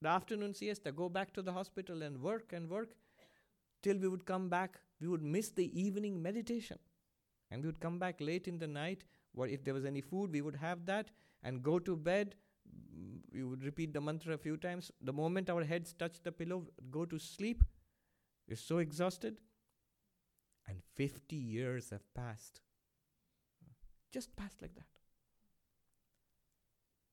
The 0.01 0.09
afternoon 0.09 0.53
siesta, 0.53 0.91
go 0.91 1.07
back 1.07 1.33
to 1.33 1.41
the 1.41 1.53
hospital 1.53 2.01
and 2.01 2.21
work 2.21 2.51
and 2.53 2.69
work 2.69 2.95
till 3.81 3.97
we 3.97 4.07
would 4.07 4.25
come 4.25 4.49
back. 4.49 4.79
We 4.99 5.07
would 5.07 5.23
miss 5.23 5.49
the 5.49 5.79
evening 5.79 6.21
meditation. 6.21 6.77
And 7.51 7.61
we 7.61 7.67
would 7.67 7.79
come 7.79 7.99
back 7.99 8.19
late 8.19 8.47
in 8.47 8.57
the 8.57 8.67
night. 8.67 9.03
Or 9.35 9.47
if 9.47 9.63
there 9.63 9.73
was 9.73 9.85
any 9.85 10.01
food, 10.01 10.31
we 10.31 10.41
would 10.41 10.55
have 10.55 10.85
that 10.87 11.11
and 11.43 11.61
go 11.61 11.79
to 11.79 11.95
bed 11.95 12.35
we 13.33 13.43
would 13.43 13.63
repeat 13.63 13.93
the 13.93 14.01
mantra 14.01 14.33
a 14.33 14.37
few 14.37 14.57
times. 14.57 14.91
The 15.01 15.13
moment 15.13 15.49
our 15.49 15.63
heads 15.63 15.93
touch 15.93 16.21
the 16.23 16.31
pillow, 16.31 16.65
go 16.89 17.05
to 17.05 17.19
sleep. 17.19 17.63
We're 18.47 18.55
so 18.55 18.77
exhausted. 18.77 19.37
And 20.67 20.81
50 20.95 21.35
years 21.35 21.89
have 21.89 22.13
passed. 22.13 22.61
Just 24.11 24.35
passed 24.35 24.61
like 24.61 24.75
that. 24.75 24.87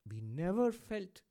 We 0.08 0.20
never 0.20 0.72
felt 0.72 1.22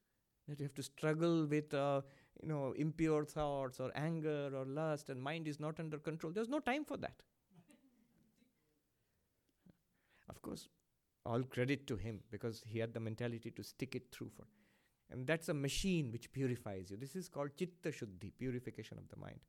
that 0.47 0.59
you 0.59 0.65
have 0.65 0.73
to 0.75 0.83
struggle 0.83 1.45
with, 1.45 1.73
uh, 1.73 2.01
you 2.41 2.49
know, 2.49 2.71
impure 2.73 3.25
thoughts 3.25 3.79
or 3.79 3.91
anger 3.95 4.51
or 4.53 4.65
lust, 4.65 5.09
and 5.09 5.21
mind 5.21 5.47
is 5.47 5.59
not 5.59 5.79
under 5.79 5.97
control. 5.97 6.33
There's 6.33 6.49
no 6.49 6.59
time 6.59 6.85
for 6.85 6.97
that. 6.97 7.21
of 10.29 10.41
course, 10.41 10.67
all 11.25 11.43
credit 11.43 11.87
to 11.87 11.95
him 11.95 12.19
because 12.31 12.63
he 12.65 12.79
had 12.79 12.93
the 12.93 12.99
mentality 12.99 13.51
to 13.51 13.63
stick 13.63 13.95
it 13.95 14.11
through 14.11 14.29
for. 14.35 14.45
And 15.11 15.27
that's 15.27 15.49
a 15.49 15.53
machine 15.53 16.11
which 16.11 16.31
purifies 16.31 16.89
you. 16.89 16.97
This 16.97 17.15
is 17.15 17.27
called 17.27 17.51
chitta 17.57 17.89
shuddhi, 17.89 18.31
purification 18.37 18.97
of 18.97 19.09
the 19.09 19.17
mind. 19.17 19.39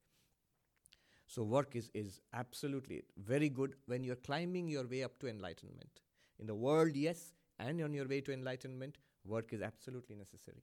So 1.27 1.43
work 1.45 1.77
is, 1.77 1.91
is 1.95 2.21
absolutely 2.35 3.05
very 3.17 3.49
good 3.49 3.75
when 3.87 4.05
you're 4.05 4.17
climbing 4.17 4.69
your 4.69 4.87
way 4.87 5.03
up 5.03 5.19
to 5.21 5.29
enlightenment. 5.29 6.01
In 6.39 6.47
the 6.47 6.55
world, 6.55 6.95
yes, 6.95 7.33
and 7.59 7.81
on 7.81 7.95
your 7.95 8.09
way 8.09 8.21
to 8.21 8.33
enlightenment, 8.33 8.99
work 9.25 9.53
is 9.53 9.63
absolutely 9.63 10.17
necessary. 10.17 10.63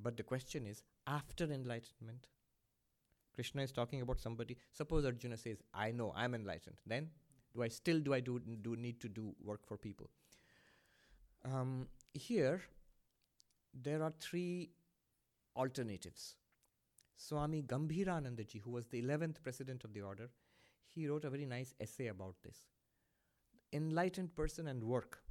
But 0.00 0.16
the 0.16 0.22
question 0.22 0.66
is, 0.66 0.82
after 1.06 1.44
enlightenment, 1.44 2.28
Krishna 3.34 3.62
is 3.62 3.72
talking 3.72 4.00
about 4.00 4.20
somebody. 4.20 4.56
Suppose 4.72 5.04
Arjuna 5.04 5.36
says, 5.36 5.58
I 5.74 5.90
know, 5.92 6.12
I'm 6.16 6.34
enlightened. 6.34 6.76
Then 6.86 7.10
do 7.58 7.64
I 7.64 7.68
still 7.68 8.00
do 8.00 8.14
I 8.14 8.20
do, 8.20 8.38
do 8.62 8.76
need 8.76 9.00
to 9.00 9.08
do 9.08 9.34
work 9.44 9.66
for 9.66 9.76
people? 9.76 10.08
Um, 11.44 11.88
here, 12.14 12.62
there 13.74 14.02
are 14.02 14.12
three 14.20 14.70
alternatives. 15.56 16.36
Swami 17.16 17.62
Gambhiranandaji, 17.62 18.60
who 18.62 18.70
was 18.70 18.86
the 18.86 19.02
11th 19.02 19.42
president 19.42 19.84
of 19.84 19.92
the 19.92 20.02
order, 20.02 20.30
he 20.86 21.08
wrote 21.08 21.24
a 21.24 21.30
very 21.30 21.46
nice 21.46 21.74
essay 21.80 22.08
about 22.08 22.36
this. 22.42 22.58
Enlightened 23.72 24.34
person 24.34 24.68
and 24.68 24.82
work. 24.84 25.22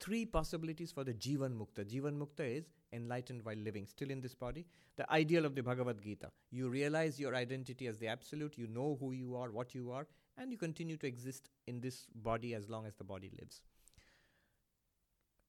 three 0.00 0.24
possibilities 0.26 0.92
for 0.92 1.04
the 1.04 1.14
Jivan 1.14 1.54
Mukta. 1.60 1.84
Jivan 1.84 2.18
Mukta 2.18 2.58
is 2.58 2.66
enlightened 2.92 3.44
while 3.44 3.56
living, 3.56 3.86
still 3.86 4.10
in 4.10 4.20
this 4.20 4.34
body. 4.34 4.66
The 4.96 5.10
ideal 5.10 5.44
of 5.44 5.54
the 5.54 5.62
Bhagavad 5.62 6.02
Gita. 6.02 6.30
You 6.50 6.68
realize 6.68 7.18
your 7.20 7.34
identity 7.34 7.86
as 7.86 7.98
the 7.98 8.08
absolute, 8.08 8.58
you 8.58 8.66
know 8.66 8.96
who 9.00 9.12
you 9.12 9.36
are, 9.36 9.50
what 9.50 9.74
you 9.74 9.90
are, 9.90 10.06
and 10.38 10.52
you 10.52 10.58
continue 10.58 10.96
to 10.96 11.06
exist 11.06 11.48
in 11.66 11.80
this 11.80 12.06
body 12.14 12.54
as 12.54 12.68
long 12.68 12.86
as 12.86 12.94
the 12.94 13.04
body 13.04 13.30
lives. 13.38 13.62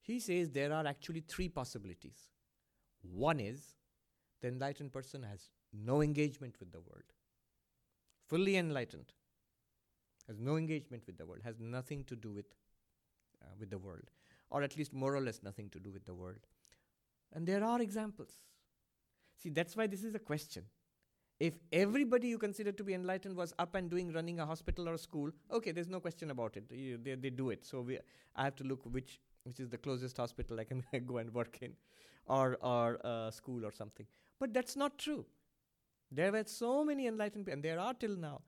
He 0.01 0.19
says 0.19 0.49
there 0.49 0.71
are 0.71 0.87
actually 0.87 1.21
three 1.21 1.49
possibilities. 1.49 2.29
One 3.01 3.39
is 3.39 3.75
the 4.41 4.47
enlightened 4.47 4.93
person 4.93 5.23
has 5.23 5.49
no 5.73 6.01
engagement 6.01 6.55
with 6.59 6.71
the 6.71 6.79
world, 6.79 7.03
fully 8.27 8.55
enlightened, 8.55 9.11
has 10.27 10.39
no 10.39 10.55
engagement 10.55 11.03
with 11.05 11.17
the 11.17 11.25
world, 11.25 11.41
has 11.43 11.59
nothing 11.59 12.03
to 12.05 12.15
do 12.15 12.31
with, 12.31 12.45
uh, 13.41 13.49
with 13.59 13.69
the 13.69 13.77
world, 13.77 14.09
or 14.49 14.63
at 14.63 14.77
least 14.77 14.93
more 14.93 15.15
or 15.15 15.21
less 15.21 15.43
nothing 15.43 15.69
to 15.69 15.79
do 15.79 15.91
with 15.91 16.05
the 16.05 16.13
world. 16.13 16.47
And 17.33 17.45
there 17.45 17.63
are 17.63 17.81
examples. 17.81 18.31
See, 19.37 19.49
that's 19.49 19.75
why 19.75 19.87
this 19.87 20.03
is 20.03 20.15
a 20.15 20.19
question. 20.19 20.63
If 21.39 21.53
everybody 21.71 22.29
you 22.29 22.39
consider 22.39 22.71
to 22.71 22.83
be 22.83 22.93
enlightened 22.95 23.35
was 23.35 23.53
up 23.59 23.75
and 23.75 23.89
doing 23.91 24.11
running 24.11 24.39
a 24.39 24.45
hospital 24.45 24.89
or 24.89 24.93
a 24.93 24.97
school, 24.97 25.29
okay, 25.51 25.71
there's 25.71 25.87
no 25.87 25.99
question 25.99 26.31
about 26.31 26.57
it. 26.57 26.63
You, 26.71 26.97
they, 26.97 27.13
they 27.13 27.29
do 27.29 27.51
it. 27.51 27.63
So 27.63 27.81
we, 27.81 27.99
I 28.35 28.43
have 28.43 28.55
to 28.57 28.63
look 28.63 28.81
which 28.85 29.19
which 29.43 29.59
is 29.61 29.69
the 29.69 29.77
closest 29.77 30.17
hospital 30.17 30.59
I 30.59 30.65
can 30.65 30.83
go 31.05 31.17
and 31.17 31.33
work 31.33 31.59
in, 31.61 31.73
or 32.25 32.57
or 32.61 33.29
school 33.31 33.65
or 33.65 33.71
something. 33.71 34.05
But 34.39 34.53
that's 34.53 34.75
not 34.75 34.97
true. 34.97 35.25
There 36.11 36.31
were 36.31 36.43
so 36.45 36.83
many 36.83 37.07
enlightened 37.07 37.45
people, 37.45 37.53
and 37.53 37.63
there 37.63 37.79
are 37.79 37.93
till 37.93 38.15
now, 38.15 38.41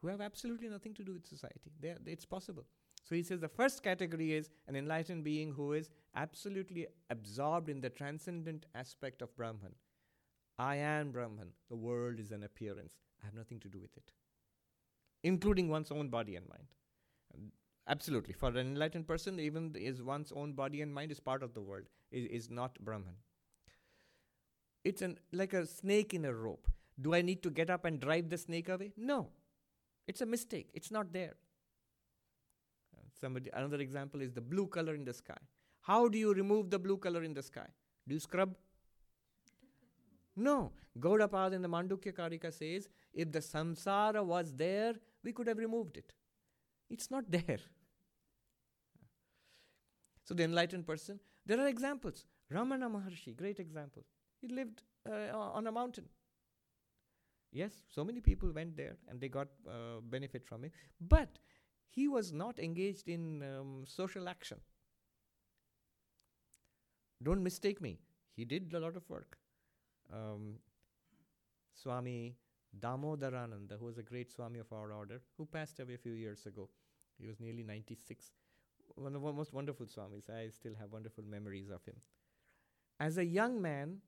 who 0.00 0.08
have 0.08 0.20
absolutely 0.20 0.68
nothing 0.68 0.94
to 0.94 1.02
do 1.02 1.12
with 1.14 1.26
society. 1.26 1.72
They, 1.80 1.94
it's 2.06 2.24
possible. 2.24 2.64
So 3.04 3.14
he 3.14 3.22
says 3.22 3.40
the 3.40 3.48
first 3.48 3.82
category 3.82 4.34
is 4.34 4.50
an 4.66 4.76
enlightened 4.76 5.24
being 5.24 5.52
who 5.52 5.72
is 5.72 5.88
absolutely 6.14 6.86
absorbed 7.10 7.70
in 7.70 7.80
the 7.80 7.88
transcendent 7.88 8.66
aspect 8.74 9.22
of 9.22 9.34
Brahman. 9.36 9.74
I 10.58 10.76
am 10.76 11.12
Brahman. 11.12 11.52
The 11.68 11.76
world 11.76 12.18
is 12.18 12.32
an 12.32 12.42
appearance. 12.42 12.94
I 13.22 13.26
have 13.26 13.34
nothing 13.34 13.60
to 13.60 13.68
do 13.68 13.78
with 13.78 13.96
it, 13.96 14.10
including 15.22 15.68
one's 15.68 15.90
own 15.90 16.08
body 16.08 16.36
and 16.36 16.48
mind. 16.48 16.66
Absolutely, 17.86 18.34
for 18.34 18.48
an 18.48 18.58
enlightened 18.58 19.06
person, 19.06 19.40
even 19.40 19.74
is 19.74 20.02
one's 20.02 20.32
own 20.32 20.52
body 20.52 20.82
and 20.82 20.92
mind 20.92 21.10
is 21.10 21.20
part 21.20 21.42
of 21.42 21.54
the 21.54 21.60
world. 21.60 21.84
Is 22.10 22.26
is 22.26 22.50
not 22.50 22.78
Brahman. 22.84 23.14
It's 24.84 25.02
an 25.02 25.18
like 25.32 25.52
a 25.52 25.64
snake 25.66 26.12
in 26.12 26.24
a 26.24 26.34
rope. 26.34 26.68
Do 27.00 27.14
I 27.14 27.22
need 27.22 27.42
to 27.44 27.50
get 27.50 27.70
up 27.70 27.84
and 27.84 28.00
drive 28.00 28.28
the 28.28 28.38
snake 28.38 28.68
away? 28.68 28.92
No. 28.96 29.28
It's 30.06 30.20
a 30.20 30.26
mistake. 30.26 30.70
It's 30.74 30.90
not 30.90 31.12
there. 31.12 31.34
Uh, 32.96 33.02
somebody, 33.20 33.50
another 33.52 33.80
example 33.80 34.20
is 34.20 34.32
the 34.32 34.40
blue 34.40 34.66
color 34.66 34.94
in 34.94 35.04
the 35.04 35.12
sky. 35.12 35.36
How 35.82 36.08
do 36.08 36.18
you 36.18 36.32
remove 36.34 36.70
the 36.70 36.78
blue 36.78 36.96
color 36.96 37.22
in 37.22 37.34
the 37.34 37.42
sky? 37.42 37.68
Do 38.06 38.14
you 38.14 38.20
scrub? 38.20 38.56
No. 40.38 40.72
Gaudapad 40.98 41.52
in 41.52 41.62
the 41.62 41.68
Mandukya 41.68 42.12
Karika 42.12 42.52
says, 42.52 42.88
if 43.12 43.30
the 43.32 43.40
samsara 43.40 44.24
was 44.24 44.52
there, 44.54 44.94
we 45.24 45.32
could 45.32 45.48
have 45.48 45.58
removed 45.58 45.96
it. 45.96 46.12
It's 46.88 47.10
not 47.10 47.30
there. 47.30 47.58
So 50.24 50.34
the 50.34 50.44
enlightened 50.44 50.86
person, 50.86 51.18
there 51.44 51.58
are 51.60 51.66
examples. 51.66 52.24
Ramana 52.52 52.88
Maharshi, 52.90 53.36
great 53.36 53.58
example. 53.58 54.04
He 54.40 54.48
lived 54.48 54.82
uh, 55.08 55.36
on 55.36 55.66
a 55.66 55.72
mountain. 55.72 56.04
Yes, 57.50 57.72
so 57.88 58.04
many 58.04 58.20
people 58.20 58.52
went 58.52 58.76
there 58.76 58.96
and 59.08 59.20
they 59.20 59.28
got 59.28 59.48
uh, 59.66 60.00
benefit 60.02 60.44
from 60.46 60.64
it. 60.64 60.72
But 61.00 61.38
he 61.88 62.06
was 62.06 62.32
not 62.32 62.58
engaged 62.58 63.08
in 63.08 63.42
um, 63.42 63.84
social 63.86 64.28
action. 64.28 64.58
Don't 67.22 67.42
mistake 67.42 67.80
me. 67.80 67.98
He 68.36 68.44
did 68.44 68.72
a 68.74 68.78
lot 68.78 68.96
of 68.96 69.08
work. 69.08 69.38
Um, 70.12 70.54
Swami 71.74 72.36
Damodarananda, 72.78 73.78
who 73.78 73.86
was 73.86 73.98
a 73.98 74.02
great 74.02 74.30
Swami 74.30 74.58
of 74.58 74.72
our 74.72 74.92
order, 74.92 75.20
who 75.36 75.46
passed 75.46 75.80
away 75.80 75.94
a 75.94 75.98
few 75.98 76.12
years 76.12 76.46
ago. 76.46 76.68
He 77.18 77.26
was 77.26 77.40
nearly 77.40 77.62
96. 77.62 78.32
One 78.94 79.14
of 79.14 79.22
the 79.22 79.32
most 79.32 79.52
wonderful 79.52 79.86
Swamis. 79.86 80.30
I 80.30 80.48
still 80.50 80.74
have 80.78 80.92
wonderful 80.92 81.24
memories 81.24 81.70
of 81.70 81.84
him. 81.84 81.96
As 83.00 83.18
a 83.18 83.24
young 83.24 83.60
man, 83.60 83.98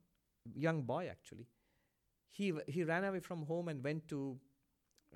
young 0.55 0.82
boy 0.82 1.09
actually, 1.11 1.46
he, 2.30 2.53
he 2.66 2.84
ran 2.84 3.05
away 3.05 3.20
from 3.20 3.44
home 3.46 3.68
and 3.68 3.82
went 3.82 4.09
to 4.09 4.38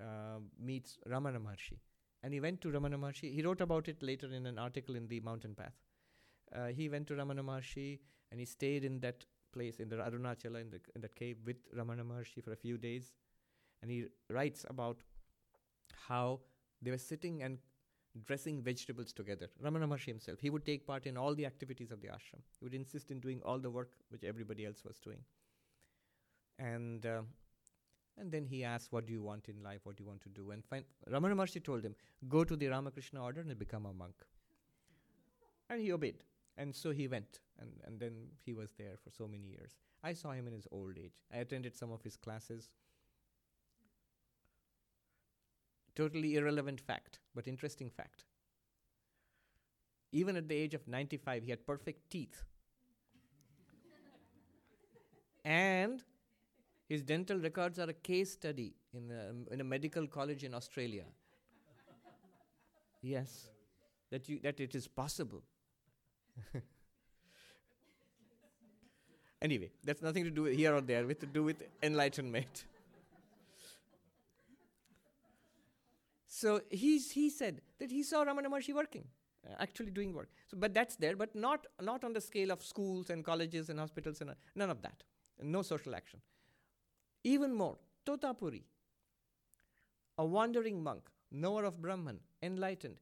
uh, 0.01 0.39
meet 0.61 0.97
Ramana 1.09 1.39
Maharshi. 1.39 1.78
And 2.22 2.32
he 2.32 2.41
went 2.41 2.61
to 2.62 2.68
Ramana 2.68 2.99
Maharshi. 2.99 3.32
He 3.35 3.43
wrote 3.43 3.61
about 3.61 3.89
it 3.89 4.03
later 4.03 4.32
in 4.32 4.47
an 4.47 4.59
article 4.59 4.97
in 4.97 5.07
the 5.09 5.20
Mountain 5.20 5.55
Path. 5.55 5.74
Uh, 6.55 6.66
he 6.66 6.89
went 6.89 7.07
to 7.09 7.14
Ramana 7.14 7.41
Maharshi 7.41 8.01
and 8.30 8.41
he 8.41 8.47
stayed 8.47 8.85
in 8.85 9.01
that 9.01 9.24
place, 9.55 9.81
in 9.81 9.89
the 9.89 9.97
Arunachala, 9.97 10.61
in, 10.61 10.71
the, 10.71 10.81
in 10.95 11.01
that 11.03 11.15
cave 11.15 11.37
with 11.45 11.57
Ramana 11.77 12.05
Maharshi 12.11 12.43
for 12.43 12.53
a 12.53 12.57
few 12.57 12.77
days. 12.77 13.13
And 13.83 13.91
he 13.91 14.05
writes 14.31 14.65
about 14.69 14.99
how 16.09 16.41
they 16.83 16.91
were 16.91 16.99
sitting 16.99 17.43
and 17.43 17.59
dressing 18.27 18.61
vegetables 18.63 19.13
together. 19.13 19.49
Ramana 19.63 19.89
Maharshi 19.89 20.07
himself, 20.07 20.39
he 20.41 20.51
would 20.51 20.65
take 20.65 20.87
part 20.87 21.07
in 21.07 21.17
all 21.17 21.35
the 21.35 21.47
activities 21.47 21.91
of 21.91 22.01
the 22.01 22.09
ashram. 22.09 22.43
He 22.59 22.65
would 22.65 22.75
insist 22.75 23.11
in 23.11 23.21
doing 23.21 23.41
all 23.45 23.59
the 23.59 23.71
work 23.71 23.93
which 24.11 24.25
everybody 24.25 24.67
else 24.67 24.85
was 24.85 24.99
doing. 24.99 25.19
And 26.59 27.05
uh, 27.05 27.23
and 28.19 28.31
then 28.31 28.47
he 28.47 28.63
asked, 28.65 28.93
What 28.93 29.07
do 29.07 29.13
you 29.13 29.23
want 29.23 29.49
in 29.49 29.63
life? 29.63 29.81
What 29.85 29.97
do 29.97 30.05
you 30.05 30.09
want 30.09 30.23
to 30.23 30.29
do? 30.29 30.51
And 30.53 30.65
find, 30.65 30.85
Ramana 31.11 31.35
Maharshi 31.35 31.63
told 31.63 31.85
him, 31.85 31.95
Go 32.29 32.45
to 32.45 32.57
the 32.57 32.69
Ramakrishna 32.69 33.23
order 33.23 33.41
and 33.41 33.59
become 33.59 33.87
a 33.87 33.93
monk. 33.93 34.15
and 35.69 35.81
he 35.81 35.93
obeyed. 35.93 36.23
And 36.57 36.75
so 36.75 36.91
he 36.91 37.09
went. 37.09 37.41
And, 37.61 37.71
and 37.85 38.01
then 38.01 38.13
he 38.45 38.53
was 38.53 38.73
there 38.73 38.97
for 39.03 39.11
so 39.11 39.27
many 39.27 39.47
years. 39.47 39.77
I 40.03 40.13
saw 40.13 40.33
him 40.33 40.47
in 40.47 40.53
his 40.53 40.67
old 40.71 40.99
age. 40.99 41.15
I 41.33 41.39
attended 41.39 41.77
some 41.77 41.93
of 41.93 42.03
his 42.03 42.17
classes. 42.17 42.71
Totally 45.95 46.35
irrelevant 46.37 46.81
fact, 46.81 47.21
but 47.35 47.47
interesting 47.47 47.89
fact. 47.89 48.25
Even 50.13 50.37
at 50.37 50.49
the 50.49 50.55
age 50.55 50.75
of 50.75 50.87
95, 50.87 51.45
he 51.45 51.51
had 51.51 51.67
perfect 51.67 52.11
teeth. 52.11 52.43
and 55.45 56.03
his 56.89 57.03
dental 57.03 57.39
records 57.39 57.79
are 57.79 57.89
a 57.89 57.95
case 57.95 58.33
study 58.33 58.75
in 58.93 59.11
a, 59.11 59.53
in 59.53 59.61
a 59.61 59.65
medical 59.65 60.07
college 60.07 60.45
in 60.45 60.55
Australia. 60.55 61.05
yes, 63.03 63.49
that, 64.11 64.29
you, 64.29 64.41
that 64.43 64.61
it 64.61 64.75
is 64.75 64.87
possible. 64.89 65.43
anyway, 69.43 69.70
that's 69.82 70.03
nothing 70.03 70.24
to 70.24 70.30
do 70.30 70.43
with 70.43 70.57
here 70.57 70.74
or 70.74 70.80
there, 70.80 71.07
with 71.07 71.20
to 71.20 71.26
do 71.26 71.43
with 71.43 71.62
enlightenment. 71.82 72.64
so 76.26 76.61
he's, 76.70 77.12
he 77.12 77.30
said 77.30 77.61
that 77.78 77.91
he 77.91 78.03
saw 78.03 78.24
Ramana 78.24 78.47
Maharshi 78.47 78.74
working, 78.74 79.05
uh, 79.49 79.55
actually 79.61 79.91
doing 79.91 80.12
work. 80.12 80.28
So, 80.49 80.57
but 80.59 80.74
that's 80.74 80.97
there, 80.97 81.16
but 81.16 81.35
not, 81.35 81.66
not 81.80 82.05
on 82.05 82.12
the 82.12 82.20
scale 82.20 82.51
of 82.51 82.62
schools 82.62 83.11
and 83.11 83.24
colleges 83.24 83.70
and 83.70 83.78
hospitals 83.78 84.20
and 84.20 84.30
uh, 84.30 84.35
none 84.55 84.70
of 84.70 84.82
that. 84.82 85.03
No 85.43 85.62
social 85.62 85.95
action. 85.95 86.20
Even 87.24 87.55
more, 87.55 87.78
Totapuri, 88.07 88.62
a 90.18 90.24
wandering 90.24 90.82
monk, 90.82 91.09
knower 91.30 91.64
of 91.64 91.80
Brahman, 91.80 92.20
enlightened. 92.43 92.97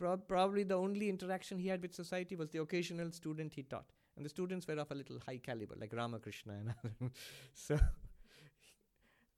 Pro- 0.00 0.16
probably 0.16 0.62
the 0.62 0.76
only 0.76 1.10
interaction 1.10 1.58
he 1.58 1.68
had 1.68 1.82
with 1.82 1.94
society 1.94 2.34
was 2.34 2.48
the 2.48 2.60
occasional 2.60 3.12
student 3.12 3.52
he 3.52 3.62
taught. 3.62 3.84
And 4.16 4.24
the 4.24 4.30
students 4.30 4.66
were 4.66 4.78
of 4.78 4.90
a 4.90 4.94
little 4.94 5.18
high 5.26 5.36
caliber, 5.36 5.74
like 5.78 5.92
Ramakrishna 5.92 6.54
and 6.54 6.74
others. 6.84 7.12
so, 7.52 7.78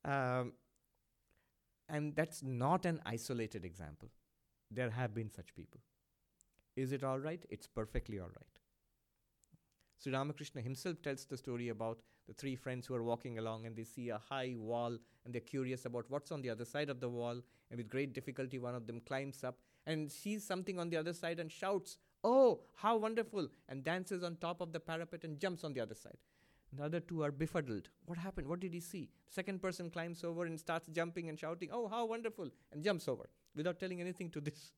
um, 0.04 0.52
and 1.88 2.14
that's 2.14 2.44
not 2.44 2.86
an 2.86 3.00
isolated 3.04 3.64
example. 3.64 4.08
There 4.70 4.90
have 4.90 5.12
been 5.12 5.30
such 5.32 5.52
people. 5.56 5.80
Is 6.76 6.92
it 6.92 7.02
all 7.02 7.18
right? 7.18 7.44
It's 7.50 7.66
perfectly 7.66 8.20
all 8.20 8.28
right. 8.28 8.58
Sri 9.98 10.12
Ramakrishna 10.12 10.60
himself 10.60 11.02
tells 11.02 11.24
the 11.24 11.36
story 11.36 11.70
about 11.70 11.98
the 12.28 12.34
three 12.34 12.54
friends 12.54 12.86
who 12.86 12.94
are 12.94 13.02
walking 13.02 13.38
along 13.38 13.66
and 13.66 13.74
they 13.74 13.84
see 13.84 14.10
a 14.10 14.18
high 14.18 14.54
wall 14.56 14.96
and 15.24 15.34
they're 15.34 15.40
curious 15.40 15.86
about 15.86 16.04
what's 16.08 16.30
on 16.30 16.40
the 16.40 16.50
other 16.50 16.64
side 16.64 16.88
of 16.88 17.00
the 17.00 17.08
wall. 17.08 17.40
And 17.70 17.78
with 17.78 17.88
great 17.88 18.12
difficulty, 18.12 18.60
one 18.60 18.76
of 18.76 18.86
them 18.86 19.00
climbs 19.00 19.42
up 19.42 19.58
and 19.86 20.10
sees 20.10 20.44
something 20.44 20.78
on 20.78 20.90
the 20.90 20.96
other 20.96 21.12
side 21.12 21.40
and 21.40 21.50
shouts, 21.50 21.98
Oh, 22.24 22.60
how 22.76 22.96
wonderful! 22.96 23.48
and 23.68 23.82
dances 23.82 24.22
on 24.22 24.36
top 24.36 24.60
of 24.60 24.72
the 24.72 24.80
parapet 24.80 25.24
and 25.24 25.38
jumps 25.40 25.64
on 25.64 25.72
the 25.72 25.80
other 25.80 25.94
side. 25.94 26.18
The 26.72 26.84
other 26.84 27.00
two 27.00 27.22
are 27.22 27.30
befuddled. 27.30 27.90
What 28.06 28.16
happened? 28.18 28.46
What 28.46 28.60
did 28.60 28.72
he 28.72 28.80
see? 28.80 29.10
Second 29.28 29.60
person 29.60 29.90
climbs 29.90 30.24
over 30.24 30.46
and 30.46 30.58
starts 30.58 30.88
jumping 30.88 31.28
and 31.28 31.38
shouting, 31.38 31.68
Oh, 31.72 31.88
how 31.88 32.06
wonderful! 32.06 32.48
and 32.72 32.82
jumps 32.82 33.08
over 33.08 33.28
without 33.54 33.78
telling 33.78 34.00
anything 34.00 34.30
to 34.30 34.40
this. 34.40 34.72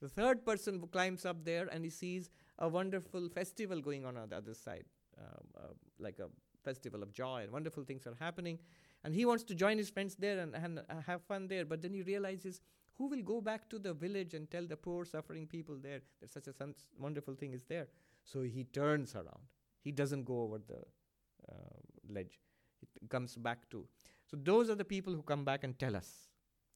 The 0.00 0.08
third 0.08 0.44
person 0.44 0.80
climbs 0.88 1.24
up 1.24 1.44
there 1.44 1.68
and 1.70 1.84
he 1.84 1.90
sees 1.90 2.30
a 2.58 2.68
wonderful 2.68 3.28
festival 3.28 3.80
going 3.80 4.04
on 4.04 4.16
on 4.16 4.28
the 4.28 4.36
other 4.36 4.54
side, 4.54 4.84
um, 5.18 5.46
uh, 5.56 5.72
like 5.98 6.18
a 6.18 6.28
festival 6.64 7.02
of 7.02 7.12
joy 7.12 7.42
and 7.42 7.52
wonderful 7.52 7.84
things 7.84 8.06
are 8.06 8.16
happening. 8.18 8.58
And 9.04 9.14
he 9.14 9.24
wants 9.24 9.44
to 9.44 9.54
join 9.54 9.78
his 9.78 9.90
friends 9.90 10.16
there 10.16 10.38
and, 10.40 10.54
and 10.54 10.78
uh, 10.78 11.00
have 11.06 11.22
fun 11.22 11.46
there, 11.46 11.64
but 11.64 11.82
then 11.82 11.92
he 11.92 12.02
realizes 12.02 12.60
Who 12.98 13.08
will 13.08 13.22
go 13.22 13.40
back 13.40 13.68
to 13.70 13.78
the 13.78 13.92
village 13.92 14.34
and 14.34 14.50
tell 14.50 14.66
the 14.66 14.76
poor, 14.76 15.04
suffering 15.04 15.46
people 15.46 15.76
there 15.82 16.00
that 16.20 16.30
such 16.30 16.46
a 16.46 16.54
wonderful 16.98 17.34
thing 17.34 17.52
is 17.52 17.64
there? 17.64 17.88
So 18.24 18.42
he 18.42 18.64
turns 18.64 19.14
around. 19.14 19.46
He 19.80 19.90
doesn't 19.90 20.24
go 20.24 20.42
over 20.42 20.58
the 20.58 20.82
uh, 21.50 21.78
ledge. 22.08 22.38
He 23.00 23.06
comes 23.08 23.36
back 23.36 23.68
to. 23.70 23.86
So 24.30 24.36
those 24.42 24.70
are 24.70 24.74
the 24.74 24.84
people 24.84 25.12
who 25.12 25.22
come 25.22 25.44
back 25.44 25.64
and 25.64 25.78
tell 25.78 25.96
us. 25.96 26.28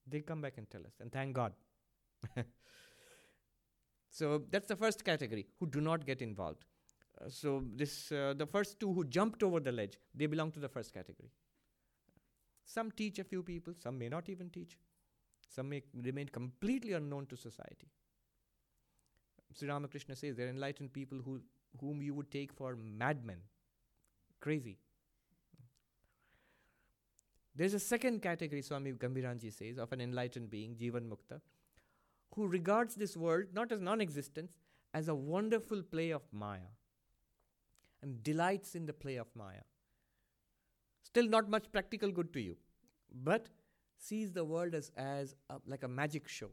They 0.07 0.19
come 0.19 0.41
back 0.41 0.57
and 0.57 0.69
tell 0.69 0.81
us, 0.81 0.93
and 0.99 1.11
thank 1.11 1.33
God. 1.35 1.53
so 4.09 4.43
that's 4.49 4.67
the 4.67 4.75
first 4.75 5.05
category 5.05 5.47
who 5.59 5.67
do 5.67 5.81
not 5.81 6.05
get 6.05 6.21
involved. 6.21 6.65
Uh, 7.19 7.29
so 7.29 7.63
this 7.75 8.11
uh, 8.11 8.33
the 8.35 8.45
first 8.45 8.79
two 8.79 8.91
who 8.93 9.03
jumped 9.03 9.43
over 9.43 9.59
the 9.59 9.71
ledge, 9.71 9.99
they 10.15 10.25
belong 10.25 10.51
to 10.51 10.59
the 10.59 10.69
first 10.69 10.93
category. 10.93 11.31
Some 12.65 12.91
teach 12.91 13.19
a 13.19 13.23
few 13.23 13.43
people, 13.43 13.73
some 13.73 13.97
may 13.97 14.09
not 14.09 14.29
even 14.29 14.49
teach. 14.49 14.77
Some 15.49 15.69
may 15.69 15.81
remain 15.93 16.27
completely 16.27 16.93
unknown 16.93 17.25
to 17.27 17.35
society. 17.35 17.87
Sri 19.57 19.67
Ramakrishna 19.67 20.15
says 20.15 20.35
they're 20.35 20.47
enlightened 20.47 20.93
people 20.93 21.19
who, 21.25 21.41
whom 21.81 22.01
you 22.01 22.13
would 22.13 22.29
take 22.31 22.53
for 22.53 22.75
madmen, 22.75 23.39
crazy. 24.39 24.77
There's 27.55 27.73
a 27.73 27.79
second 27.79 28.21
category, 28.21 28.61
Swami 28.61 28.93
Gambhiranandaji 28.93 29.51
says, 29.51 29.77
of 29.79 29.91
an 29.91 30.01
enlightened 30.01 30.49
being, 30.49 30.75
Jivan 30.75 31.09
Mukta, 31.09 31.41
who 32.35 32.47
regards 32.47 32.95
this 32.95 33.17
world 33.17 33.47
not 33.53 33.71
as 33.71 33.81
non 33.81 34.01
existence, 34.01 34.59
as 34.93 35.07
a 35.07 35.15
wonderful 35.15 35.81
play 35.81 36.11
of 36.11 36.21
Maya 36.31 36.69
and 38.01 38.23
delights 38.23 38.75
in 38.75 38.85
the 38.85 38.93
play 38.93 39.17
of 39.17 39.27
Maya. 39.35 39.61
Still, 41.03 41.27
not 41.27 41.49
much 41.49 41.71
practical 41.71 42.11
good 42.11 42.31
to 42.33 42.41
you, 42.41 42.55
but 43.23 43.49
sees 43.99 44.31
the 44.31 44.43
world 44.43 44.73
as, 44.73 44.91
as 44.97 45.35
a, 45.49 45.55
like 45.67 45.83
a 45.83 45.87
magic 45.87 46.27
show. 46.27 46.49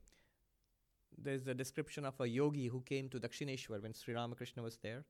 There's 1.17 1.47
a 1.47 1.55
description 1.55 2.05
of 2.05 2.21
a 2.21 2.29
yogi 2.29 2.67
who 2.67 2.83
came 2.83 3.09
to 3.11 3.19
Dakshineshwar 3.19 3.83
when 3.83 3.95
Sri 3.95 4.15
Ramakrishna 4.15 4.63
was 4.63 4.79
there, 4.83 5.05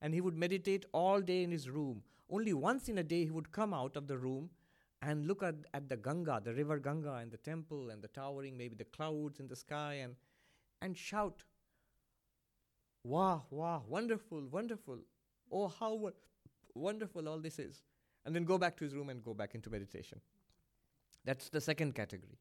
and 0.00 0.14
he 0.14 0.20
would 0.20 0.36
meditate 0.36 0.86
all 0.92 1.20
day 1.20 1.42
in 1.42 1.50
his 1.50 1.68
room. 1.68 2.02
Only 2.30 2.52
once 2.54 2.88
in 2.88 2.98
a 2.98 3.02
day 3.02 3.24
he 3.24 3.30
would 3.30 3.52
come 3.52 3.74
out 3.74 3.96
of 3.96 4.06
the 4.06 4.16
room 4.16 4.50
and 5.02 5.26
look 5.26 5.42
at, 5.42 5.56
at 5.74 5.88
the 5.88 5.96
Ganga, 5.96 6.40
the 6.42 6.54
river 6.54 6.78
Ganga, 6.78 7.14
and 7.14 7.30
the 7.30 7.36
temple, 7.36 7.90
and 7.90 8.00
the 8.00 8.08
towering, 8.08 8.56
maybe 8.56 8.74
the 8.74 8.84
clouds 8.84 9.38
in 9.38 9.48
the 9.48 9.56
sky, 9.56 9.94
and, 9.94 10.14
and 10.80 10.96
shout, 10.96 11.42
Wow, 13.04 13.44
wow, 13.50 13.82
wonderful, 13.86 14.46
wonderful. 14.50 14.98
Oh, 15.52 15.68
how 15.68 16.10
wonderful 16.74 17.28
all 17.28 17.38
this 17.38 17.58
is. 17.58 17.82
And 18.24 18.34
then 18.34 18.44
go 18.44 18.56
back 18.56 18.78
to 18.78 18.84
his 18.84 18.94
room 18.94 19.10
and 19.10 19.22
go 19.22 19.34
back 19.34 19.54
into 19.54 19.68
meditation. 19.68 20.20
That's 21.24 21.48
the 21.48 21.60
second 21.60 21.94
category. 21.94 22.38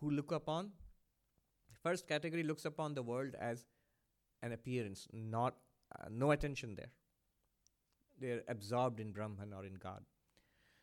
Who 0.00 0.10
look 0.10 0.32
upon, 0.32 0.70
first 1.82 2.08
category 2.08 2.42
looks 2.42 2.64
upon 2.64 2.94
the 2.94 3.02
world 3.02 3.34
as 3.40 3.64
an 4.42 4.52
appearance, 4.52 5.06
not 5.12 5.54
uh, 5.98 6.06
no 6.10 6.32
attention 6.32 6.74
there. 6.74 6.90
They're 8.18 8.42
absorbed 8.48 9.00
in 9.00 9.12
Brahman 9.12 9.52
or 9.52 9.64
in 9.64 9.74
God. 9.74 10.02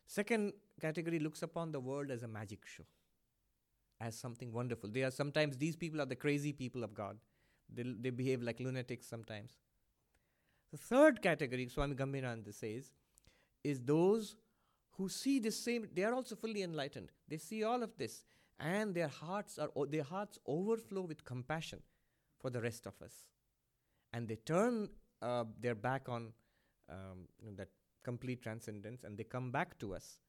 Second 0.07 0.53
category 0.79 1.19
looks 1.19 1.41
upon 1.41 1.71
the 1.71 1.79
world 1.79 2.11
as 2.11 2.23
a 2.23 2.27
magic 2.27 2.65
show, 2.65 2.83
as 3.99 4.15
something 4.15 4.51
wonderful. 4.51 4.89
They 4.89 5.03
are 5.03 5.11
sometimes 5.11 5.57
these 5.57 5.75
people 5.75 6.01
are 6.01 6.05
the 6.05 6.15
crazy 6.15 6.53
people 6.53 6.83
of 6.83 6.93
God. 6.93 7.17
They, 7.73 7.83
they 7.83 8.09
behave 8.09 8.41
like 8.41 8.59
lunatics 8.59 9.07
sometimes. 9.07 9.57
The 10.71 10.77
third 10.77 11.21
category, 11.21 11.67
Swami 11.67 11.95
Gambhirananda 11.95 12.53
says, 12.53 12.91
is 13.63 13.79
those 13.81 14.35
who 14.97 15.09
see 15.09 15.39
the 15.39 15.51
same. 15.51 15.87
They 15.93 16.03
are 16.03 16.13
also 16.13 16.35
fully 16.35 16.63
enlightened. 16.63 17.11
They 17.27 17.37
see 17.37 17.63
all 17.63 17.83
of 17.83 17.97
this, 17.97 18.25
and 18.59 18.93
their 18.93 19.07
hearts 19.07 19.57
are 19.57 19.69
their 19.87 20.03
hearts 20.03 20.37
overflow 20.47 21.01
with 21.01 21.23
compassion 21.25 21.81
for 22.39 22.49
the 22.49 22.61
rest 22.61 22.85
of 22.85 23.01
us, 23.01 23.13
and 24.11 24.27
they 24.27 24.35
turn 24.35 24.89
uh, 25.21 25.45
their 25.59 25.75
back 25.75 26.09
on 26.09 26.33
um, 26.89 27.27
that 27.55 27.69
complete 28.03 28.41
transcendence, 28.41 29.03
and 29.03 29.17
they 29.17 29.23
come 29.23 29.51
back 29.51 29.79
to 29.79 29.95
us, 29.95 30.19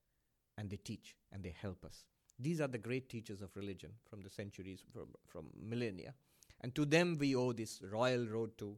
and 0.56 0.70
they 0.70 0.76
teach 0.76 1.16
and 1.32 1.42
they 1.42 1.54
help 1.60 1.84
us. 1.84 2.04
These 2.38 2.60
are 2.60 2.68
the 2.68 2.78
great 2.78 3.08
teachers 3.08 3.42
of 3.42 3.54
religion 3.56 3.90
from 4.08 4.22
the 4.22 4.30
centuries, 4.30 4.82
from, 4.92 5.08
from 5.26 5.50
millennia, 5.60 6.14
and 6.60 6.74
to 6.74 6.84
them 6.84 7.16
we 7.18 7.34
owe 7.34 7.52
this 7.52 7.82
royal 7.92 8.26
road 8.26 8.56
to 8.58 8.76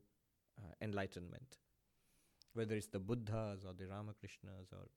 uh, 0.58 0.72
enlightenment 0.80 1.58
whether 2.56 2.74
it's 2.74 2.86
the 2.86 2.98
Buddhas 2.98 3.64
or 3.64 3.72
the 3.74 3.86
Ramakrishnas 3.86 4.72
or 4.72 4.88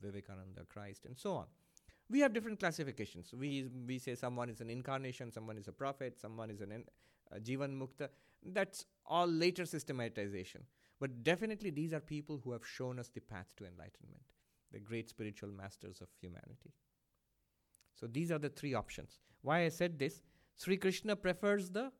Vivekananda, 0.00 0.62
Christ, 0.68 1.04
and 1.06 1.18
so 1.18 1.34
on. 1.34 1.46
We 2.10 2.20
have 2.20 2.32
different 2.32 2.60
classifications. 2.60 3.32
We, 3.32 3.68
we 3.86 3.98
say 3.98 4.14
someone 4.14 4.50
is 4.50 4.60
an 4.60 4.70
incarnation, 4.70 5.32
someone 5.32 5.56
is 5.56 5.68
a 5.68 5.72
prophet, 5.72 6.18
someone 6.20 6.50
is 6.50 6.60
an 6.60 6.84
uh, 7.32 7.38
Jivan 7.38 7.78
Mukta. 7.78 8.08
That's 8.42 8.84
all 9.06 9.26
later 9.26 9.64
systematization. 9.64 10.62
But 11.00 11.24
definitely, 11.24 11.70
these 11.70 11.92
are 11.92 12.00
people 12.00 12.40
who 12.44 12.52
have 12.52 12.66
shown 12.66 12.98
us 12.98 13.08
the 13.08 13.20
path 13.20 13.54
to 13.56 13.64
enlightenment, 13.64 14.22
the 14.72 14.78
great 14.78 15.08
spiritual 15.08 15.50
masters 15.50 16.00
of 16.00 16.08
humanity. 16.20 16.72
So, 17.94 18.06
these 18.06 18.30
are 18.30 18.38
the 18.38 18.48
three 18.48 18.74
options. 18.74 19.18
Why 19.42 19.64
I 19.64 19.68
said 19.68 19.98
this 19.98 20.22
Sri 20.56 20.76
Krishna 20.76 21.16
prefers 21.16 21.70
the 21.70 21.90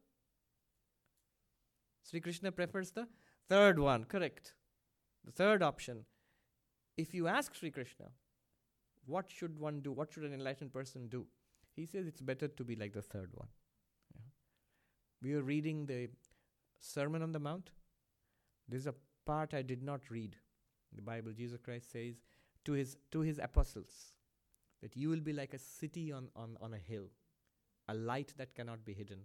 Sri 2.03 2.21
Krishna 2.21 2.53
prefers 2.53 2.91
the 2.91 3.09
third 3.49 3.79
one, 3.79 4.05
correct. 4.05 4.55
The 5.25 5.33
third 5.33 5.63
option, 5.63 6.05
if 6.97 7.15
you 7.15 7.27
ask 7.27 7.55
Sri 7.55 7.71
Krishna, 7.71 8.07
what 9.07 9.31
should 9.31 9.59
one 9.59 9.81
do? 9.81 9.93
What 9.93 10.13
should 10.13 10.25
an 10.25 10.35
enlightened 10.35 10.73
person 10.73 11.09
do? 11.09 11.27
He 11.75 11.87
says 11.87 12.07
it's 12.07 12.21
better 12.21 12.49
to 12.49 12.65
be 12.65 12.77
like 12.77 12.93
the 12.93 13.03
third 13.03 13.31
one. 13.35 13.49
Yeah. 14.15 14.23
We 15.23 15.35
were 15.35 15.43
reading 15.43 15.87
the 15.87 16.09
Sermon 16.81 17.23
on 17.23 17.33
the 17.33 17.41
Mount. 17.41 17.71
There's 18.69 18.87
a 18.87 18.95
part 19.27 19.55
I 19.55 19.63
did 19.63 19.83
not 19.83 20.11
read. 20.11 20.37
The 20.95 21.03
Bible, 21.03 21.33
Jesus 21.33 21.61
Christ 21.61 21.91
says 21.91 22.23
to 22.65 22.73
his 22.73 22.97
to 23.11 23.21
his 23.21 23.39
apostles 23.39 24.13
that 24.83 24.97
you 24.97 25.09
will 25.09 25.21
be 25.21 25.33
like 25.33 25.55
a 25.55 25.59
city 25.59 26.13
on, 26.13 26.29
on, 26.37 26.57
on 26.61 26.75
a 26.75 26.79
hill, 26.79 27.07
a 27.89 27.95
light 27.95 28.35
that 28.37 28.55
cannot 28.55 28.85
be 28.85 28.93
hidden. 28.93 29.21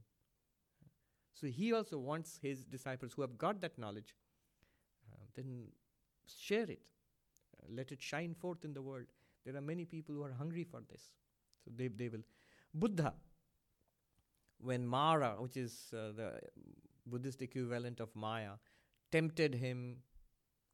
So 1.33 1.47
he 1.47 1.73
also 1.73 1.97
wants 1.97 2.39
his 2.41 2.65
disciples 2.65 3.13
who 3.13 3.21
have 3.21 3.37
got 3.37 3.61
that 3.61 3.77
knowledge, 3.77 4.15
uh, 5.11 5.25
then 5.35 5.67
share 6.37 6.69
it. 6.69 6.81
Uh, 7.57 7.67
let 7.75 7.91
it 7.91 8.01
shine 8.01 8.33
forth 8.33 8.63
in 8.65 8.73
the 8.73 8.81
world. 8.81 9.05
There 9.45 9.55
are 9.55 9.61
many 9.61 9.85
people 9.85 10.15
who 10.15 10.23
are 10.23 10.33
hungry 10.33 10.63
for 10.63 10.81
this. 10.89 11.11
So 11.63 11.71
they, 11.75 11.87
they 11.87 12.09
will. 12.09 12.23
Buddha, 12.73 13.13
when 14.61 14.85
Mara, 14.85 15.35
which 15.39 15.57
is 15.57 15.93
uh, 15.93 16.11
the 16.15 16.39
Buddhist 17.05 17.41
equivalent 17.41 17.99
of 17.99 18.15
Maya, 18.15 18.51
tempted 19.11 19.55
him 19.55 19.97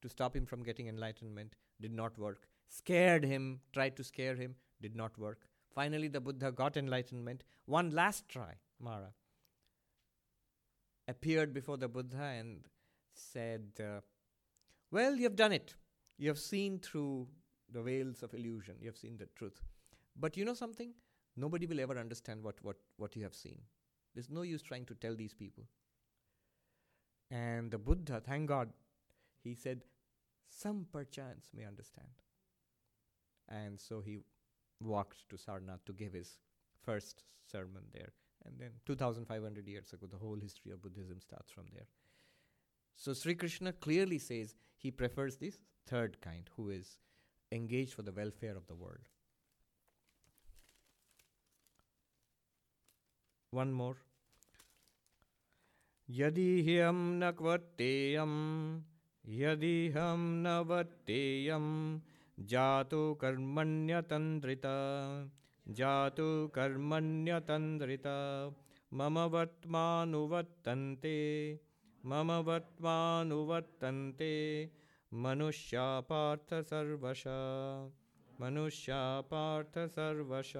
to 0.02 0.10
stop 0.10 0.36
him 0.36 0.46
from 0.46 0.64
getting 0.64 0.88
enlightenment, 0.88 1.56
did 1.82 1.94
not 1.94 2.18
work. 2.18 2.48
Scared 2.68 3.24
him, 3.24 3.62
tried 3.74 3.96
to 3.96 4.04
scare 4.04 4.36
him, 4.36 4.56
did 4.82 4.96
not 4.96 5.18
work. 5.18 5.48
Finally, 5.74 6.08
the 6.08 6.20
Buddha 6.20 6.52
got 6.52 6.78
enlightenment. 6.78 7.44
One 7.66 7.92
last 7.92 8.28
try, 8.28 8.56
Mara 8.80 9.14
appeared 11.08 11.54
before 11.54 11.78
the 11.78 11.88
Buddha 11.88 12.22
and 12.22 12.68
said, 13.14 13.64
uh, 13.80 14.02
Well, 14.96 15.18
you 15.18 15.24
have 15.24 15.36
done 15.36 15.52
it. 15.52 15.74
You 16.18 16.30
have 16.30 16.40
seen 16.40 16.80
through 16.80 17.28
the 17.70 17.82
veils 17.82 18.24
of 18.24 18.34
illusion, 18.34 18.76
you 18.80 18.88
have 18.88 18.96
seen 18.96 19.18
the 19.18 19.28
truth. 19.36 19.60
But 20.18 20.38
you 20.38 20.46
know 20.46 20.54
something? 20.54 20.94
Nobody 21.36 21.66
will 21.66 21.82
ever 21.82 22.00
understand 22.00 22.42
what, 22.42 22.56
what, 22.62 22.78
what 22.96 23.14
you 23.14 23.24
have 23.24 23.36
seen. 23.36 23.60
There's 24.14 24.30
no 24.30 24.44
use 24.44 24.62
trying 24.62 24.86
to 24.86 24.96
tell 24.96 25.14
these 25.14 25.34
people. 25.34 25.66
And 27.30 27.72
the 27.72 27.78
Buddha, 27.78 28.22
thank 28.26 28.48
God, 28.48 28.70
he 29.44 29.54
said, 29.54 29.84
Some 30.50 30.88
perchance 30.94 31.50
may 31.54 31.66
understand. 31.66 32.08
And 33.50 33.78
so 33.78 34.00
he 34.00 34.20
walked 34.82 35.28
to 35.28 35.36
Sarnath 35.36 35.84
to 35.88 35.92
give 35.92 36.14
his 36.14 36.38
first 36.82 37.26
sermon 37.52 37.84
there. 37.92 38.14
And 38.46 38.58
then 38.58 38.70
2500 38.86 39.68
years 39.68 39.92
ago, 39.92 40.08
the 40.10 40.18
whole 40.18 40.40
history 40.40 40.72
of 40.72 40.82
Buddhism 40.82 41.20
starts 41.20 41.52
from 41.52 41.66
there. 41.74 41.88
So 42.97 43.15
Sri 43.15 43.35
Krishna 43.35 43.73
clearly 43.73 44.19
says 44.19 44.55
he 44.77 44.91
prefers 44.91 45.37
this 45.37 45.61
third 45.87 46.21
kind, 46.21 46.49
who 46.57 46.71
is 46.71 46.99
engaged 47.51 47.95
for 47.95 48.03
the 48.03 48.13
welfare 48.13 48.57
of 48.57 48.67
the 48.67 48.75
world. 48.75 49.09
One 53.51 53.73
more. 53.73 53.97
यदि 56.09 56.51
ह्यं 56.67 57.01
न 57.23 57.31
क्वत्तेयं 57.39 58.33
यदि 59.39 59.75
हम 59.97 60.23
न 60.47 60.55
वत्तेयं 60.69 61.67
जातु 62.53 63.03
कर्मण्यतन्द्रित 63.21 64.67
जातु 65.81 66.29
कर्मण्यतन्द्रित 66.55 68.07
मम 69.01 69.19
वत्मानुवर्तन्ते 69.35 71.17
मम 72.05 72.31
वत्मानुवर्तन्ते 72.47 74.35
मनुष्या 75.25 75.89
पार्थ 76.09 76.55
सर्वश 76.71 77.25
मनुष्या 78.41 79.03
Partha 79.31 79.79
सर्वश 79.97 80.57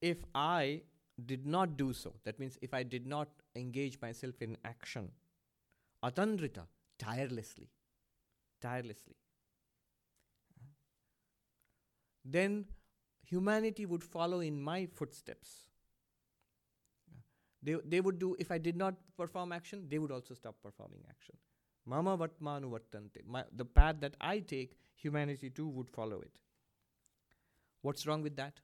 if 0.00 0.24
I 0.34 0.82
did 1.26 1.46
not 1.46 1.76
do 1.76 1.92
so, 1.92 2.14
that 2.24 2.38
means 2.38 2.56
if 2.62 2.72
I 2.72 2.82
did 2.82 3.06
not 3.06 3.28
engage 3.56 4.00
myself 4.00 4.40
in 4.40 4.56
action, 4.64 5.10
atandrita, 6.04 6.66
tirelessly, 6.98 7.68
tirelessly, 8.60 9.16
then 12.24 12.66
humanity 13.24 13.86
would 13.86 14.04
follow 14.04 14.40
in 14.40 14.60
my 14.60 14.86
footsteps. 14.86 15.64
They, 17.63 17.77
they 17.85 18.01
would 18.01 18.19
do, 18.19 18.35
if 18.39 18.51
I 18.51 18.57
did 18.57 18.75
not 18.75 18.95
perform 19.17 19.51
action, 19.51 19.87
they 19.89 19.97
would 19.97 20.11
also 20.11 20.33
stop 20.33 20.55
performing 20.61 21.01
action. 21.09 21.35
Mama 21.85 22.17
vatmanu 22.17 22.69
vattante. 22.71 23.25
My, 23.25 23.43
the 23.55 23.65
path 23.65 23.95
that 24.01 24.15
I 24.19 24.39
take, 24.39 24.77
humanity 24.95 25.49
too 25.49 25.67
would 25.67 25.89
follow 25.89 26.19
it. 26.21 26.31
What's 27.81 28.05
wrong 28.05 28.21
with 28.21 28.35
that? 28.35 28.59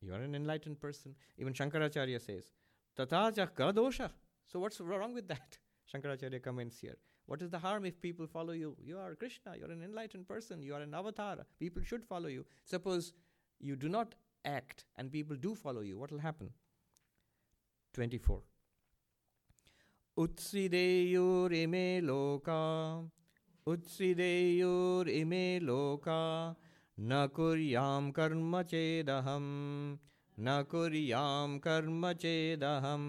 You 0.00 0.14
are 0.14 0.20
an 0.20 0.34
enlightened 0.34 0.80
person. 0.80 1.14
Even 1.38 1.52
Shankaracharya 1.52 2.20
says, 2.20 2.52
Tatacha 2.96 3.48
dosha. 3.72 4.10
So 4.46 4.60
what's 4.60 4.80
wrong 4.80 5.14
with 5.14 5.28
that? 5.28 5.58
Shankaracharya 5.92 6.42
comments 6.42 6.78
here. 6.78 6.96
What 7.26 7.42
is 7.42 7.50
the 7.50 7.58
harm 7.58 7.84
if 7.84 8.00
people 8.00 8.26
follow 8.26 8.52
you? 8.52 8.76
You 8.82 8.98
are 8.98 9.14
Krishna, 9.14 9.54
you're 9.58 9.70
an 9.70 9.82
enlightened 9.82 10.26
person, 10.26 10.62
you 10.62 10.74
are 10.74 10.80
an 10.80 10.94
avatar. 10.94 11.38
People 11.58 11.82
should 11.82 12.04
follow 12.04 12.28
you. 12.28 12.46
Suppose 12.64 13.12
you 13.60 13.76
do 13.76 13.88
not 13.88 14.14
act 14.46 14.84
and 14.96 15.12
people 15.12 15.36
do 15.36 15.54
follow 15.54 15.82
you, 15.82 15.98
what 15.98 16.10
will 16.10 16.18
happen? 16.20 16.50
24. 17.98 18.42
Utsideyur 20.16 21.52
loka, 22.02 22.62
Utsideyur 23.66 25.08
ime 25.08 25.60
loka, 25.60 26.56
न 27.00 27.26
कुर्यां 27.34 28.10
कर्म 28.14 28.54
चेदहं 28.70 29.44
न 30.38 30.54
कुर्यां 30.70 31.58
कर्म 31.66 32.06
चेदहं 32.24 33.04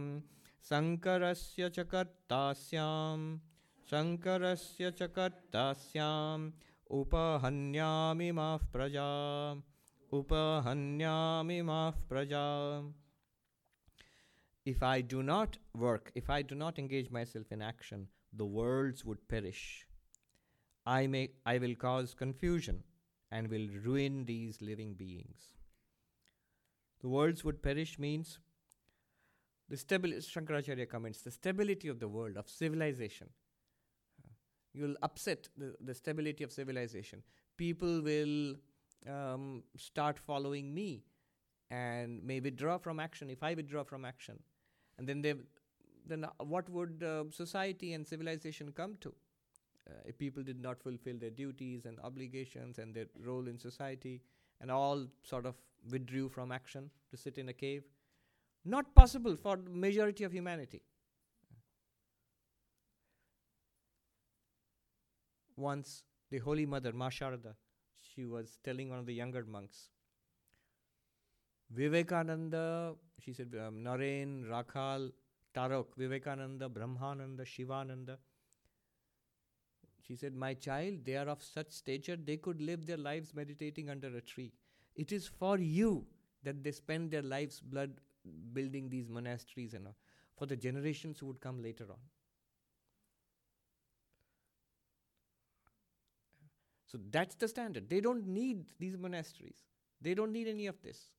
शङ्करस्य 0.70 1.70
च 1.70 1.86
कर्तास्यां 1.94 3.18
शङ्करस्य 3.88 4.92
च 4.92 5.10
कर्तास्याम् 5.16 6.46
उपहन्यामि 7.00 8.32
माः 8.42 8.70
प्रजा 8.76 9.10
उपहन्यामि 10.22 11.62
माः 11.72 12.00
प्रजा 12.14 12.46
If 14.66 14.84
I 14.84 15.02
do 15.02 15.24
not 15.24 15.58
work, 15.76 16.12
if 16.16 16.30
I 16.30 16.42
do 16.42 16.56
not 16.56 16.78
engage 16.78 17.10
myself 17.10 17.52
in 17.52 17.62
action, 17.62 18.08
the 18.34 18.46
worlds 18.46 19.04
would 19.06 19.28
perish. 19.28 19.86
I, 20.86 21.08
may, 21.08 21.30
I 21.46 21.58
will 21.58 21.76
cause 21.76 22.14
confusion 22.14 22.84
and 23.32 23.48
will 23.48 23.68
ruin 23.84 24.26
these 24.26 24.62
living 24.62 24.94
beings. 24.94 25.54
The 27.02 27.10
worlds 27.10 27.44
would 27.44 27.62
perish 27.62 27.98
means 27.98 28.40
the 29.70 29.78
stability, 29.78 30.22
Shankaracharya 30.22 30.90
comments, 30.90 31.22
the 31.22 31.32
stability 31.32 31.88
of 31.88 32.00
the 32.00 32.08
world, 32.08 32.38
of 32.38 32.50
civilization. 32.50 33.30
You'll 34.74 34.96
upset 35.02 35.48
the, 35.58 35.76
the 35.80 35.94
stability 35.94 36.44
of 36.44 36.52
civilization. 36.52 37.24
People 37.58 38.02
will 38.02 38.56
um, 39.08 39.64
start 39.78 40.20
following 40.20 40.74
me 40.74 41.04
and 41.72 42.24
may 42.24 42.40
withdraw 42.40 42.78
from 42.78 43.00
action 43.00 43.30
if 43.30 43.44
I 43.44 43.54
withdraw 43.54 43.84
from 43.84 44.06
action. 44.06 44.40
And 45.00 45.08
then 45.08 45.24
they, 45.24 45.34
then 46.06 46.28
what 46.38 46.70
would 46.70 47.04
uh, 47.04 47.24
society 47.32 47.94
and 47.94 48.06
civilization 48.06 48.72
come 48.72 48.98
to? 49.02 49.14
uh, 49.90 49.94
if 50.06 50.18
people 50.18 50.44
did 50.44 50.62
not 50.62 50.82
fulfill 50.82 51.18
their 51.18 51.30
duties 51.30 51.86
and 51.86 52.00
obligations 52.04 52.80
and 52.80 52.94
their 52.94 53.06
role 53.26 53.48
in 53.48 53.58
society 53.58 54.22
and 54.62 54.72
all 54.72 55.06
sort 55.24 55.46
of 55.46 55.56
withdrew 55.90 56.30
from 56.30 56.52
action 56.52 56.90
to 57.10 57.18
sit 57.18 57.38
in 57.38 57.50
a 57.50 57.54
cave 57.54 57.84
not 58.66 58.94
possible 58.94 59.36
for 59.36 59.56
the 59.56 59.70
majority 59.70 60.24
of 60.24 60.32
humanity 60.32 60.82
once 65.56 66.04
the 66.32 66.38
holy 66.38 66.66
mother 66.66 66.94
ma 66.94 67.10
Sharada, 67.10 67.54
she 68.00 68.26
was 68.26 68.60
telling 68.64 68.90
one 68.90 69.00
of 69.00 69.06
the 69.06 69.14
younger 69.14 69.46
monks 69.46 69.90
vivekananda 71.72 72.96
she 73.24 73.34
said 73.34 73.56
um, 73.66 73.84
naren 73.84 74.46
rakhal 74.54 75.12
tarok 75.54 75.96
vivekananda 75.98 76.70
brahmananda 76.70 77.46
shivananda 77.46 78.18
she 80.10 80.16
said, 80.16 80.34
My 80.34 80.56
child, 80.56 81.06
they 81.06 81.16
are 81.18 81.30
of 81.30 81.44
such 81.44 81.72
stature 81.72 82.16
they 82.16 82.38
could 82.38 82.60
live 82.62 82.88
their 82.88 82.98
lives 82.98 83.36
meditating 83.36 83.92
under 83.92 84.08
a 84.18 84.22
tree. 84.22 84.52
It 84.96 85.12
is 85.12 85.28
for 85.28 85.60
you 85.60 86.08
that 86.44 86.64
they 86.64 86.72
spend 86.72 87.12
their 87.12 87.22
lives 87.22 87.60
blood 87.60 87.92
building 88.54 88.90
these 88.90 89.08
monasteries 89.08 89.76
and 89.76 89.86
all, 89.86 89.96
for 90.36 90.48
the 90.48 90.56
generations 90.56 91.20
who 91.20 91.28
would 91.28 91.40
come 91.40 91.62
later 91.62 91.86
on. 91.92 92.00
So 96.88 96.98
that's 97.12 97.36
the 97.36 97.48
standard. 97.48 97.88
They 97.88 98.02
don't 98.02 98.26
need 98.26 98.66
these 98.80 98.98
monasteries. 98.98 99.64
They 100.02 100.16
don't 100.16 100.32
need 100.32 100.48
any 100.48 100.66
of 100.66 100.82
this. 100.82 101.12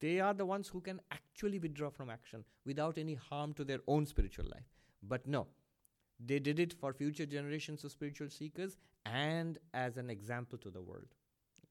They 0.00 0.20
are 0.20 0.34
the 0.34 0.46
ones 0.46 0.68
who 0.68 0.80
can 0.80 1.00
actually 1.10 1.58
withdraw 1.58 1.90
from 1.90 2.10
action 2.10 2.44
without 2.64 2.98
any 2.98 3.14
harm 3.14 3.54
to 3.54 3.64
their 3.64 3.80
own 3.86 4.06
spiritual 4.06 4.46
life. 4.46 4.68
But 5.02 5.26
no, 5.26 5.46
they 6.18 6.38
did 6.38 6.58
it 6.58 6.72
for 6.72 6.92
future 6.92 7.26
generations 7.26 7.84
of 7.84 7.92
spiritual 7.92 8.30
seekers 8.30 8.78
and 9.04 9.58
as 9.74 9.96
an 9.96 10.10
example 10.10 10.58
to 10.58 10.70
the 10.70 10.82
world. 10.82 11.14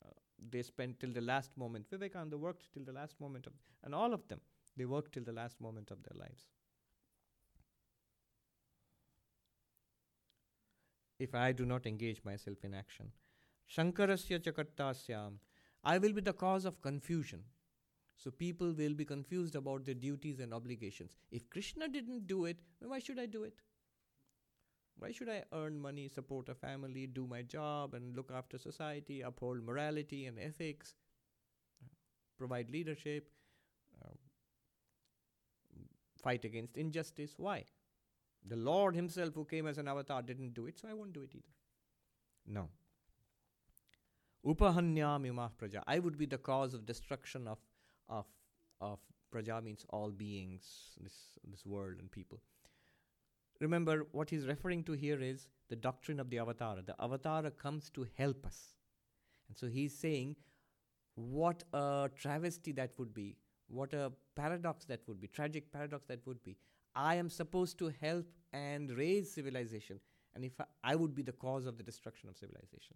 Uh, 0.05 0.09
they 0.51 0.61
spent 0.61 0.99
till 0.99 1.11
the 1.11 1.21
last 1.21 1.51
moment. 1.57 1.87
Vivekananda 1.89 2.37
worked 2.37 2.71
till 2.73 2.83
the 2.83 2.93
last 2.93 3.19
moment 3.19 3.47
of, 3.47 3.53
and 3.83 3.95
all 3.95 4.13
of 4.13 4.27
them, 4.27 4.39
they 4.77 4.85
worked 4.85 5.13
till 5.13 5.23
the 5.23 5.31
last 5.31 5.59
moment 5.59 5.91
of 5.91 5.97
their 6.03 6.19
lives. 6.19 6.45
If 11.17 11.33
I 11.33 11.53
do 11.53 11.65
not 11.65 11.85
engage 11.85 12.23
myself 12.25 12.57
in 12.63 12.73
action, 12.73 13.11
Shankarasya 13.69 14.41
chakartasyam, 14.41 15.35
I 15.83 15.97
will 15.97 16.13
be 16.13 16.21
the 16.21 16.33
cause 16.33 16.65
of 16.65 16.81
confusion. 16.81 17.43
So 18.17 18.31
people 18.31 18.71
will 18.71 18.93
be 18.93 19.05
confused 19.05 19.55
about 19.55 19.85
their 19.85 19.93
duties 19.93 20.39
and 20.39 20.53
obligations. 20.53 21.15
If 21.31 21.49
Krishna 21.49 21.87
didn't 21.87 22.27
do 22.27 22.45
it, 22.45 22.57
then 22.79 22.89
why 22.89 22.99
should 22.99 23.19
I 23.19 23.25
do 23.25 23.43
it? 23.43 23.61
Why 24.97 25.11
should 25.11 25.27
I 25.29 25.43
earn 25.51 25.79
money, 25.79 26.07
support 26.07 26.47
a 26.47 26.55
family, 26.55 27.05
do 27.07 27.27
my 27.27 27.41
job, 27.41 27.93
and 27.93 28.15
look 28.15 28.31
after 28.33 28.57
society, 28.57 29.21
uphold 29.21 29.63
morality 29.63 30.25
and 30.25 30.39
ethics, 30.39 30.95
provide 32.37 32.69
leadership, 32.69 33.29
uh, 34.01 34.13
fight 36.23 36.45
against 36.45 36.77
injustice? 36.77 37.33
Why? 37.37 37.65
The 38.47 38.55
Lord 38.55 38.95
Himself, 38.95 39.33
who 39.33 39.43
came 39.43 39.67
as 39.67 39.77
an 39.77 39.87
avatar, 39.89 40.21
didn't 40.21 40.53
do 40.53 40.67
it, 40.67 40.79
so 40.79 40.87
I 40.87 40.93
won't 40.93 41.11
do 41.11 41.23
it 41.23 41.31
either. 41.33 41.53
No. 42.47 42.69
Upahanyam 44.45 45.25
imah 45.25 45.51
praja. 45.59 45.83
I 45.87 45.99
would 45.99 46.17
be 46.17 46.27
the 46.27 46.37
cause 46.37 46.73
of 46.73 46.85
destruction 46.85 47.47
of, 47.47 47.57
of, 48.09 48.25
of 48.81 48.99
praja 49.33 49.63
means 49.63 49.85
all 49.89 50.09
beings, 50.09 50.91
this, 51.01 51.13
this 51.49 51.65
world 51.65 51.95
and 51.99 52.11
people. 52.11 52.39
Remember, 53.61 54.05
what 54.11 54.29
he's 54.29 54.47
referring 54.47 54.83
to 54.83 54.93
here 54.93 55.21
is 55.21 55.47
the 55.69 55.75
doctrine 55.75 56.19
of 56.19 56.29
the 56.29 56.39
avatar. 56.39 56.77
The 56.85 56.95
avatar 56.99 57.49
comes 57.51 57.89
to 57.91 58.05
help 58.17 58.45
us. 58.45 58.75
And 59.47 59.57
so 59.57 59.67
he's 59.67 59.97
saying, 59.97 60.35
what 61.15 61.63
a 61.73 62.09
travesty 62.15 62.71
that 62.73 62.91
would 62.97 63.13
be, 63.13 63.37
what 63.67 63.93
a 63.93 64.11
paradox 64.35 64.85
that 64.85 65.01
would 65.07 65.21
be, 65.21 65.27
tragic 65.27 65.71
paradox 65.71 66.05
that 66.07 66.25
would 66.25 66.43
be. 66.43 66.57
I 66.95 67.15
am 67.15 67.29
supposed 67.29 67.77
to 67.79 67.93
help 68.01 68.25
and 68.53 68.89
raise 68.91 69.31
civilization, 69.31 69.99
and 70.33 70.43
if 70.43 70.59
I, 70.59 70.65
I 70.83 70.95
would 70.95 71.15
be 71.15 71.23
the 71.23 71.31
cause 71.31 71.65
of 71.65 71.77
the 71.77 71.83
destruction 71.83 72.29
of 72.29 72.37
civilization 72.37 72.95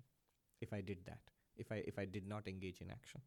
if 0.62 0.74
I 0.74 0.82
did 0.82 0.99
that, 1.05 1.22
if 1.57 1.72
I, 1.72 1.84
if 1.86 1.97
I 1.97 2.05
did 2.05 2.28
not 2.28 2.47
engage 2.47 2.82
in 2.82 2.89
action. 2.91 3.22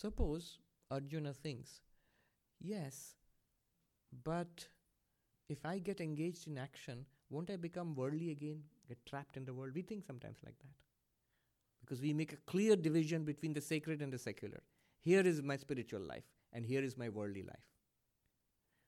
Suppose 0.00 0.56
Arjuna 0.90 1.34
thinks, 1.34 1.82
yes, 2.58 3.16
but 4.24 4.66
if 5.50 5.66
I 5.66 5.78
get 5.78 6.00
engaged 6.00 6.46
in 6.46 6.56
action, 6.56 7.04
won't 7.28 7.50
I 7.50 7.56
become 7.56 7.94
worldly 7.94 8.30
again, 8.30 8.62
get 8.88 9.04
trapped 9.04 9.36
in 9.36 9.44
the 9.44 9.52
world? 9.52 9.72
We 9.74 9.82
think 9.82 10.06
sometimes 10.06 10.38
like 10.42 10.58
that. 10.60 10.72
Because 11.82 12.00
we 12.00 12.14
make 12.14 12.32
a 12.32 12.38
clear 12.46 12.76
division 12.76 13.24
between 13.24 13.52
the 13.52 13.60
sacred 13.60 14.00
and 14.00 14.10
the 14.10 14.18
secular. 14.18 14.62
Here 15.00 15.20
is 15.20 15.42
my 15.42 15.58
spiritual 15.58 16.00
life, 16.00 16.24
and 16.54 16.64
here 16.64 16.82
is 16.82 16.96
my 16.96 17.10
worldly 17.10 17.42
life. 17.42 17.68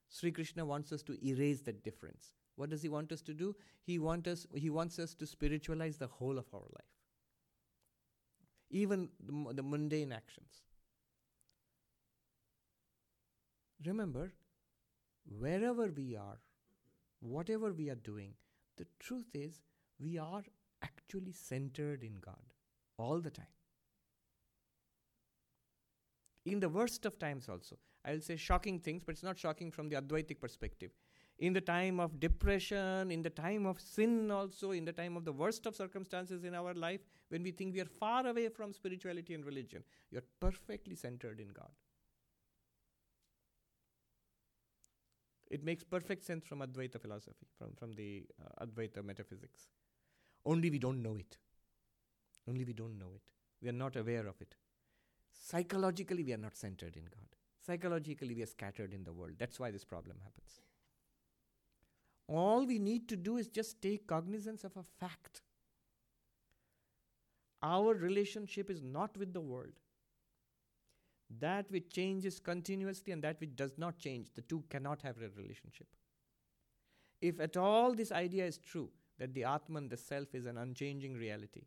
Sri 0.08 0.30
Krishna 0.30 0.64
wants 0.64 0.92
us 0.92 1.02
to 1.02 1.26
erase 1.26 1.60
that 1.62 1.84
difference. 1.84 2.32
What 2.56 2.70
does 2.70 2.80
he 2.80 2.88
want 2.88 3.12
us 3.12 3.20
to 3.22 3.34
do? 3.34 3.54
He, 3.82 3.98
want 3.98 4.26
us, 4.26 4.46
he 4.54 4.70
wants 4.70 4.98
us 4.98 5.12
to 5.16 5.26
spiritualize 5.26 5.98
the 5.98 6.06
whole 6.06 6.38
of 6.38 6.46
our 6.54 6.60
life, 6.60 6.94
even 8.70 9.10
the, 9.22 9.52
the 9.52 9.62
mundane 9.62 10.12
actions. 10.12 10.62
Remember, 13.84 14.32
wherever 15.38 15.86
we 15.86 16.16
are, 16.16 16.38
whatever 17.20 17.72
we 17.72 17.88
are 17.90 17.96
doing, 17.96 18.34
the 18.76 18.86
truth 18.98 19.34
is 19.34 19.62
we 20.00 20.18
are 20.18 20.42
actually 20.82 21.32
centered 21.32 22.02
in 22.02 22.16
God 22.20 22.54
all 22.98 23.20
the 23.20 23.30
time. 23.30 23.46
In 26.44 26.60
the 26.60 26.68
worst 26.68 27.06
of 27.06 27.18
times, 27.18 27.48
also. 27.48 27.78
I'll 28.04 28.20
say 28.20 28.36
shocking 28.36 28.80
things, 28.80 29.02
but 29.04 29.12
it's 29.12 29.22
not 29.22 29.38
shocking 29.38 29.70
from 29.70 29.88
the 29.88 29.96
Advaitic 29.96 30.40
perspective. 30.40 30.90
In 31.38 31.52
the 31.52 31.60
time 31.60 32.00
of 32.00 32.18
depression, 32.18 33.10
in 33.10 33.22
the 33.22 33.30
time 33.30 33.64
of 33.64 33.80
sin, 33.80 34.30
also, 34.30 34.72
in 34.72 34.84
the 34.84 34.92
time 34.92 35.16
of 35.16 35.24
the 35.24 35.32
worst 35.32 35.66
of 35.66 35.76
circumstances 35.76 36.44
in 36.44 36.54
our 36.54 36.74
life, 36.74 37.00
when 37.28 37.42
we 37.42 37.52
think 37.52 37.74
we 37.74 37.80
are 37.80 37.86
far 38.00 38.26
away 38.26 38.48
from 38.48 38.72
spirituality 38.72 39.34
and 39.34 39.44
religion, 39.44 39.84
you're 40.10 40.24
perfectly 40.40 40.96
centered 40.96 41.40
in 41.40 41.48
God. 41.48 41.70
It 45.52 45.62
makes 45.62 45.84
perfect 45.84 46.24
sense 46.24 46.46
from 46.46 46.60
Advaita 46.60 46.98
philosophy, 46.98 47.46
from, 47.58 47.74
from 47.78 47.92
the 47.92 48.24
uh, 48.42 48.64
Advaita 48.64 49.04
metaphysics. 49.04 49.68
Only 50.46 50.70
we 50.70 50.78
don't 50.78 51.02
know 51.02 51.14
it. 51.16 51.36
Only 52.48 52.64
we 52.64 52.72
don't 52.72 52.98
know 52.98 53.10
it. 53.14 53.30
We 53.60 53.68
are 53.68 53.78
not 53.84 53.96
aware 53.96 54.26
of 54.26 54.40
it. 54.40 54.54
Psychologically, 55.30 56.24
we 56.24 56.32
are 56.32 56.38
not 56.38 56.56
centered 56.56 56.96
in 56.96 57.04
God. 57.04 57.36
Psychologically, 57.66 58.34
we 58.34 58.42
are 58.42 58.46
scattered 58.46 58.94
in 58.94 59.04
the 59.04 59.12
world. 59.12 59.34
That's 59.38 59.60
why 59.60 59.70
this 59.70 59.84
problem 59.84 60.16
happens. 60.24 60.62
All 62.28 62.64
we 62.64 62.78
need 62.78 63.06
to 63.08 63.16
do 63.16 63.36
is 63.36 63.46
just 63.48 63.82
take 63.82 64.06
cognizance 64.06 64.64
of 64.64 64.74
a 64.78 64.84
fact. 64.98 65.42
Our 67.62 67.92
relationship 67.94 68.70
is 68.70 68.80
not 68.82 69.18
with 69.18 69.34
the 69.34 69.40
world. 69.42 69.81
That 71.40 71.70
which 71.70 71.90
changes 71.90 72.38
continuously 72.38 73.12
and 73.12 73.22
that 73.24 73.40
which 73.40 73.56
does 73.56 73.78
not 73.78 73.98
change, 73.98 74.28
the 74.34 74.42
two 74.42 74.64
cannot 74.68 75.02
have 75.02 75.16
a 75.18 75.28
relationship. 75.36 75.86
If 77.20 77.40
at 77.40 77.56
all 77.56 77.94
this 77.94 78.12
idea 78.12 78.44
is 78.44 78.58
true, 78.58 78.90
that 79.18 79.32
the 79.34 79.44
Atman, 79.44 79.88
the 79.88 79.96
self, 79.96 80.34
is 80.34 80.46
an 80.46 80.58
unchanging 80.58 81.14
reality, 81.14 81.62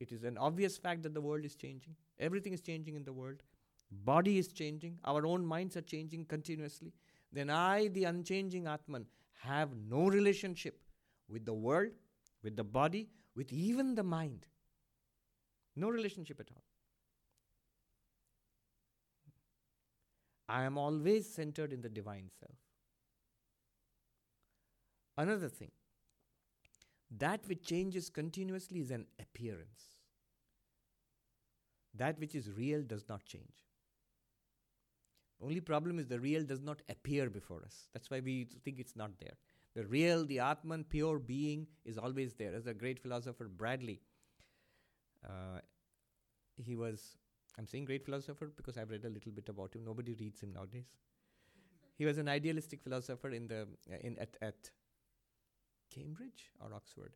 it 0.00 0.12
is 0.12 0.24
an 0.24 0.38
obvious 0.38 0.76
fact 0.76 1.02
that 1.02 1.14
the 1.14 1.20
world 1.20 1.44
is 1.44 1.54
changing. 1.54 1.96
Everything 2.18 2.52
is 2.52 2.60
changing 2.60 2.94
in 2.96 3.04
the 3.04 3.12
world. 3.12 3.42
Body 3.90 4.38
is 4.38 4.48
changing. 4.48 4.98
Our 5.04 5.26
own 5.26 5.46
minds 5.46 5.76
are 5.76 5.82
changing 5.82 6.26
continuously. 6.26 6.92
Then 7.32 7.50
I, 7.50 7.88
the 7.88 8.04
unchanging 8.04 8.66
Atman, 8.66 9.06
have 9.42 9.70
no 9.88 10.06
relationship 10.06 10.80
with 11.28 11.44
the 11.44 11.54
world, 11.54 11.92
with 12.42 12.56
the 12.56 12.64
body, 12.64 13.08
with 13.36 13.52
even 13.52 13.94
the 13.94 14.02
mind. 14.02 14.46
No 15.76 15.88
relationship 15.88 16.40
at 16.40 16.48
all. 16.54 16.62
I 20.54 20.62
am 20.62 20.78
always 20.78 21.28
centered 21.34 21.72
in 21.72 21.80
the 21.82 21.88
divine 21.88 22.30
self. 22.38 22.58
Another 25.16 25.48
thing, 25.48 25.72
that 27.18 27.40
which 27.48 27.64
changes 27.64 28.08
continuously 28.08 28.80
is 28.80 28.92
an 28.92 29.06
appearance. 29.20 29.82
That 31.96 32.20
which 32.20 32.36
is 32.36 32.50
real 32.52 32.82
does 32.82 33.08
not 33.08 33.24
change. 33.24 33.64
Only 35.42 35.60
problem 35.60 35.98
is 35.98 36.06
the 36.06 36.20
real 36.20 36.44
does 36.44 36.62
not 36.62 36.82
appear 36.88 37.28
before 37.30 37.62
us. 37.64 37.88
That's 37.92 38.08
why 38.10 38.20
we 38.20 38.46
think 38.64 38.78
it's 38.78 38.94
not 38.94 39.10
there. 39.20 39.34
The 39.74 39.84
real, 39.86 40.24
the 40.24 40.38
Atman, 40.38 40.84
pure 40.84 41.18
being 41.18 41.66
is 41.84 41.98
always 41.98 42.34
there. 42.34 42.54
As 42.54 42.68
a 42.68 42.74
great 42.74 43.00
philosopher, 43.00 43.48
Bradley, 43.48 44.00
uh, 45.28 45.58
he 46.56 46.76
was, 46.76 47.16
I'm 47.58 47.66
saying 47.66 47.84
great 47.84 48.04
philosopher 48.04 48.50
because 48.56 48.76
I've 48.76 48.90
read 48.90 49.04
a 49.04 49.08
little 49.08 49.32
bit 49.32 49.48
about 49.48 49.74
him. 49.74 49.84
Nobody 49.84 50.14
reads 50.14 50.40
him 50.40 50.52
nowadays. 50.52 50.86
He 51.96 52.04
was 52.04 52.18
an 52.18 52.28
idealistic 52.28 52.82
philosopher 52.82 53.30
in 53.30 53.46
the, 53.46 53.68
uh, 53.92 53.96
in, 54.00 54.18
at, 54.18 54.36
at 54.42 54.70
Cambridge 55.94 56.50
or 56.60 56.74
Oxford 56.74 57.14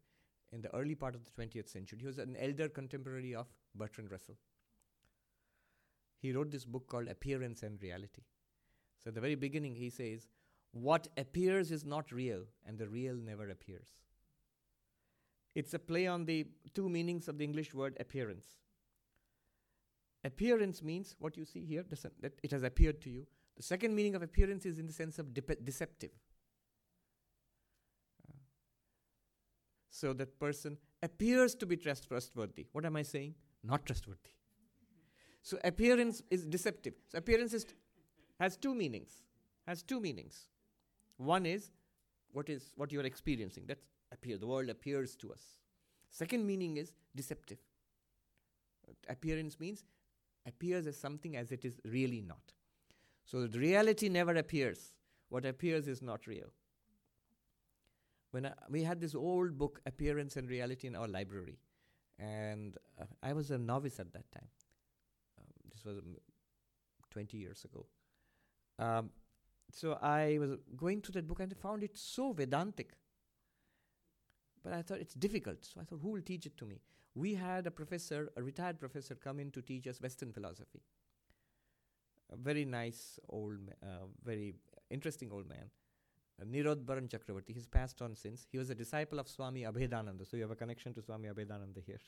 in 0.52 0.60
the 0.60 0.74
early 0.74 0.94
part 0.94 1.14
of 1.16 1.22
the 1.24 1.30
20th 1.30 1.68
century. 1.68 1.98
He 2.00 2.06
was 2.06 2.18
an 2.18 2.36
elder 2.38 2.68
contemporary 2.68 3.34
of 3.34 3.46
Bertrand 3.74 4.12
Russell 4.12 4.36
he 6.20 6.32
wrote 6.32 6.50
this 6.50 6.64
book 6.64 6.88
called 6.88 7.08
Appearance 7.08 7.62
and 7.62 7.80
Reality. 7.80 8.22
So, 9.02 9.08
at 9.08 9.14
the 9.14 9.20
very 9.20 9.36
beginning, 9.36 9.76
he 9.76 9.90
says, 9.90 10.26
What 10.72 11.08
appears 11.16 11.70
is 11.70 11.84
not 11.84 12.10
real, 12.10 12.42
and 12.66 12.78
the 12.78 12.88
real 12.88 13.14
never 13.14 13.48
appears. 13.50 13.88
It's 15.54 15.74
a 15.74 15.78
play 15.78 16.06
on 16.06 16.24
the 16.24 16.46
two 16.74 16.88
meanings 16.88 17.28
of 17.28 17.38
the 17.38 17.44
English 17.44 17.72
word 17.72 17.96
appearance. 18.00 18.58
Appearance 20.24 20.82
means 20.82 21.14
what 21.18 21.36
you 21.36 21.44
see 21.44 21.64
here, 21.64 21.84
that 22.20 22.32
it 22.42 22.50
has 22.50 22.62
appeared 22.62 23.00
to 23.02 23.10
you. 23.10 23.26
The 23.56 23.62
second 23.62 23.94
meaning 23.94 24.14
of 24.14 24.22
appearance 24.22 24.66
is 24.66 24.78
in 24.78 24.86
the 24.86 24.92
sense 24.92 25.18
of 25.18 25.32
deceptive. 25.64 26.10
Uh, 28.28 28.36
so 29.90 30.12
that 30.12 30.38
person 30.38 30.76
appears 31.02 31.54
to 31.56 31.66
be 31.66 31.76
trustworthy. 31.76 32.66
What 32.72 32.84
am 32.84 32.96
I 32.96 33.02
saying? 33.02 33.34
Not 33.62 33.86
trustworthy. 33.86 34.30
So 35.42 35.58
appearance 35.64 36.22
is 36.30 36.44
deceptive. 36.44 36.94
So 37.08 37.18
appearance 37.18 37.54
is, 37.54 37.66
has 38.38 38.56
two 38.56 38.74
meanings. 38.74 39.22
Has 39.66 39.82
two 39.82 40.00
meanings. 40.00 40.48
One 41.16 41.46
is 41.46 41.70
what 42.32 42.48
is 42.48 42.72
what 42.76 42.92
you 42.92 43.00
are 43.00 43.04
experiencing. 43.04 43.64
That 43.66 43.78
appear. 44.12 44.36
The 44.36 44.46
world 44.46 44.68
appears 44.68 45.16
to 45.16 45.32
us. 45.32 45.42
Second 46.10 46.46
meaning 46.46 46.76
is 46.76 46.92
deceptive. 47.14 47.58
Appearance 49.08 49.58
means 49.60 49.84
appears 50.48 50.86
as 50.86 50.96
something 50.96 51.36
as 51.36 51.52
it 51.52 51.64
is 51.64 51.80
really 51.84 52.20
not. 52.20 52.52
So 53.24 53.46
the 53.46 53.58
reality 53.58 54.08
never 54.08 54.34
appears. 54.34 54.92
What 55.28 55.44
appears 55.44 55.86
is 55.86 56.00
not 56.02 56.26
real. 56.26 56.48
When 58.30 58.46
I, 58.46 58.52
we 58.68 58.82
had 58.82 59.00
this 59.00 59.14
old 59.14 59.58
book, 59.58 59.80
Appearance 59.86 60.36
and 60.36 60.48
Reality, 60.48 60.86
in 60.86 60.96
our 60.96 61.08
library, 61.08 61.58
and 62.18 62.76
uh, 63.00 63.04
I 63.22 63.32
was 63.32 63.50
a 63.50 63.58
novice 63.58 64.00
at 64.00 64.12
that 64.12 64.30
time 64.32 64.48
this 65.78 65.84
was 65.84 65.98
um, 65.98 66.16
20 67.10 67.36
years 67.36 67.64
ago. 67.64 67.86
Um, 68.78 69.10
so 69.70 69.98
I 70.00 70.38
was 70.38 70.50
going 70.76 71.00
through 71.00 71.14
that 71.14 71.28
book 71.28 71.40
and 71.40 71.52
I 71.52 71.60
found 71.60 71.82
it 71.82 71.96
so 71.96 72.32
Vedantic. 72.32 72.92
But 74.62 74.72
I 74.72 74.82
thought 74.82 74.98
it's 74.98 75.14
difficult. 75.14 75.64
So 75.64 75.80
I 75.80 75.84
thought, 75.84 76.00
who 76.02 76.10
will 76.10 76.22
teach 76.22 76.46
it 76.46 76.56
to 76.58 76.66
me? 76.66 76.80
We 77.18 77.34
had 77.34 77.66
a 77.66 77.70
professor, 77.72 78.30
a 78.36 78.42
retired 78.42 78.78
professor, 78.78 79.16
come 79.16 79.40
in 79.40 79.50
to 79.50 79.60
teach 79.60 79.88
us 79.88 80.00
Western 80.00 80.32
philosophy. 80.32 80.82
A 82.32 82.36
very 82.36 82.64
nice 82.64 83.18
old, 83.28 83.58
uh, 83.82 84.06
very 84.24 84.54
interesting 84.88 85.32
old 85.32 85.48
man. 85.48 85.70
Uh, 86.40 86.44
Nirod 86.44 86.86
Baran 86.86 87.08
Chakravarti. 87.08 87.54
He's 87.54 87.66
passed 87.66 88.00
on 88.02 88.14
since. 88.14 88.46
He 88.52 88.58
was 88.58 88.70
a 88.70 88.74
disciple 88.74 89.18
of 89.18 89.28
Swami 89.28 89.62
Abhedananda. 89.62 90.30
So 90.30 90.36
you 90.36 90.42
have 90.42 90.52
a 90.52 90.60
connection 90.62 90.94
to 90.94 91.02
Swami 91.02 91.28
Abhedananda 91.28 91.82
here. 91.84 91.98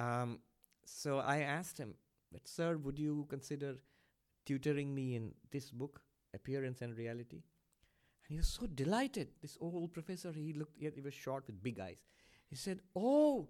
Um, 0.00 0.40
so 0.84 1.18
I 1.18 1.42
asked 1.42 1.78
him, 1.78 1.94
but, 2.32 2.48
sir, 2.48 2.78
would 2.78 2.98
you 2.98 3.26
consider 3.28 3.76
tutoring 4.44 4.92
me 4.92 5.14
in 5.14 5.34
this 5.52 5.70
book, 5.70 6.00
Appearance 6.34 6.80
and 6.82 6.98
Reality? 6.98 7.42
And 8.26 8.30
he 8.30 8.38
was 8.38 8.48
so 8.48 8.66
delighted. 8.66 9.28
This 9.40 9.56
old 9.60 9.92
professor, 9.92 10.32
he 10.32 10.52
looked, 10.52 10.80
he 10.80 11.00
was 11.00 11.14
short 11.14 11.46
with 11.46 11.62
big 11.62 11.78
eyes. 11.78 12.02
He 12.48 12.56
said, 12.56 12.80
Oh, 12.96 13.46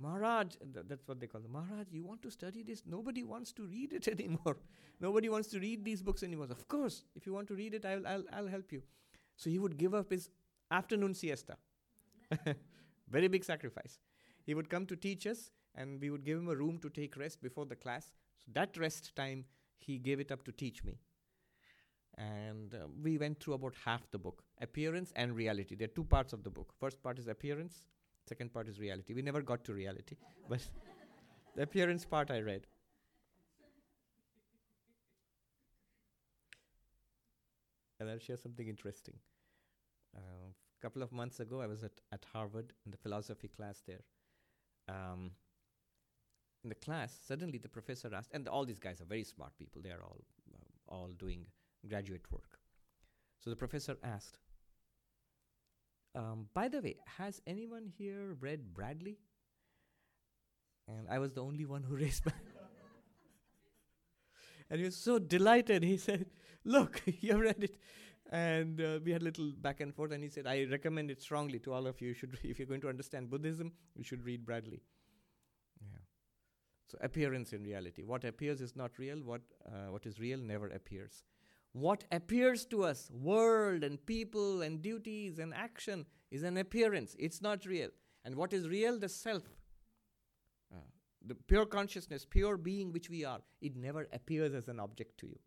Maharaj, 0.00 0.56
th- 0.72 0.86
that's 0.88 1.06
what 1.06 1.20
they 1.20 1.26
call 1.26 1.40
him. 1.42 1.52
Maharaj, 1.52 1.86
you 1.90 2.04
want 2.04 2.22
to 2.22 2.30
study 2.30 2.62
this? 2.62 2.82
Nobody 2.86 3.22
wants 3.22 3.52
to 3.52 3.64
read 3.66 3.92
it 3.92 4.08
anymore. 4.16 4.56
Nobody 5.00 5.28
wants 5.28 5.48
to 5.48 5.60
read 5.60 5.84
these 5.84 6.02
books 6.02 6.22
anymore. 6.22 6.46
Of 6.50 6.66
course, 6.68 7.04
if 7.14 7.26
you 7.26 7.32
want 7.32 7.48
to 7.48 7.54
read 7.54 7.74
it, 7.74 7.84
I'll, 7.84 8.06
I'll, 8.06 8.24
I'll 8.32 8.46
help 8.48 8.72
you. 8.72 8.82
So 9.36 9.50
he 9.50 9.58
would 9.58 9.76
give 9.76 9.94
up 9.94 10.10
his 10.10 10.30
afternoon 10.70 11.14
siesta. 11.14 11.56
Very 13.10 13.28
big 13.28 13.44
sacrifice. 13.44 13.98
He 14.44 14.54
would 14.54 14.70
come 14.70 14.86
to 14.86 14.96
teach 14.96 15.26
us, 15.26 15.50
and 15.74 16.00
we 16.00 16.10
would 16.10 16.24
give 16.24 16.38
him 16.38 16.48
a 16.48 16.56
room 16.56 16.78
to 16.78 16.88
take 16.88 17.16
rest 17.16 17.42
before 17.42 17.66
the 17.66 17.76
class. 17.76 18.12
So 18.38 18.50
that 18.54 18.76
rest 18.76 19.14
time, 19.16 19.44
he 19.78 19.98
gave 19.98 20.20
it 20.20 20.32
up 20.32 20.44
to 20.44 20.52
teach 20.52 20.84
me. 20.84 20.98
And 22.16 22.74
uh, 22.74 22.86
we 23.02 23.18
went 23.18 23.40
through 23.40 23.54
about 23.54 23.74
half 23.84 24.10
the 24.10 24.18
book 24.18 24.42
appearance 24.60 25.12
and 25.16 25.34
reality. 25.34 25.74
There 25.74 25.86
are 25.86 25.94
two 25.94 26.04
parts 26.04 26.32
of 26.32 26.42
the 26.42 26.50
book. 26.50 26.72
First 26.78 27.02
part 27.02 27.18
is 27.18 27.28
appearance, 27.28 27.86
second 28.30 28.52
part 28.54 28.68
is 28.68 28.78
reality. 28.78 29.14
We 29.20 29.22
never 29.22 29.42
got 29.42 29.64
to 29.64 29.72
reality, 29.72 30.16
but 30.48 30.60
the 31.56 31.62
appearance 31.62 32.04
part 32.04 32.30
I 32.30 32.40
read. 32.40 32.66
And 37.98 38.08
I'll 38.08 38.24
share 38.28 38.36
something 38.36 38.68
interesting. 38.68 39.16
A 40.14 40.20
uh, 40.20 40.48
couple 40.80 41.02
of 41.02 41.12
months 41.12 41.40
ago, 41.40 41.60
I 41.60 41.66
was 41.66 41.82
at, 41.82 41.96
at 42.12 42.24
Harvard 42.32 42.72
in 42.84 42.92
the 42.92 42.96
philosophy 42.96 43.48
class 43.48 43.82
there. 43.86 44.04
Um, 44.88 45.32
in 46.64 46.70
the 46.70 46.80
class, 46.86 47.18
suddenly 47.26 47.58
the 47.58 47.68
professor 47.68 48.10
asked, 48.14 48.30
and 48.32 48.48
all 48.48 48.64
these 48.64 48.78
guys 48.78 49.00
are 49.00 49.10
very 49.16 49.24
smart 49.24 49.52
people. 49.58 49.82
They 49.82 49.90
are 49.90 50.02
all 50.02 50.20
uh, 50.54 50.94
all 50.94 51.10
doing 51.18 51.46
graduate 51.88 52.26
work. 52.30 52.58
So 53.42 53.50
the 53.50 53.56
professor 53.56 53.96
asked, 54.02 54.38
um, 56.14 56.48
"By 56.54 56.68
the 56.68 56.80
way, 56.80 56.96
has 57.18 57.40
anyone 57.46 57.86
here 57.86 58.36
read 58.40 58.74
Bradley?" 58.74 59.18
And 60.88 61.08
I 61.08 61.18
was 61.18 61.34
the 61.34 61.42
only 61.42 61.64
one 61.64 61.82
who 61.82 61.96
raised 62.04 62.26
my. 62.26 62.32
and 64.70 64.78
he 64.78 64.84
was 64.84 64.96
so 64.96 65.18
delighted. 65.18 65.82
He 65.82 65.96
said, 65.96 66.26
"Look, 66.64 67.02
you 67.20 67.40
read 67.40 67.64
it." 67.64 67.76
and 68.30 68.80
uh, 68.80 69.00
we 69.04 69.10
had 69.10 69.22
a 69.22 69.24
little 69.24 69.52
back 69.60 69.80
and 69.80 69.94
forth 69.94 70.12
and 70.12 70.22
he 70.22 70.28
said 70.28 70.46
i 70.46 70.64
recommend 70.70 71.10
it 71.10 71.20
strongly 71.20 71.58
to 71.58 71.72
all 71.72 71.86
of 71.86 72.00
you, 72.00 72.08
you 72.08 72.14
should 72.14 72.38
if 72.44 72.58
you're 72.58 72.68
going 72.68 72.80
to 72.80 72.88
understand 72.88 73.28
buddhism 73.28 73.72
you 73.96 74.04
should 74.04 74.24
read 74.24 74.44
bradley 74.44 74.82
yeah 75.82 75.98
so 76.86 76.96
appearance 77.00 77.52
and 77.52 77.66
reality 77.66 78.04
what 78.04 78.24
appears 78.24 78.60
is 78.60 78.76
not 78.76 78.98
real 78.98 79.18
what 79.18 79.40
uh, 79.66 79.90
what 79.90 80.06
is 80.06 80.20
real 80.20 80.38
never 80.38 80.68
appears 80.68 81.24
what 81.72 82.04
appears 82.10 82.64
to 82.66 82.84
us 82.84 83.10
world 83.12 83.84
and 83.84 84.04
people 84.04 84.62
and 84.62 84.82
duties 84.82 85.38
and 85.38 85.54
action 85.54 86.04
is 86.30 86.42
an 86.42 86.56
appearance. 86.56 87.14
It's 87.18 87.40
not 87.40 87.64
real. 87.64 87.90
And 88.24 88.34
what 88.34 88.52
is 88.52 88.68
real? 88.68 88.98
The 88.98 89.08
self. 89.08 89.44
Uh, 90.72 90.78
the 91.24 91.34
pure 91.34 91.66
consciousness 91.66 92.26
pure 92.28 92.56
being 92.56 92.92
which 92.92 93.08
we 93.08 93.24
are 93.24 93.40
it 93.60 93.76
never 93.76 94.08
appears 94.12 94.54
as 94.54 94.68
an 94.68 94.80
object 94.80 95.18
to 95.18 95.26
you. 95.28 95.38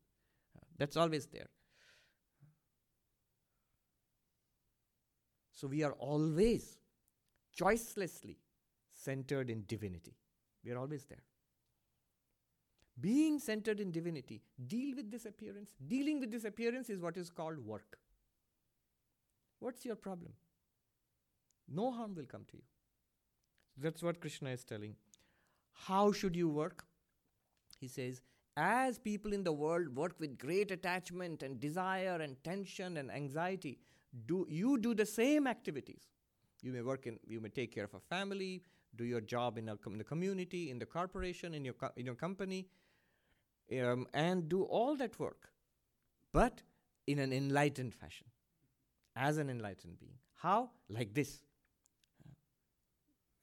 Uh, 0.55 0.65
that's 0.77 0.97
always 0.97 1.25
there. 1.27 1.47
So 5.51 5.67
we 5.67 5.83
are 5.83 5.93
always 5.93 6.77
choicelessly 7.59 8.37
centered 8.93 9.49
in 9.49 9.63
divinity. 9.67 10.15
We 10.63 10.71
are 10.71 10.77
always 10.77 11.05
there. 11.05 11.23
Being 12.99 13.39
centered 13.39 13.79
in 13.79 13.91
divinity, 13.91 14.41
deal 14.67 14.95
with 14.95 15.11
this 15.11 15.25
appearance. 15.25 15.71
Dealing 15.87 16.19
with 16.19 16.31
this 16.31 16.45
appearance 16.45 16.89
is 16.89 16.99
what 16.99 17.17
is 17.17 17.29
called 17.29 17.57
work. 17.59 17.97
What's 19.59 19.85
your 19.85 19.95
problem? 19.95 20.33
No 21.67 21.91
harm 21.91 22.13
will 22.15 22.25
come 22.25 22.45
to 22.51 22.57
you. 22.57 22.63
That's 23.77 24.03
what 24.03 24.21
Krishna 24.21 24.51
is 24.51 24.63
telling. 24.63 24.95
How 25.71 26.11
should 26.11 26.35
you 26.35 26.49
work? 26.49 26.85
He 27.79 27.87
says, 27.87 28.21
as 28.55 28.99
people 28.99 29.33
in 29.33 29.43
the 29.43 29.51
world 29.51 29.95
work 29.95 30.19
with 30.19 30.37
great 30.37 30.69
attachment 30.69 31.41
and 31.41 31.59
desire 31.59 32.19
and 32.21 32.41
tension 32.43 32.97
and 32.97 33.11
anxiety, 33.11 33.79
do 34.27 34.45
you 34.49 34.77
do 34.77 34.93
the 34.93 35.05
same 35.05 35.47
activities 35.47 36.09
you 36.61 36.71
may 36.71 36.81
work 36.81 37.07
in 37.07 37.19
you 37.27 37.41
may 37.41 37.49
take 37.49 37.73
care 37.73 37.83
of 37.83 37.93
a 37.93 37.99
family 37.99 38.61
do 38.95 39.03
your 39.03 39.21
job 39.21 39.57
in, 39.57 39.69
a, 39.69 39.77
in 39.87 39.97
the 39.97 40.03
community 40.03 40.69
in 40.69 40.77
the 40.79 40.85
corporation 40.85 41.53
in 41.53 41.65
your 41.65 41.73
co- 41.73 41.91
in 41.97 42.05
your 42.05 42.15
company 42.15 42.67
um, 43.81 44.07
and 44.13 44.49
do 44.49 44.63
all 44.63 44.95
that 44.95 45.17
work 45.19 45.49
but 46.31 46.61
in 47.07 47.19
an 47.19 47.33
enlightened 47.33 47.93
fashion 47.93 48.27
as 49.15 49.37
an 49.37 49.49
enlightened 49.49 49.99
being 49.99 50.17
how 50.33 50.69
like 50.89 51.13
this 51.13 51.41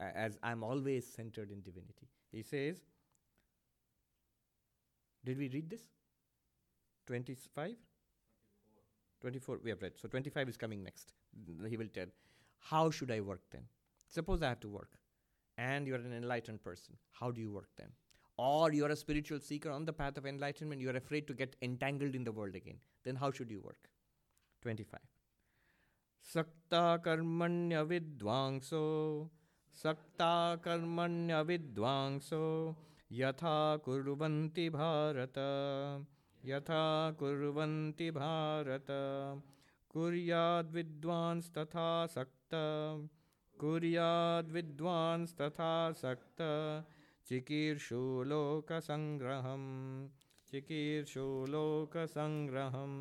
uh, 0.01 0.05
as 0.15 0.39
i'm 0.43 0.63
always 0.63 1.07
centered 1.07 1.51
in 1.51 1.61
divinity 1.63 2.09
he 2.33 2.43
says 2.43 2.83
did 5.25 5.39
we 5.39 5.49
read 5.49 5.69
this 5.69 5.83
25 7.07 7.77
24 9.21 9.61
we 9.63 9.71
have 9.71 9.83
read. 9.83 9.93
So 9.97 10.09
25 10.09 10.49
is 10.49 10.57
coming 10.57 10.83
next. 10.83 11.13
He 11.69 11.77
will 11.77 11.89
tell. 11.89 12.07
How 12.59 12.91
should 12.91 13.11
I 13.11 13.21
work 13.21 13.43
then? 13.51 13.63
Suppose 14.09 14.43
I 14.43 14.49
have 14.49 14.61
to 14.61 14.69
work 14.69 14.91
and 15.57 15.87
you're 15.87 15.99
an 15.99 16.13
enlightened 16.13 16.63
person. 16.63 16.97
How 17.13 17.31
do 17.31 17.41
you 17.41 17.51
work 17.51 17.69
then? 17.77 17.89
Or 18.40 18.72
you're 18.72 18.90
a 18.90 18.96
spiritual 18.96 19.40
seeker 19.40 19.72
on 19.72 19.86
the 19.86 19.94
path 19.94 20.18
of 20.18 20.26
enlightenment, 20.26 20.82
you're 20.82 20.96
afraid 20.98 21.28
to 21.28 21.34
get 21.34 21.56
entangled 21.62 22.16
in 22.16 22.24
the 22.24 22.32
world 22.32 22.56
again. 22.56 22.80
Then 23.04 23.16
how 23.16 23.32
should 23.32 23.50
you 23.50 23.62
work? 23.62 23.90
25. 24.62 25.00
Sakta 26.20 27.00
karmanya 27.04 27.86
vidvangso 27.86 29.30
Sakta 29.72 30.60
karmanya 30.62 31.46
vidvangso 31.46 32.76
Yatha 33.12 33.80
kurvanti 33.86 34.72
bharata 34.72 36.02
यथा 36.46 37.18
कुर्वन्ति 37.20 38.08
भारत 38.16 38.90
कुर्याद्विद्वांस्तथा 39.94 41.86
सक्त 42.16 42.54
कुर्याद्विद्वांस्तथा 43.62 44.12
सक्त 46.02 46.42
चिकीर्षु 47.30 48.02
लोकसङ्ग्रहम् 48.32 49.70
चिकीर्षु 50.52 51.26
लोकसङ्ग्रहम् 51.56 53.00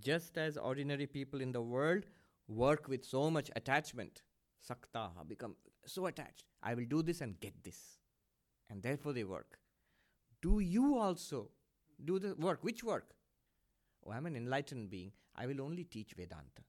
Just 0.00 0.38
as 0.38 0.56
ordinary 0.56 1.06
people 1.06 1.40
in 1.40 1.52
the 1.52 1.62
world 1.62 2.06
work 2.48 2.88
with 2.88 3.04
so 3.04 3.30
much 3.30 3.50
attachment, 3.54 4.22
saktaha, 4.68 5.26
become 5.28 5.54
so 5.86 6.06
attached. 6.06 6.46
I 6.62 6.74
will 6.74 6.86
do 6.86 7.02
this 7.02 7.20
and 7.20 7.38
get 7.38 7.62
this. 7.62 7.98
And 8.70 8.82
therefore 8.82 9.12
they 9.12 9.24
work 9.24 9.58
do 10.44 10.60
you 10.60 10.98
also 10.98 11.48
do 12.04 12.18
the 12.18 12.34
work? 12.34 12.62
Which 12.62 12.84
work? 12.84 13.14
Oh, 14.06 14.12
I'm 14.12 14.26
an 14.26 14.36
enlightened 14.36 14.90
being. 14.90 15.12
I 15.34 15.46
will 15.46 15.62
only 15.62 15.84
teach 15.84 16.12
Vedanta, 16.12 16.64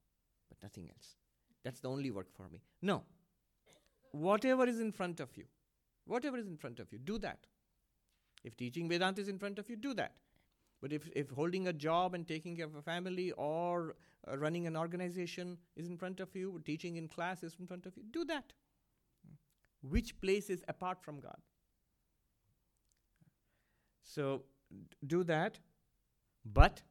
but 0.50 0.58
nothing 0.64 0.88
else. 0.90 1.16
That's 1.64 1.82
the 1.82 1.90
only 1.90 2.10
work 2.10 2.30
for 2.38 2.48
me. 2.50 2.62
No. 2.82 3.04
Whatever 4.12 4.66
is 4.66 4.80
in 4.80 4.94
front 4.94 5.20
of 5.20 5.36
you, 5.36 5.44
whatever 6.07 6.39
is 6.39 6.47
in 6.47 6.57
front 6.57 6.81
of 6.81 6.93
you, 6.93 6.99
do 6.99 7.19
that. 7.19 7.47
If 8.45 8.57
teaching 8.57 8.89
Vedanta 8.89 9.21
is 9.21 9.29
in 9.29 9.39
front 9.39 9.59
of 9.59 9.69
you, 9.69 9.77
do 9.77 9.95
that. 9.95 10.15
But 10.81 10.93
if, 10.93 11.09
if 11.15 11.31
holding 11.31 11.69
a 11.69 11.73
job 11.73 12.15
and 12.15 12.27
taking 12.27 12.57
care 12.57 12.65
of 12.65 12.75
a 12.75 12.83
family 12.83 13.33
or 13.33 13.97
uh, 14.27 14.39
running 14.39 14.67
an 14.67 14.77
organization 14.77 15.59
is 15.77 15.87
in 15.87 15.99
front 15.99 16.21
of 16.21 16.35
you, 16.35 16.61
teaching 16.65 16.97
in 16.97 17.09
class 17.09 17.43
is 17.43 17.55
in 17.61 17.67
front 17.67 17.87
of 17.87 17.97
you, 17.97 18.03
do 18.11 18.25
that. 18.25 18.53
Which 19.83 20.19
place 20.21 20.49
is 20.51 20.65
apart 20.69 21.03
from 21.03 21.21
God? 21.21 21.39
So 24.03 24.45
do 25.07 25.23
that, 25.25 25.59
but 26.45 26.83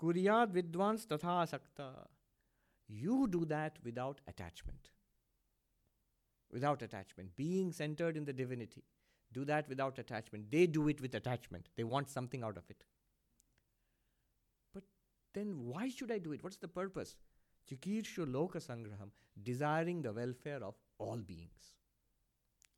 kuryad 0.00 0.52
vidvans 0.52 1.06
tatha 1.06 1.48
sakta. 1.48 1.90
You 2.88 3.26
do 3.28 3.44
that 3.46 3.78
without 3.84 4.20
attachment. 4.28 4.90
Without 6.56 6.82
attachment, 6.82 7.36
being 7.36 7.72
centered 7.78 8.16
in 8.16 8.24
the 8.24 8.32
divinity. 8.32 8.82
Do 9.32 9.44
that 9.44 9.68
without 9.68 9.98
attachment. 9.98 10.50
They 10.50 10.66
do 10.66 10.88
it 10.88 11.00
with 11.00 11.14
attachment. 11.14 11.68
They 11.76 11.84
want 11.84 12.08
something 12.08 12.42
out 12.42 12.56
of 12.56 12.70
it. 12.70 12.84
But 14.72 14.84
then 15.34 15.54
why 15.72 15.88
should 15.90 16.10
I 16.10 16.18
do 16.18 16.32
it? 16.32 16.42
What's 16.42 16.56
the 16.66 16.68
purpose? 16.68 17.16
Chikirshu 17.70 18.26
loka 18.38 18.62
sangraham, 18.68 19.10
desiring 19.50 20.02
the 20.02 20.12
welfare 20.12 20.62
of 20.62 20.74
all 20.98 21.18
beings 21.18 21.72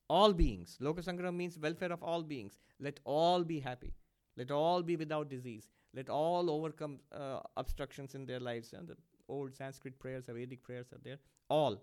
all 0.08 0.32
beings. 0.32 0.78
Lokasangram 0.80 1.34
means 1.34 1.58
welfare 1.58 1.92
of 1.92 2.02
all 2.02 2.22
beings. 2.22 2.58
Let 2.80 3.00
all 3.04 3.44
be 3.44 3.60
happy. 3.60 3.92
Let 4.36 4.50
all 4.50 4.82
be 4.82 4.96
without 4.96 5.28
disease. 5.28 5.68
Let 5.94 6.08
all 6.08 6.50
overcome 6.50 6.98
uh, 7.12 7.40
obstructions 7.56 8.14
in 8.14 8.26
their 8.26 8.40
lives. 8.40 8.72
And 8.72 8.88
the 8.88 8.96
old 9.28 9.54
Sanskrit 9.54 9.98
prayers, 9.98 10.24
the 10.24 10.32
Vedic 10.32 10.62
prayers 10.62 10.86
are 10.92 11.00
there. 11.02 11.18
All. 11.48 11.82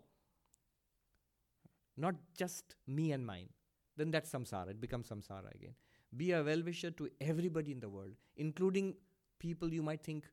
Not 1.97 2.15
just 2.37 2.75
me 2.87 3.11
and 3.11 3.25
mine. 3.25 3.49
Then 3.97 4.11
that's 4.11 4.31
samsara. 4.31 4.71
It 4.71 4.81
becomes 4.81 5.09
samsara 5.09 5.53
again. 5.53 5.73
Be 6.15 6.31
a 6.31 6.43
well 6.43 6.61
wisher 6.63 6.91
to 6.91 7.09
everybody 7.21 7.71
in 7.71 7.79
the 7.79 7.89
world, 7.89 8.13
including 8.37 8.95
people 9.39 9.73
you 9.73 9.81
might 9.83 10.03
think, 10.03 10.25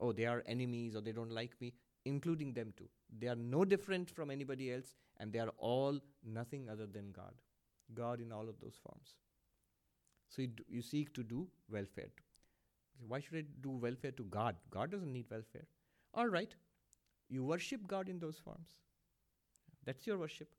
oh, 0.00 0.12
they 0.12 0.26
are 0.26 0.42
enemies 0.46 0.94
or 0.94 1.00
they 1.00 1.12
don't 1.12 1.30
like 1.30 1.52
me, 1.60 1.72
including 2.04 2.52
them 2.52 2.72
too. 2.76 2.88
They 3.18 3.28
are 3.28 3.36
no 3.36 3.64
different 3.64 4.10
from 4.10 4.30
anybody 4.30 4.72
else, 4.72 4.94
and 5.18 5.32
they 5.32 5.38
are 5.38 5.52
all 5.58 5.98
nothing 6.24 6.68
other 6.68 6.86
than 6.86 7.12
God. 7.12 7.34
God 7.94 8.20
in 8.20 8.32
all 8.32 8.48
of 8.48 8.58
those 8.60 8.78
forms. 8.82 9.14
So 10.28 10.42
you, 10.42 10.48
do, 10.48 10.64
you 10.68 10.82
seek 10.82 11.12
to 11.14 11.22
do 11.22 11.46
welfare. 11.70 12.08
Why 13.06 13.20
should 13.20 13.36
I 13.36 13.44
do 13.60 13.70
welfare 13.70 14.12
to 14.12 14.24
God? 14.24 14.56
God 14.70 14.90
doesn't 14.90 15.12
need 15.12 15.26
welfare. 15.30 15.66
All 16.14 16.28
right, 16.28 16.54
you 17.28 17.44
worship 17.44 17.86
God 17.86 18.08
in 18.08 18.18
those 18.18 18.38
forms. 18.38 18.68
That's 19.84 20.06
your 20.06 20.18
worship. 20.18 20.54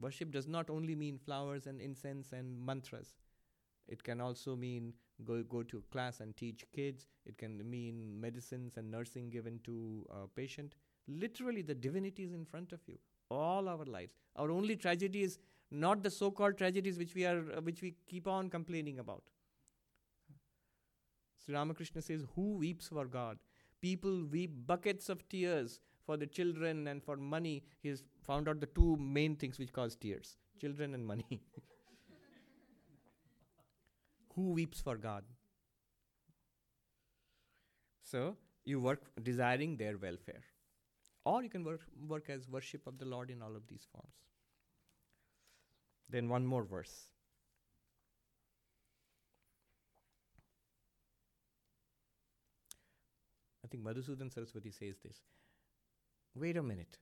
Worship 0.00 0.30
does 0.30 0.46
not 0.46 0.68
only 0.70 0.94
mean 0.94 1.18
flowers 1.18 1.66
and 1.66 1.80
incense 1.80 2.32
and 2.32 2.64
mantras. 2.64 3.14
It 3.88 4.02
can 4.02 4.20
also 4.20 4.56
mean 4.56 4.92
go, 5.24 5.42
go 5.42 5.62
to 5.62 5.82
class 5.90 6.20
and 6.20 6.36
teach 6.36 6.64
kids. 6.72 7.06
It 7.24 7.38
can 7.38 7.68
mean 7.70 8.20
medicines 8.20 8.76
and 8.76 8.90
nursing 8.90 9.30
given 9.30 9.60
to 9.64 10.04
a 10.10 10.26
patient. 10.26 10.74
Literally, 11.08 11.62
the 11.62 11.74
divinity 11.74 12.24
is 12.24 12.32
in 12.32 12.44
front 12.44 12.72
of 12.72 12.80
you 12.86 12.98
all 13.30 13.68
our 13.68 13.84
lives. 13.84 14.14
Our 14.36 14.50
only 14.50 14.76
tragedy 14.76 15.22
is 15.22 15.38
not 15.70 16.02
the 16.02 16.10
so-called 16.10 16.58
tragedies 16.58 16.98
which 16.98 17.14
we 17.14 17.24
are, 17.24 17.44
uh, 17.56 17.60
which 17.60 17.82
we 17.82 17.94
keep 18.06 18.26
on 18.26 18.50
complaining 18.50 18.98
about. 18.98 19.24
Sri 21.44 21.54
Ramakrishna 21.54 22.02
says, 22.02 22.24
"Who 22.34 22.54
weeps 22.54 22.88
for 22.88 23.06
God? 23.06 23.38
People 23.80 24.24
weep 24.24 24.52
buckets 24.66 25.08
of 25.08 25.28
tears 25.28 25.80
for 26.06 26.16
the 26.16 26.26
children 26.26 26.86
and 26.88 27.02
for 27.02 27.16
money." 27.16 27.54
He 27.82 27.88
has 27.88 28.02
found 28.30 28.48
out 28.48 28.60
the 28.60 28.72
two 28.80 28.96
main 28.96 29.36
things 29.36 29.58
which 29.58 29.72
cause 29.72 29.96
tears: 29.96 30.36
children 30.64 30.94
and 30.94 31.06
money. 31.06 31.40
Who 34.34 34.50
weeps 34.52 34.80
for 34.80 34.96
God? 34.96 35.24
So 38.02 38.36
you 38.64 38.80
work 38.80 39.00
desiring 39.22 39.76
their 39.76 39.96
welfare. 39.96 40.42
Or 41.24 41.42
you 41.42 41.48
can 41.48 41.64
work, 41.64 41.80
work 42.06 42.30
as 42.30 42.48
worship 42.48 42.86
of 42.86 42.98
the 42.98 43.04
Lord 43.04 43.30
in 43.30 43.42
all 43.42 43.56
of 43.56 43.66
these 43.66 43.86
forms. 43.90 44.14
Then 46.08 46.28
one 46.28 46.46
more 46.46 46.62
verse. 46.62 47.06
I 53.64 53.68
think 53.68 53.82
Madhusudan 53.82 54.32
Saraswati 54.32 54.70
says 54.70 54.98
this. 55.02 55.16
Wait 56.38 56.58
a 56.58 56.62
minute. 56.62 56.98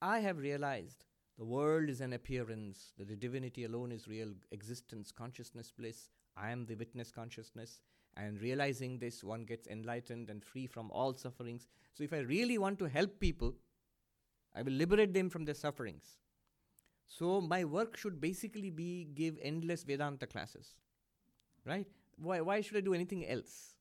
I 0.00 0.20
have 0.20 0.38
realized 0.38 1.04
the 1.38 1.44
world 1.44 1.88
is 1.88 2.00
an 2.00 2.12
appearance, 2.12 2.92
that 2.98 3.08
the 3.08 3.16
divinity 3.16 3.64
alone 3.64 3.90
is 3.90 4.06
real 4.06 4.32
existence, 4.52 5.10
consciousness, 5.10 5.72
bliss. 5.76 6.08
I 6.36 6.50
am 6.52 6.66
the 6.66 6.76
witness 6.76 7.10
consciousness. 7.10 7.80
And 8.16 8.40
realizing 8.40 8.98
this, 8.98 9.24
one 9.24 9.44
gets 9.44 9.66
enlightened 9.66 10.30
and 10.30 10.42
free 10.42 10.66
from 10.66 10.90
all 10.92 11.14
sufferings. 11.14 11.66
So, 11.92 12.04
if 12.04 12.12
I 12.12 12.20
really 12.20 12.58
want 12.58 12.78
to 12.78 12.86
help 12.86 13.18
people, 13.18 13.54
I 14.54 14.62
will 14.62 14.72
liberate 14.72 15.12
them 15.12 15.28
from 15.28 15.44
their 15.44 15.54
sufferings. 15.54 16.18
So, 17.06 17.40
my 17.40 17.64
work 17.64 17.96
should 17.96 18.20
basically 18.20 18.70
be 18.70 19.08
give 19.14 19.36
endless 19.42 19.82
Vedanta 19.82 20.26
classes. 20.26 20.76
Right? 21.66 21.88
Why, 22.16 22.40
why 22.40 22.60
should 22.60 22.76
I 22.76 22.80
do 22.80 22.94
anything 22.94 23.26
else? 23.26 23.74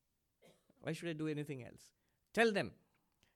Why 0.81 0.93
should 0.93 1.09
I 1.09 1.13
do 1.13 1.27
anything 1.27 1.63
else? 1.63 1.91
Tell 2.33 2.51
them, 2.51 2.71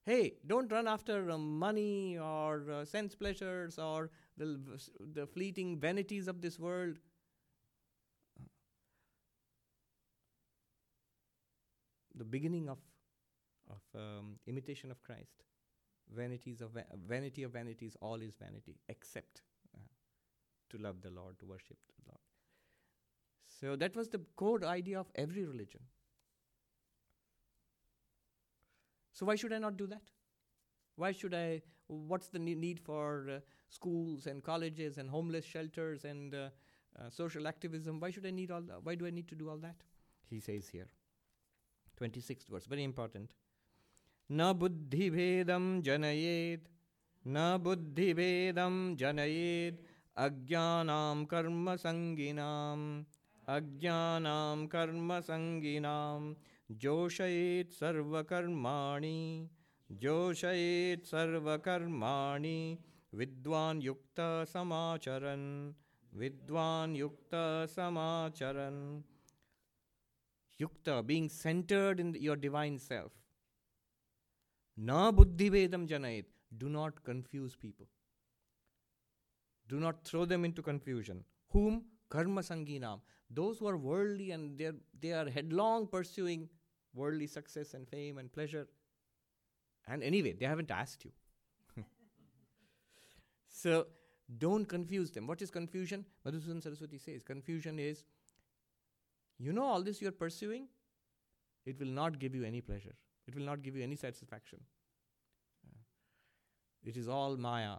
hey, 0.05 0.33
don't 0.47 0.71
run 0.71 0.87
after 0.87 1.29
uh, 1.29 1.37
money 1.37 2.17
or 2.17 2.63
uh, 2.71 2.85
sense 2.85 3.15
pleasures 3.15 3.77
or 3.77 4.09
the, 4.37 4.59
the 5.13 5.27
fleeting 5.27 5.77
vanities 5.77 6.27
of 6.27 6.41
this 6.41 6.59
world. 6.59 6.97
The 12.15 12.25
beginning 12.25 12.69
of, 12.69 12.79
of 13.69 13.81
um, 13.95 14.35
imitation 14.47 14.91
of 14.91 15.01
Christ. 15.03 15.43
Vanities 16.13 16.59
of 16.61 16.71
va- 16.71 16.85
vanity 17.07 17.43
of 17.43 17.51
vanities, 17.51 17.95
all 18.01 18.15
is 18.15 18.33
vanity, 18.35 18.77
except 18.89 19.41
uh, 19.75 19.81
to 20.69 20.77
love 20.77 21.01
the 21.01 21.11
Lord, 21.11 21.37
to 21.39 21.45
worship 21.45 21.77
the 21.97 22.11
Lord. 22.11 22.19
So 23.47 23.75
that 23.75 23.95
was 23.95 24.09
the 24.09 24.21
core 24.35 24.65
idea 24.65 24.99
of 24.99 25.07
every 25.15 25.45
religion. 25.45 25.81
So 29.18 29.26
why 29.26 29.36
should 29.36 29.52
I 29.52 29.58
not 29.58 29.76
do 29.76 29.86
that? 29.86 30.02
Why 30.96 31.12
should 31.12 31.34
I? 31.34 31.62
What's 31.86 32.28
the 32.28 32.38
ne- 32.38 32.54
need 32.54 32.80
for 32.80 33.26
uh, 33.30 33.40
schools 33.68 34.26
and 34.26 34.42
colleges 34.42 34.98
and 34.98 35.10
homeless 35.10 35.44
shelters 35.44 36.04
and 36.04 36.34
uh, 36.34 36.48
uh, 36.98 37.10
social 37.10 37.46
activism? 37.46 38.00
Why 38.00 38.10
should 38.10 38.26
I 38.26 38.30
need 38.30 38.50
all? 38.50 38.62
That? 38.62 38.82
Why 38.82 38.94
do 38.94 39.06
I 39.06 39.10
need 39.10 39.28
to 39.28 39.34
do 39.34 39.48
all 39.50 39.58
that? 39.58 39.76
He 40.30 40.40
says 40.40 40.68
here. 40.68 40.88
26th 42.00 42.48
verse, 42.48 42.66
very 42.66 42.82
important. 42.82 43.30
न 44.32 44.52
बुद्धिभेदं 44.58 45.64
जनयेत् 45.86 46.68
न 47.26 47.58
बुद्धिभेदं 47.64 48.76
जनयेत् 48.96 49.82
अज्ञानां 50.24 51.24
कर्मसङ्गिनाम् 51.32 52.86
अज्ञानां 53.56 54.66
कर्मसङ्गिनां 54.74 56.22
जोषयेत् 56.71 57.73
सर्वकर्माणि 57.73 59.19
जोषयेत् 60.01 61.07
सर्वकर्माणि 61.11 62.59
विद्वान् 63.19 63.83
युक्तसमाचरन् 63.83 65.47
विद्वान् 66.19 66.97
युक्तसमाचरन् 66.97 68.81
Yukta, 70.59 71.01
being 71.07 71.29
centered 71.29 72.01
in 72.01 72.13
your 72.15 72.35
divine 72.35 72.77
self. 72.77 73.13
Na 74.75 75.09
buddhivedam 75.11 75.87
janayet. 75.87 76.25
Do 76.57 76.67
not 76.67 77.03
confuse 77.03 77.55
people. 77.55 77.87
Do 79.69 79.79
not 79.79 80.03
throw 80.03 80.25
them 80.25 80.43
into 80.43 80.61
confusion. 80.61 81.23
Whom? 81.51 81.83
Karma 82.09 82.41
sanginam. 82.41 82.99
Those 83.29 83.59
who 83.59 83.67
are 83.67 83.77
worldly 83.77 84.31
and 84.31 84.61
they 84.99 85.11
are 85.13 85.29
headlong 85.29 85.87
pursuing 85.87 86.49
worldly 86.93 87.27
success 87.27 87.73
and 87.73 87.87
fame 87.87 88.17
and 88.17 88.31
pleasure. 88.31 88.67
And 89.87 90.03
anyway, 90.03 90.33
they 90.33 90.45
haven't 90.45 90.71
asked 90.71 91.05
you. 91.05 91.11
so 93.47 93.87
don't 94.37 94.65
confuse 94.65 95.11
them. 95.11 95.27
What 95.27 95.41
is 95.41 95.49
confusion? 95.49 96.05
Madhusudan 96.25 96.61
Saraswati 96.61 96.97
says 96.97 97.23
confusion 97.23 97.79
is 97.79 98.03
you 99.39 99.53
know 99.53 99.63
all 99.63 99.81
this 99.81 100.01
you're 100.01 100.11
pursuing, 100.11 100.67
it 101.65 101.79
will 101.79 101.87
not 101.87 102.19
give 102.19 102.35
you 102.35 102.43
any 102.43 102.61
pleasure. 102.61 102.95
It 103.27 103.35
will 103.35 103.45
not 103.45 103.61
give 103.61 103.75
you 103.75 103.83
any 103.83 103.95
satisfaction. 103.95 104.59
It 106.83 106.97
is 106.97 107.07
all 107.07 107.37
Maya. 107.37 107.77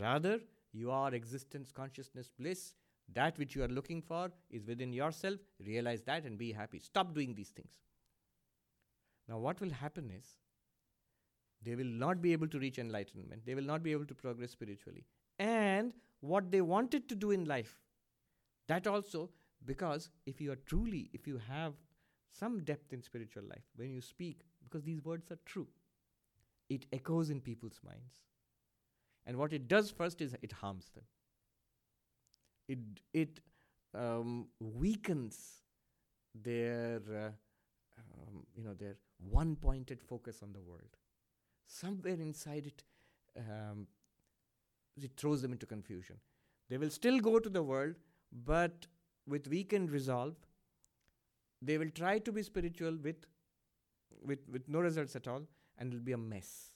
Rather, 0.00 0.40
you 0.72 0.90
are 0.90 1.12
existence, 1.14 1.72
consciousness, 1.72 2.30
bliss. 2.38 2.74
That 3.12 3.36
which 3.38 3.56
you 3.56 3.64
are 3.64 3.68
looking 3.68 4.02
for 4.02 4.30
is 4.50 4.64
within 4.66 4.92
yourself. 4.92 5.40
Realize 5.66 6.02
that 6.02 6.24
and 6.24 6.38
be 6.38 6.52
happy. 6.52 6.78
Stop 6.78 7.14
doing 7.14 7.34
these 7.34 7.48
things. 7.48 7.72
Now, 9.30 9.38
what 9.38 9.60
will 9.60 9.70
happen 9.70 10.10
is 10.10 10.24
they 11.62 11.76
will 11.76 11.84
not 11.84 12.20
be 12.20 12.32
able 12.32 12.48
to 12.48 12.58
reach 12.58 12.78
enlightenment, 12.78 13.46
they 13.46 13.54
will 13.54 13.62
not 13.62 13.82
be 13.82 13.92
able 13.92 14.06
to 14.06 14.14
progress 14.14 14.50
spiritually. 14.50 15.04
And 15.38 15.94
what 16.20 16.50
they 16.50 16.60
wanted 16.60 17.08
to 17.08 17.14
do 17.14 17.30
in 17.30 17.44
life, 17.44 17.78
that 18.66 18.86
also 18.86 19.30
because 19.64 20.10
if 20.26 20.40
you 20.40 20.50
are 20.50 20.58
truly, 20.66 21.10
if 21.12 21.26
you 21.26 21.40
have 21.48 21.74
some 22.32 22.64
depth 22.64 22.92
in 22.92 23.02
spiritual 23.02 23.44
life, 23.44 23.64
when 23.76 23.90
you 23.90 24.00
speak, 24.00 24.40
because 24.64 24.84
these 24.84 25.04
words 25.04 25.30
are 25.30 25.38
true, 25.46 25.68
it 26.68 26.86
echoes 26.92 27.30
in 27.30 27.40
people's 27.40 27.80
minds. 27.84 28.14
And 29.26 29.36
what 29.36 29.52
it 29.52 29.68
does 29.68 29.90
first 29.90 30.20
is 30.20 30.34
it 30.42 30.52
harms 30.52 30.90
them. 30.94 31.04
It, 32.68 32.78
it 33.12 33.40
um, 33.94 34.48
weakens 34.60 35.62
their, 36.34 37.00
uh, 37.10 37.30
um, 37.98 38.46
you 38.56 38.64
know, 38.64 38.74
their 38.74 38.96
one-pointed 39.28 40.00
focus 40.00 40.40
on 40.42 40.52
the 40.52 40.60
world. 40.60 40.96
Somewhere 41.66 42.14
inside 42.14 42.66
it, 42.66 42.82
um, 43.36 43.86
it 45.00 45.12
throws 45.16 45.42
them 45.42 45.52
into 45.52 45.66
confusion. 45.66 46.16
They 46.68 46.78
will 46.78 46.90
still 46.90 47.20
go 47.20 47.38
to 47.38 47.48
the 47.48 47.62
world, 47.62 47.94
but 48.32 48.86
with 49.26 49.48
weakened 49.48 49.90
resolve, 49.90 50.34
they 51.62 51.78
will 51.78 51.90
try 51.90 52.18
to 52.18 52.32
be 52.32 52.42
spiritual 52.42 52.96
with, 53.02 53.26
with, 54.24 54.38
with 54.50 54.68
no 54.68 54.80
results 54.80 55.14
at 55.16 55.28
all, 55.28 55.42
and 55.78 55.92
it'll 55.92 56.04
be 56.04 56.12
a 56.12 56.18
mess. 56.18 56.70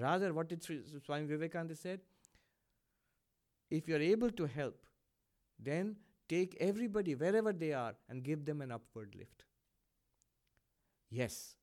Rather, 0.00 0.32
what 0.32 0.48
did 0.48 0.62
Swami 0.62 1.26
Vivekananda 1.26 1.74
said? 1.74 2.00
If 3.70 3.88
you're 3.88 4.00
able 4.00 4.30
to 4.30 4.46
help, 4.46 4.86
then 5.58 5.96
take 6.28 6.56
everybody 6.60 7.14
wherever 7.14 7.52
they 7.52 7.72
are 7.72 7.94
and 8.08 8.22
give 8.22 8.44
them 8.44 8.60
an 8.60 8.70
upward 8.70 9.14
lift. 9.18 9.44
Yes, 11.10 11.56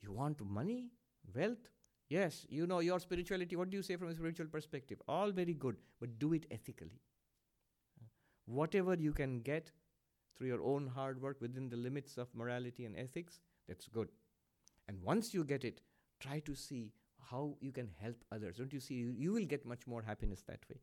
you 0.00 0.12
want 0.12 0.44
money, 0.44 0.90
wealth? 1.34 1.68
Yes, 2.08 2.46
you 2.48 2.66
know 2.66 2.80
your 2.80 3.00
spirituality. 3.00 3.56
What 3.56 3.70
do 3.70 3.76
you 3.76 3.82
say 3.82 3.96
from 3.96 4.08
a 4.08 4.14
spiritual 4.14 4.46
perspective? 4.46 5.00
All 5.08 5.30
very 5.30 5.54
good, 5.54 5.76
but 6.00 6.18
do 6.18 6.32
it 6.34 6.46
ethically 6.50 7.00
whatever 8.46 8.94
you 8.94 9.12
can 9.12 9.40
get 9.40 9.70
through 10.36 10.48
your 10.48 10.62
own 10.62 10.86
hard 10.86 11.20
work 11.20 11.40
within 11.40 11.68
the 11.68 11.76
limits 11.76 12.16
of 12.16 12.34
morality 12.34 12.84
and 12.84 12.96
ethics, 12.96 13.40
that's 13.68 13.88
good. 13.88 14.08
And 14.88 15.02
once 15.02 15.32
you 15.32 15.44
get 15.44 15.64
it, 15.64 15.80
try 16.20 16.40
to 16.40 16.54
see 16.54 16.92
how 17.30 17.56
you 17.60 17.72
can 17.72 17.88
help 18.00 18.16
others. 18.32 18.56
Don't 18.56 18.72
you 18.72 18.80
see? 18.80 18.94
You, 18.94 19.32
will 19.32 19.44
get 19.44 19.64
much 19.64 19.86
more 19.86 20.02
happiness 20.02 20.42
that 20.48 20.60
way. 20.68 20.80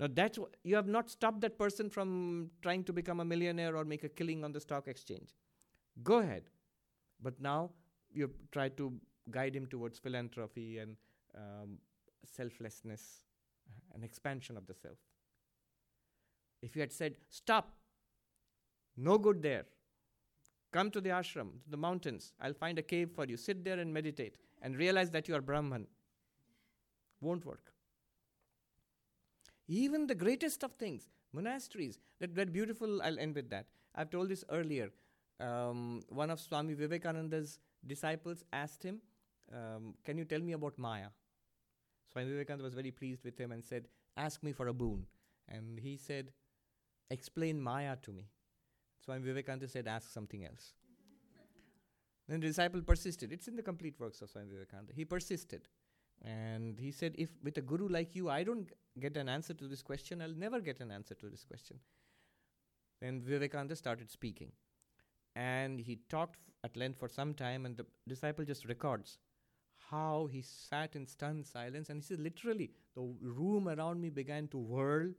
Now, 0.00 0.08
that's 0.12 0.38
you 0.64 0.74
have 0.74 0.88
not 0.88 1.10
stopped 1.10 1.42
that 1.42 1.58
person 1.58 1.90
from 1.90 2.50
trying 2.62 2.84
to 2.84 2.92
become 2.92 3.20
a 3.20 3.24
millionaire 3.24 3.76
or 3.76 3.84
make 3.84 4.04
a 4.04 4.08
killing 4.08 4.42
on 4.42 4.52
the 4.52 4.60
stock 4.60 4.88
exchange. 4.88 5.30
Go 6.02 6.18
ahead. 6.18 6.44
But 7.22 7.40
now 7.40 7.70
you 8.12 8.30
try 8.50 8.68
to 8.70 8.92
guide 9.30 9.54
him 9.54 9.66
towards 9.66 9.98
philanthropy 9.98 10.78
and 10.78 10.96
um, 11.36 11.78
selflessness, 12.24 13.22
an 13.94 14.02
expansion 14.02 14.56
of 14.56 14.66
the 14.66 14.74
self. 14.74 14.96
If 16.60 16.76
you 16.76 16.80
had 16.80 16.92
said, 16.92 17.14
Stop, 17.28 17.72
no 18.96 19.18
good 19.18 19.42
there, 19.42 19.64
come 20.72 20.90
to 20.90 21.00
the 21.00 21.10
ashram, 21.10 21.62
to 21.64 21.70
the 21.70 21.76
mountains, 21.76 22.32
I'll 22.40 22.54
find 22.54 22.78
a 22.78 22.82
cave 22.82 23.10
for 23.14 23.24
you, 23.26 23.36
sit 23.36 23.64
there 23.64 23.78
and 23.78 23.92
meditate, 23.92 24.36
and 24.60 24.76
realize 24.76 25.10
that 25.10 25.28
you 25.28 25.34
are 25.34 25.40
Brahman, 25.40 25.86
won't 27.20 27.44
work. 27.44 27.72
Even 29.68 30.06
the 30.06 30.14
greatest 30.14 30.62
of 30.62 30.72
things, 30.72 31.08
monasteries, 31.32 31.98
that, 32.20 32.34
that 32.34 32.52
beautiful, 32.52 33.00
I'll 33.02 33.18
end 33.18 33.34
with 33.34 33.48
that. 33.50 33.66
I've 33.94 34.10
told 34.10 34.28
this 34.28 34.44
earlier. 34.50 34.90
Um, 35.40 36.02
one 36.08 36.30
of 36.30 36.40
Swami 36.40 36.74
Vivekananda's 36.74 37.58
disciples 37.86 38.44
asked 38.52 38.82
him, 38.82 39.00
um, 39.52 39.94
Can 40.04 40.18
you 40.18 40.24
tell 40.24 40.40
me 40.40 40.52
about 40.52 40.78
Maya? 40.78 41.08
Swami 42.12 42.30
Vivekananda 42.30 42.64
was 42.64 42.74
very 42.74 42.90
pleased 42.90 43.24
with 43.24 43.38
him 43.38 43.52
and 43.52 43.64
said, 43.64 43.88
Ask 44.16 44.42
me 44.42 44.52
for 44.52 44.68
a 44.68 44.72
boon. 44.72 45.06
And 45.48 45.78
he 45.78 45.96
said, 45.96 46.32
Explain 47.10 47.60
Maya 47.60 47.96
to 48.02 48.12
me. 48.12 48.28
Swami 49.04 49.24
Vivekananda 49.24 49.68
said, 49.68 49.88
Ask 49.88 50.10
something 50.10 50.44
else. 50.44 50.74
then 52.28 52.40
the 52.40 52.46
disciple 52.46 52.82
persisted. 52.82 53.32
It's 53.32 53.48
in 53.48 53.56
the 53.56 53.62
complete 53.62 53.98
works 53.98 54.20
of 54.22 54.30
Swami 54.30 54.48
Vivekananda. 54.52 54.92
He 54.94 55.04
persisted. 55.04 55.68
And 56.24 56.78
he 56.78 56.92
said, 56.92 57.14
If 57.18 57.30
with 57.42 57.58
a 57.58 57.62
guru 57.62 57.88
like 57.88 58.14
you, 58.14 58.30
I 58.30 58.44
don't 58.44 58.70
get 59.00 59.16
an 59.16 59.28
answer 59.28 59.54
to 59.54 59.66
this 59.66 59.82
question, 59.82 60.22
I'll 60.22 60.34
never 60.34 60.60
get 60.60 60.80
an 60.80 60.90
answer 60.90 61.14
to 61.14 61.28
this 61.28 61.44
question. 61.44 61.78
Then 63.00 63.20
Vivekananda 63.20 63.74
started 63.74 64.10
speaking. 64.10 64.52
And 65.34 65.80
he 65.80 66.00
talked 66.08 66.38
at 66.64 66.76
length 66.76 66.98
for 66.98 67.08
some 67.08 67.34
time, 67.34 67.66
and 67.66 67.76
the 67.76 67.86
disciple 68.08 68.44
just 68.44 68.66
records 68.66 69.18
how 69.90 70.26
he 70.32 70.42
sat 70.42 70.96
in 70.96 71.06
stunned 71.06 71.46
silence. 71.46 71.90
And 71.90 72.02
he 72.02 72.06
says, 72.06 72.18
literally, 72.18 72.70
the 72.94 73.02
room 73.20 73.68
around 73.68 74.00
me 74.00 74.08
began 74.08 74.48
to 74.48 74.58
whirl 74.58 75.10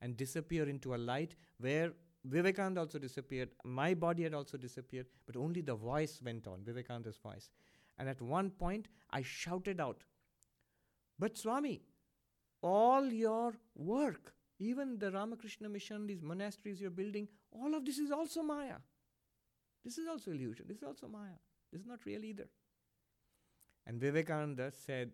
and 0.00 0.16
disappear 0.16 0.68
into 0.68 0.94
a 0.94 0.96
light 0.96 1.36
where 1.58 1.92
Vivekananda 2.24 2.80
also 2.80 2.98
disappeared. 2.98 3.50
My 3.64 3.92
body 3.92 4.22
had 4.22 4.34
also 4.34 4.56
disappeared, 4.56 5.06
but 5.26 5.36
only 5.36 5.60
the 5.60 5.74
voice 5.74 6.20
went 6.24 6.46
on, 6.46 6.62
Vivekananda's 6.64 7.18
voice. 7.18 7.50
And 7.98 8.08
at 8.08 8.20
one 8.20 8.50
point, 8.50 8.88
I 9.10 9.22
shouted 9.22 9.80
out, 9.80 10.04
But 11.18 11.36
Swami, 11.36 11.82
all 12.62 13.04
your 13.04 13.54
work, 13.74 14.32
even 14.58 14.98
the 14.98 15.10
Ramakrishna 15.12 15.68
mission, 15.68 16.06
these 16.06 16.22
monasteries 16.22 16.80
you're 16.80 16.90
building, 16.90 17.28
all 17.52 17.74
of 17.74 17.84
this 17.84 17.98
is 17.98 18.10
also 18.10 18.42
Maya. 18.42 18.76
This 19.84 19.98
is 19.98 20.08
also 20.08 20.30
illusion. 20.30 20.66
This 20.68 20.78
is 20.78 20.82
also 20.82 21.08
Maya. 21.08 21.38
This 21.72 21.82
is 21.82 21.86
not 21.86 22.00
real 22.06 22.24
either. 22.24 22.48
And 23.86 24.00
Vivekananda 24.00 24.72
said, 24.72 25.10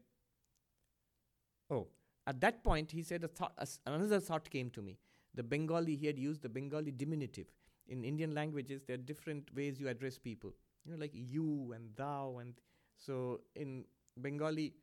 Oh, 1.71 1.89
at 2.27 2.41
that 2.41 2.63
point, 2.63 2.91
he 2.91 3.03
said, 3.03 3.29
thought, 3.35 3.53
another 3.87 4.21
thought 4.21 4.49
came 4.51 4.71
to 4.71 4.83
me. 4.83 4.99
The 5.35 5.43
Bengali, 5.43 5.97
he 5.97 6.07
had 6.07 6.19
used 6.19 6.43
the 6.43 6.49
Bengali 6.49 6.91
diminutive. 6.91 7.47
In 7.89 8.05
Indian 8.05 8.35
languages, 8.35 8.83
there 8.87 8.95
are 8.95 8.99
different 8.99 9.53
ways 9.55 9.81
you 9.81 9.89
address 9.89 10.19
people. 10.19 10.53
You 10.85 10.93
know, 10.93 10.99
like 10.99 11.13
you 11.15 11.73
and 11.75 11.91
thou. 11.97 12.39
And 12.41 12.55
so 12.97 13.41
in 13.55 13.85
Bengali, 14.21 14.75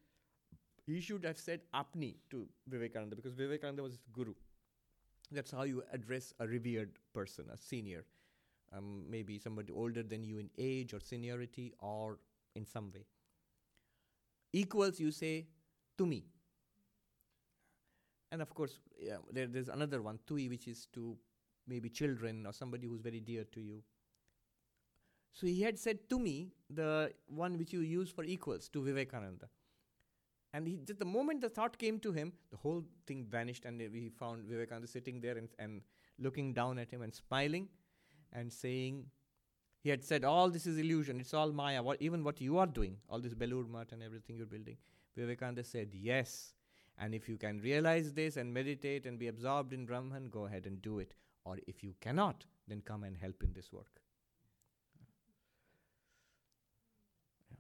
he 0.86 1.02
should 1.02 1.26
have 1.26 1.38
said 1.38 1.62
apni 1.74 2.16
to 2.32 2.48
Vivekananda 2.68 3.16
because 3.16 3.34
Vivekananda 3.34 3.84
was 3.84 3.94
his 3.94 4.02
guru. 4.14 4.34
That's 5.32 5.52
how 5.52 5.64
you 5.64 5.84
address 5.92 6.34
a 6.40 6.48
revered 6.48 6.98
person, 7.14 7.46
a 7.54 7.58
senior. 7.58 8.06
Um, 8.76 9.06
maybe 9.10 9.40
somebody 9.40 9.72
older 9.72 10.04
than 10.04 10.24
you 10.24 10.40
in 10.40 10.50
age 10.58 10.94
or 10.94 11.00
seniority 11.00 11.74
or 11.80 12.20
in 12.56 12.66
some 12.66 12.92
way. 12.92 13.06
Equals, 14.52 15.00
you 15.00 15.12
say, 15.12 15.48
tumi. 15.98 16.24
And 18.32 18.42
of 18.42 18.54
course, 18.54 18.80
yeah, 19.00 19.18
there, 19.32 19.48
there's 19.48 19.70
another 19.70 20.02
one, 20.02 20.20
tui, 20.28 20.50
which 20.50 20.68
is 20.68 20.88
to 20.94 21.18
maybe 21.66 21.90
children 21.90 22.46
or 22.46 22.52
somebody 22.52 22.88
who's 22.88 23.00
very 23.02 23.22
dear 23.22 23.46
to 23.46 23.62
you. 23.62 23.82
So 25.32 25.48
he 25.48 25.62
had 25.62 25.78
said 25.80 26.10
tumi 26.10 26.50
the 26.70 27.14
one 27.28 27.58
which 27.58 27.72
you 27.72 27.80
use 27.82 28.10
for 28.10 28.24
equals 28.24 28.68
to 28.70 28.84
Vivekananda. 28.84 29.48
And 30.54 30.68
he, 30.68 30.80
just 30.84 31.00
the 31.00 31.06
moment 31.06 31.42
the 31.42 31.50
thought 31.50 31.78
came 31.78 32.00
to 32.00 32.12
him, 32.12 32.34
the 32.52 32.58
whole 32.58 32.84
thing 33.06 33.26
vanished, 33.30 33.66
and 33.66 33.80
we 33.80 34.10
found 34.10 34.44
Vivekananda 34.46 34.88
sitting 34.88 35.22
there 35.22 35.38
and, 35.38 35.50
and 35.60 35.82
looking 36.20 36.54
down 36.54 36.80
at 36.80 36.90
him 36.90 37.02
and 37.02 37.14
smiling 37.14 37.70
and 38.34 38.52
saying, 38.52 39.06
he 39.82 39.90
had 39.90 40.04
said, 40.04 40.24
All 40.24 40.50
this 40.50 40.66
is 40.66 40.78
illusion, 40.78 41.20
it's 41.20 41.34
all 41.34 41.52
Maya, 41.52 41.82
what, 41.82 42.02
even 42.02 42.24
what 42.24 42.42
you 42.42 42.58
are 42.58 42.68
doing, 42.68 42.98
all 43.10 43.20
this 43.20 43.34
Belur 43.34 43.70
Math 43.70 43.92
and 43.92 44.04
everything 44.04 44.38
you're 44.38 44.46
building. 44.46 44.78
Vivekananda 45.16 45.64
said, 45.64 45.90
Yes. 45.94 46.54
And 47.00 47.14
if 47.14 47.30
you 47.30 47.38
can 47.38 47.60
realize 47.60 48.14
this 48.14 48.38
and 48.38 48.52
meditate 48.52 49.06
and 49.06 49.20
be 49.20 49.28
absorbed 49.28 49.72
in 49.72 49.86
Brahman, 49.86 50.30
go 50.30 50.46
ahead 50.46 50.66
and 50.66 50.82
do 50.82 50.98
it. 51.00 51.14
Or 51.46 51.58
if 51.68 51.84
you 51.84 51.94
cannot, 52.02 52.46
then 52.68 52.82
come 52.82 53.04
and 53.04 53.16
help 53.16 53.44
in 53.44 53.54
this 53.54 53.72
work. 53.72 54.02
Yeah. 57.52 57.58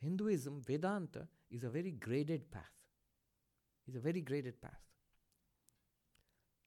Hinduism, 0.00 0.60
Vedanta, 0.60 1.28
is 1.50 1.62
a 1.62 1.70
very 1.70 1.92
graded 1.92 2.50
path. 2.50 2.62
It's 3.86 3.96
a 3.96 4.00
very 4.00 4.20
graded 4.20 4.60
path. 4.60 4.82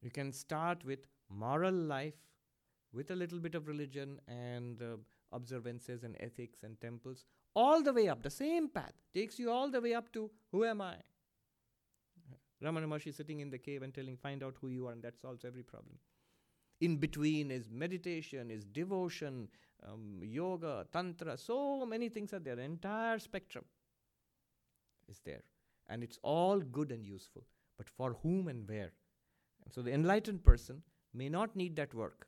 You 0.02 0.11
can 0.11 0.32
start 0.32 0.86
with 0.86 1.07
moral 1.30 1.73
life, 1.73 2.14
with 2.96 3.12
a 3.12 3.16
little 3.16 3.40
bit 3.40 3.56
of 3.56 3.68
religion 3.68 4.20
and 4.28 4.82
uh, 4.82 4.96
observances 5.32 6.04
and 6.04 6.16
ethics 6.20 6.64
and 6.64 6.80
temples, 6.80 7.26
all 7.56 7.84
the 7.84 7.94
way 7.94 8.08
up. 8.08 8.24
The 8.24 8.30
same 8.30 8.70
path 8.70 8.94
takes 9.14 9.38
you 9.38 9.52
all 9.52 9.70
the 9.70 9.82
way 9.82 9.94
up 9.94 10.12
to 10.14 10.32
who 10.52 10.64
am 10.64 10.82
I? 10.82 10.96
Ramana 12.64 12.88
Maharshi 12.88 13.14
sitting 13.14 13.42
in 13.42 13.50
the 13.50 13.58
cave 13.58 13.84
and 13.84 13.94
telling, 13.94 14.18
find 14.18 14.44
out 14.44 14.56
who 14.62 14.70
you 14.70 14.88
are, 14.88 14.94
and 14.94 15.04
that 15.04 15.20
solves 15.20 15.44
every 15.44 15.64
problem. 15.64 15.98
In 16.82 16.98
between 16.98 17.52
is 17.52 17.70
meditation, 17.70 18.50
is 18.50 18.64
devotion, 18.66 19.50
um, 19.88 20.20
yoga, 20.22 20.86
tantra, 20.92 21.38
so 21.38 21.86
many 21.86 22.10
things 22.10 22.34
are 22.34 22.40
there. 22.40 22.56
The 22.56 22.64
entire 22.64 23.20
spectrum 23.20 23.66
is 25.10 25.20
there. 25.26 25.44
And 25.88 26.04
it's 26.04 26.18
all 26.24 26.60
good 26.60 26.92
and 26.92 27.06
useful. 27.06 27.44
But 27.78 27.90
for 27.90 28.18
whom 28.24 28.48
and 28.48 28.68
where? 28.68 28.92
And 29.64 29.74
so 29.74 29.82
the 29.82 29.94
enlightened 29.94 30.44
person 30.44 30.82
may 31.14 31.30
not 31.30 31.56
need 31.56 31.76
that 31.76 31.94
work, 31.94 32.28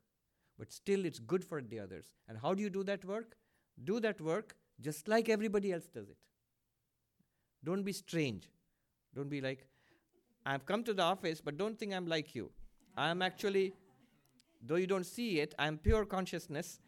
but 0.57 0.71
still 0.71 1.05
it's 1.05 1.19
good 1.19 1.43
for 1.43 1.61
the 1.61 1.79
others. 1.79 2.05
And 2.27 2.38
how 2.38 2.53
do 2.53 2.61
you 2.61 2.69
do 2.69 2.84
that 2.84 3.05
work? 3.05 3.38
Do 3.84 3.99
that 3.99 4.19
work 4.19 4.55
just 4.79 5.07
like 5.07 5.29
everybody 5.29 5.71
else 5.71 5.88
does 5.88 6.09
it. 6.09 6.17
Don't 7.63 7.84
be 7.84 7.93
strange. 7.93 8.49
Don't 9.15 9.29
be 9.29 9.41
like, 9.41 9.67
I've 10.45 10.65
come 10.65 10.84
to 10.84 10.93
the 10.93 11.03
office, 11.03 11.41
but 11.41 11.57
don't 11.57 11.77
think 11.77 11.93
I'm 11.93 12.07
like 12.07 12.34
you. 12.35 12.51
I'm 12.95 13.21
actually, 13.21 13.73
though 14.65 14.75
you 14.75 14.88
don't 14.88 15.05
see 15.05 15.39
it, 15.39 15.53
I'm 15.59 15.77
pure 15.77 16.05
consciousness. 16.05 16.79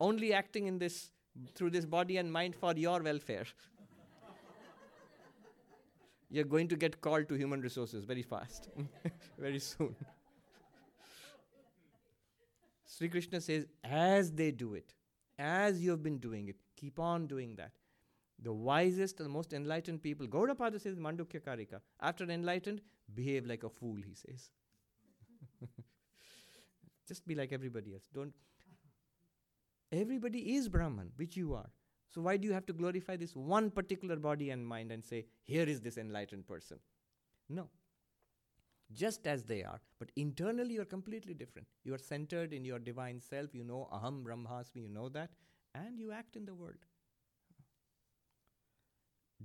only 0.00 0.32
acting 0.34 0.66
in 0.66 0.78
this 0.78 1.10
through 1.54 1.70
this 1.70 1.84
body 1.84 2.16
and 2.18 2.32
mind 2.32 2.54
for 2.54 2.74
your 2.74 3.02
welfare. 3.02 3.46
You're 6.34 6.50
going 6.52 6.66
to 6.66 6.76
get 6.76 7.00
called 7.00 7.28
to 7.28 7.34
human 7.34 7.60
resources 7.60 8.04
very 8.04 8.22
fast, 8.22 8.68
very 9.38 9.60
soon. 9.60 9.94
Sri 12.84 13.08
Krishna 13.08 13.40
says, 13.40 13.66
as 13.84 14.32
they 14.32 14.50
do 14.50 14.74
it, 14.74 14.94
as 15.38 15.80
you 15.80 15.92
have 15.92 16.02
been 16.02 16.18
doing 16.18 16.48
it, 16.48 16.56
keep 16.76 16.98
on 16.98 17.28
doing 17.28 17.54
that. 17.54 17.70
The 18.42 18.52
wisest 18.52 19.20
and 19.20 19.30
most 19.30 19.52
enlightened 19.52 20.02
people, 20.02 20.26
Gaudapada 20.26 20.80
says 20.80 20.96
Mandukya 20.96 21.40
Karika, 21.40 21.80
after 22.00 22.24
enlightened, 22.24 22.80
behave 23.14 23.46
like 23.46 23.62
a 23.62 23.68
fool, 23.68 23.98
he 24.04 24.14
says. 24.14 24.50
Just 27.06 27.24
be 27.28 27.36
like 27.36 27.52
everybody 27.52 27.92
else. 27.92 28.08
Don't. 28.12 28.34
Everybody 29.92 30.56
is 30.56 30.68
Brahman, 30.68 31.12
which 31.14 31.36
you 31.36 31.54
are. 31.54 31.70
So 32.14 32.20
why 32.20 32.36
do 32.36 32.46
you 32.46 32.54
have 32.54 32.66
to 32.66 32.72
glorify 32.72 33.16
this 33.16 33.34
one 33.34 33.70
particular 33.70 34.14
body 34.14 34.50
and 34.50 34.64
mind 34.64 34.92
and 34.92 35.04
say, 35.04 35.24
here 35.42 35.64
is 35.64 35.80
this 35.80 35.98
enlightened 35.98 36.46
person? 36.46 36.78
No. 37.48 37.68
Just 38.92 39.26
as 39.26 39.42
they 39.42 39.64
are, 39.64 39.80
but 39.98 40.12
internally 40.14 40.74
you 40.74 40.82
are 40.82 40.84
completely 40.84 41.34
different. 41.34 41.66
You 41.82 41.92
are 41.94 41.98
centered 41.98 42.52
in 42.52 42.64
your 42.64 42.78
divine 42.78 43.20
self, 43.20 43.52
you 43.52 43.64
know 43.64 43.88
Aham 43.92 44.22
Brahmasmi, 44.22 44.82
you 44.82 44.88
know 44.88 45.08
that, 45.08 45.30
and 45.74 45.98
you 45.98 46.12
act 46.12 46.36
in 46.36 46.44
the 46.44 46.54
world. 46.54 46.84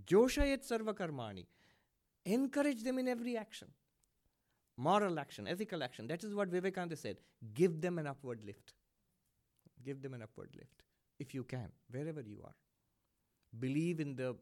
Joshayat 0.06 0.70
sarva 0.70 0.94
karmani. 0.94 1.46
Encourage 2.26 2.84
them 2.84 3.00
in 3.00 3.08
every 3.08 3.36
action. 3.36 3.70
Moral 4.78 5.20
action, 5.20 5.48
ethical 5.48 5.82
action. 5.82 6.06
That 6.06 6.24
is 6.24 6.36
what 6.36 6.50
Vivekananda 6.50 6.96
said. 6.96 7.18
Give 7.56 7.82
them 7.82 7.98
an 7.98 8.06
upward 8.06 8.44
lift. 8.46 8.74
Give 9.84 10.02
them 10.02 10.14
an 10.14 10.22
upward 10.22 10.50
lift. 10.56 10.84
If 11.20 11.34
you 11.34 11.44
can, 11.44 11.70
wherever 11.92 12.22
you 12.22 12.42
are. 12.44 12.56
Believe 13.60 14.00
in 14.00 14.16
the 14.16 14.36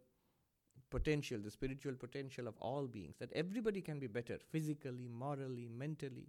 potential, 0.90 1.40
the 1.44 1.52
spiritual 1.52 1.94
potential 1.94 2.48
of 2.48 2.56
all 2.60 2.88
beings, 2.88 3.16
that 3.20 3.32
everybody 3.34 3.82
can 3.82 4.00
be 4.00 4.08
better 4.08 4.38
physically, 4.52 5.08
morally, 5.08 5.68
mentally. 5.68 6.28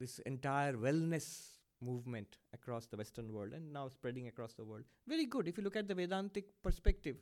This 0.00 0.18
entire 0.20 0.74
wellness 0.74 1.56
movement 1.80 2.38
across 2.52 2.86
the 2.86 2.96
Western 2.96 3.32
world 3.32 3.52
and 3.52 3.72
now 3.72 3.88
spreading 3.88 4.28
across 4.28 4.54
the 4.54 4.64
world. 4.64 4.84
Very 5.06 5.26
good. 5.26 5.48
If 5.48 5.58
you 5.58 5.64
look 5.64 5.76
at 5.76 5.88
the 5.88 5.94
Vedantic 5.94 6.44
perspective, 6.62 7.16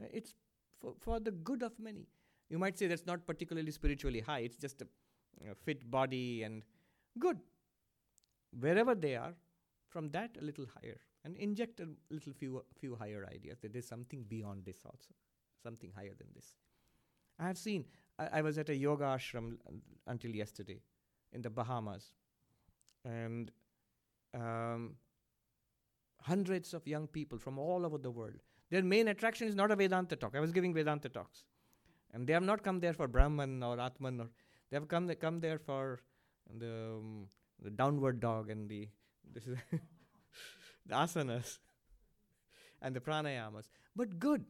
uh, 0.00 0.06
it's 0.12 0.34
for, 0.80 0.94
for 1.00 1.20
the 1.20 1.30
good 1.30 1.62
of 1.62 1.78
many. 1.78 2.06
You 2.48 2.58
might 2.58 2.78
say 2.78 2.86
that's 2.86 3.06
not 3.06 3.26
particularly 3.26 3.70
spiritually 3.70 4.20
high, 4.20 4.40
it's 4.40 4.56
just 4.56 4.82
a, 4.82 4.86
a 5.50 5.54
fit 5.54 5.90
body 5.90 6.42
and 6.42 6.62
good. 7.18 7.38
Wherever 8.58 8.94
they 8.94 9.16
are, 9.16 9.34
from 9.88 10.10
that 10.10 10.36
a 10.40 10.44
little 10.44 10.66
higher 10.80 11.00
and 11.24 11.36
inject 11.36 11.80
a 11.80 11.88
little 12.10 12.32
few, 12.32 12.64
few 12.78 12.96
higher 12.96 13.26
ideas 13.32 13.58
that 13.60 13.72
there's 13.72 13.86
something 13.86 14.24
beyond 14.28 14.64
this 14.64 14.78
also, 14.84 15.10
something 15.62 15.92
higher 15.94 16.14
than 16.18 16.28
this. 16.34 16.56
I 17.38 17.46
have 17.46 17.58
seen, 17.58 17.84
I, 18.18 18.38
I 18.38 18.42
was 18.42 18.58
at 18.58 18.68
a 18.68 18.76
yoga 18.76 19.04
ashram 19.04 19.56
until 20.06 20.30
yesterday 20.30 20.80
in 21.32 21.42
the 21.42 21.50
Bahamas, 21.50 22.12
and 23.04 23.50
um, 24.34 24.96
hundreds 26.20 26.74
of 26.74 26.86
young 26.86 27.06
people 27.06 27.38
from 27.38 27.58
all 27.58 27.84
over 27.84 27.98
the 27.98 28.10
world. 28.10 28.42
Their 28.70 28.82
main 28.82 29.08
attraction 29.08 29.48
is 29.48 29.54
not 29.54 29.70
a 29.70 29.76
Vedanta 29.76 30.16
talk. 30.16 30.34
I 30.34 30.40
was 30.40 30.52
giving 30.52 30.72
Vedanta 30.72 31.08
talks, 31.08 31.44
and 32.12 32.26
they 32.26 32.32
have 32.32 32.42
not 32.42 32.62
come 32.62 32.80
there 32.80 32.94
for 32.94 33.08
Brahman 33.08 33.62
or 33.62 33.78
Atman, 33.78 34.20
or 34.20 34.28
they 34.70 34.76
have 34.76 34.88
come 34.88 35.06
they 35.06 35.14
come 35.14 35.40
there 35.40 35.58
for 35.58 36.00
the 36.58 36.96
um, 36.96 37.26
the 37.62 37.70
downward 37.70 38.20
dog 38.20 38.50
and 38.50 38.68
the 38.68 38.88
this 39.32 39.46
is 39.46 39.56
the 40.86 40.94
asanas 40.94 41.58
and 42.80 42.94
the 42.96 43.00
pranayamas. 43.00 43.68
But 43.94 44.18
good. 44.18 44.44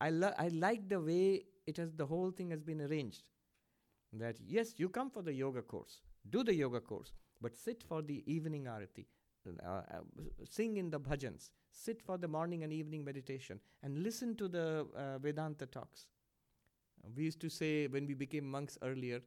I 0.00 0.10
lo- 0.10 0.34
I 0.38 0.48
like 0.48 0.88
the 0.88 1.00
way 1.00 1.44
it 1.66 1.76
has 1.76 1.92
the 1.94 2.06
whole 2.06 2.30
thing 2.30 2.50
has 2.50 2.62
been 2.62 2.80
arranged. 2.80 3.22
that 4.22 4.36
yes, 4.54 4.74
you 4.78 4.88
come 4.88 5.10
for 5.10 5.22
the 5.22 5.32
yoga 5.34 5.62
course, 5.62 5.94
do 6.30 6.42
the 6.44 6.54
yoga 6.54 6.80
course, 6.80 7.12
but 7.40 7.56
sit 7.56 7.82
for 7.90 8.02
the 8.02 8.18
evening 8.34 8.64
arati, 8.74 9.04
uh, 9.48 9.70
uh, 9.70 10.00
sing 10.56 10.76
in 10.82 10.90
the 10.90 11.00
bhajans, 11.00 11.50
sit 11.70 12.02
for 12.02 12.18
the 12.18 12.28
morning 12.28 12.64
and 12.64 12.72
evening 12.72 13.04
meditation, 13.04 13.60
and 13.82 14.02
listen 14.02 14.36
to 14.36 14.48
the 14.48 14.86
uh, 14.96 15.18
Vedanta 15.18 15.66
talks. 15.66 16.06
we 17.16 17.24
used 17.24 17.40
to 17.40 17.48
say 17.50 17.86
when 17.86 18.06
we 18.06 18.14
became 18.14 18.48
monks 18.50 18.78
earlier, 18.82 19.20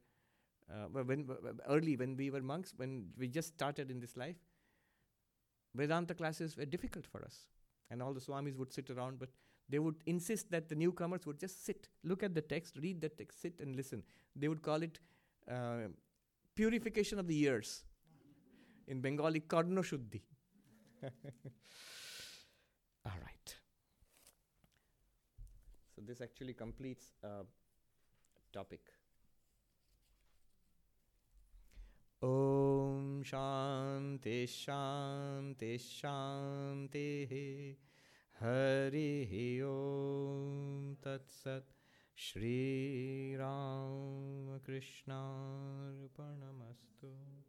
uh, 0.70 0.86
when 0.88 1.28
early 1.68 1.96
when 1.96 2.16
we 2.16 2.30
were 2.30 2.42
monks, 2.42 2.74
when 2.76 3.08
we 3.18 3.28
just 3.28 3.48
started 3.54 3.90
in 3.90 4.00
this 4.00 4.16
life, 4.16 4.36
Vedanta 5.74 6.14
classes 6.14 6.56
were 6.56 6.64
difficult 6.64 7.06
for 7.06 7.22
us, 7.24 7.46
and 7.90 8.02
all 8.02 8.12
the 8.12 8.20
swamis 8.20 8.56
would 8.56 8.72
sit 8.72 8.90
around, 8.90 9.18
but 9.18 9.28
they 9.68 9.78
would 9.78 9.96
insist 10.06 10.50
that 10.50 10.68
the 10.68 10.74
newcomers 10.74 11.26
would 11.26 11.38
just 11.38 11.64
sit, 11.64 11.88
look 12.04 12.22
at 12.22 12.34
the 12.34 12.40
text, 12.40 12.76
read 12.78 13.00
the 13.00 13.08
text, 13.08 13.40
sit 13.42 13.60
and 13.60 13.74
listen. 13.76 14.02
They 14.34 14.48
would 14.48 14.62
call 14.62 14.82
it 14.82 14.98
uh, 15.50 15.88
purification 16.54 17.18
of 17.18 17.26
the 17.26 17.38
ears. 17.40 17.84
In 18.88 19.00
Bengali, 19.00 19.40
karno 19.40 19.82
shuddhi. 19.82 20.22
All 23.04 23.18
right. 23.22 23.56
So 25.94 26.02
this 26.06 26.20
actually 26.20 26.54
completes 26.54 27.12
a 27.24 27.44
topic. 28.52 28.80
Om 32.26 33.22
Shanti 33.22 34.46
शांति 34.46 35.78
शांति 35.78 37.76
हरि 38.40 39.62
ओ 39.62 40.94
तत्सत। 40.94 41.66
श्री 42.16 43.36
राम 43.36 44.58
कृष्णार्पणमस्तु। 44.58 47.45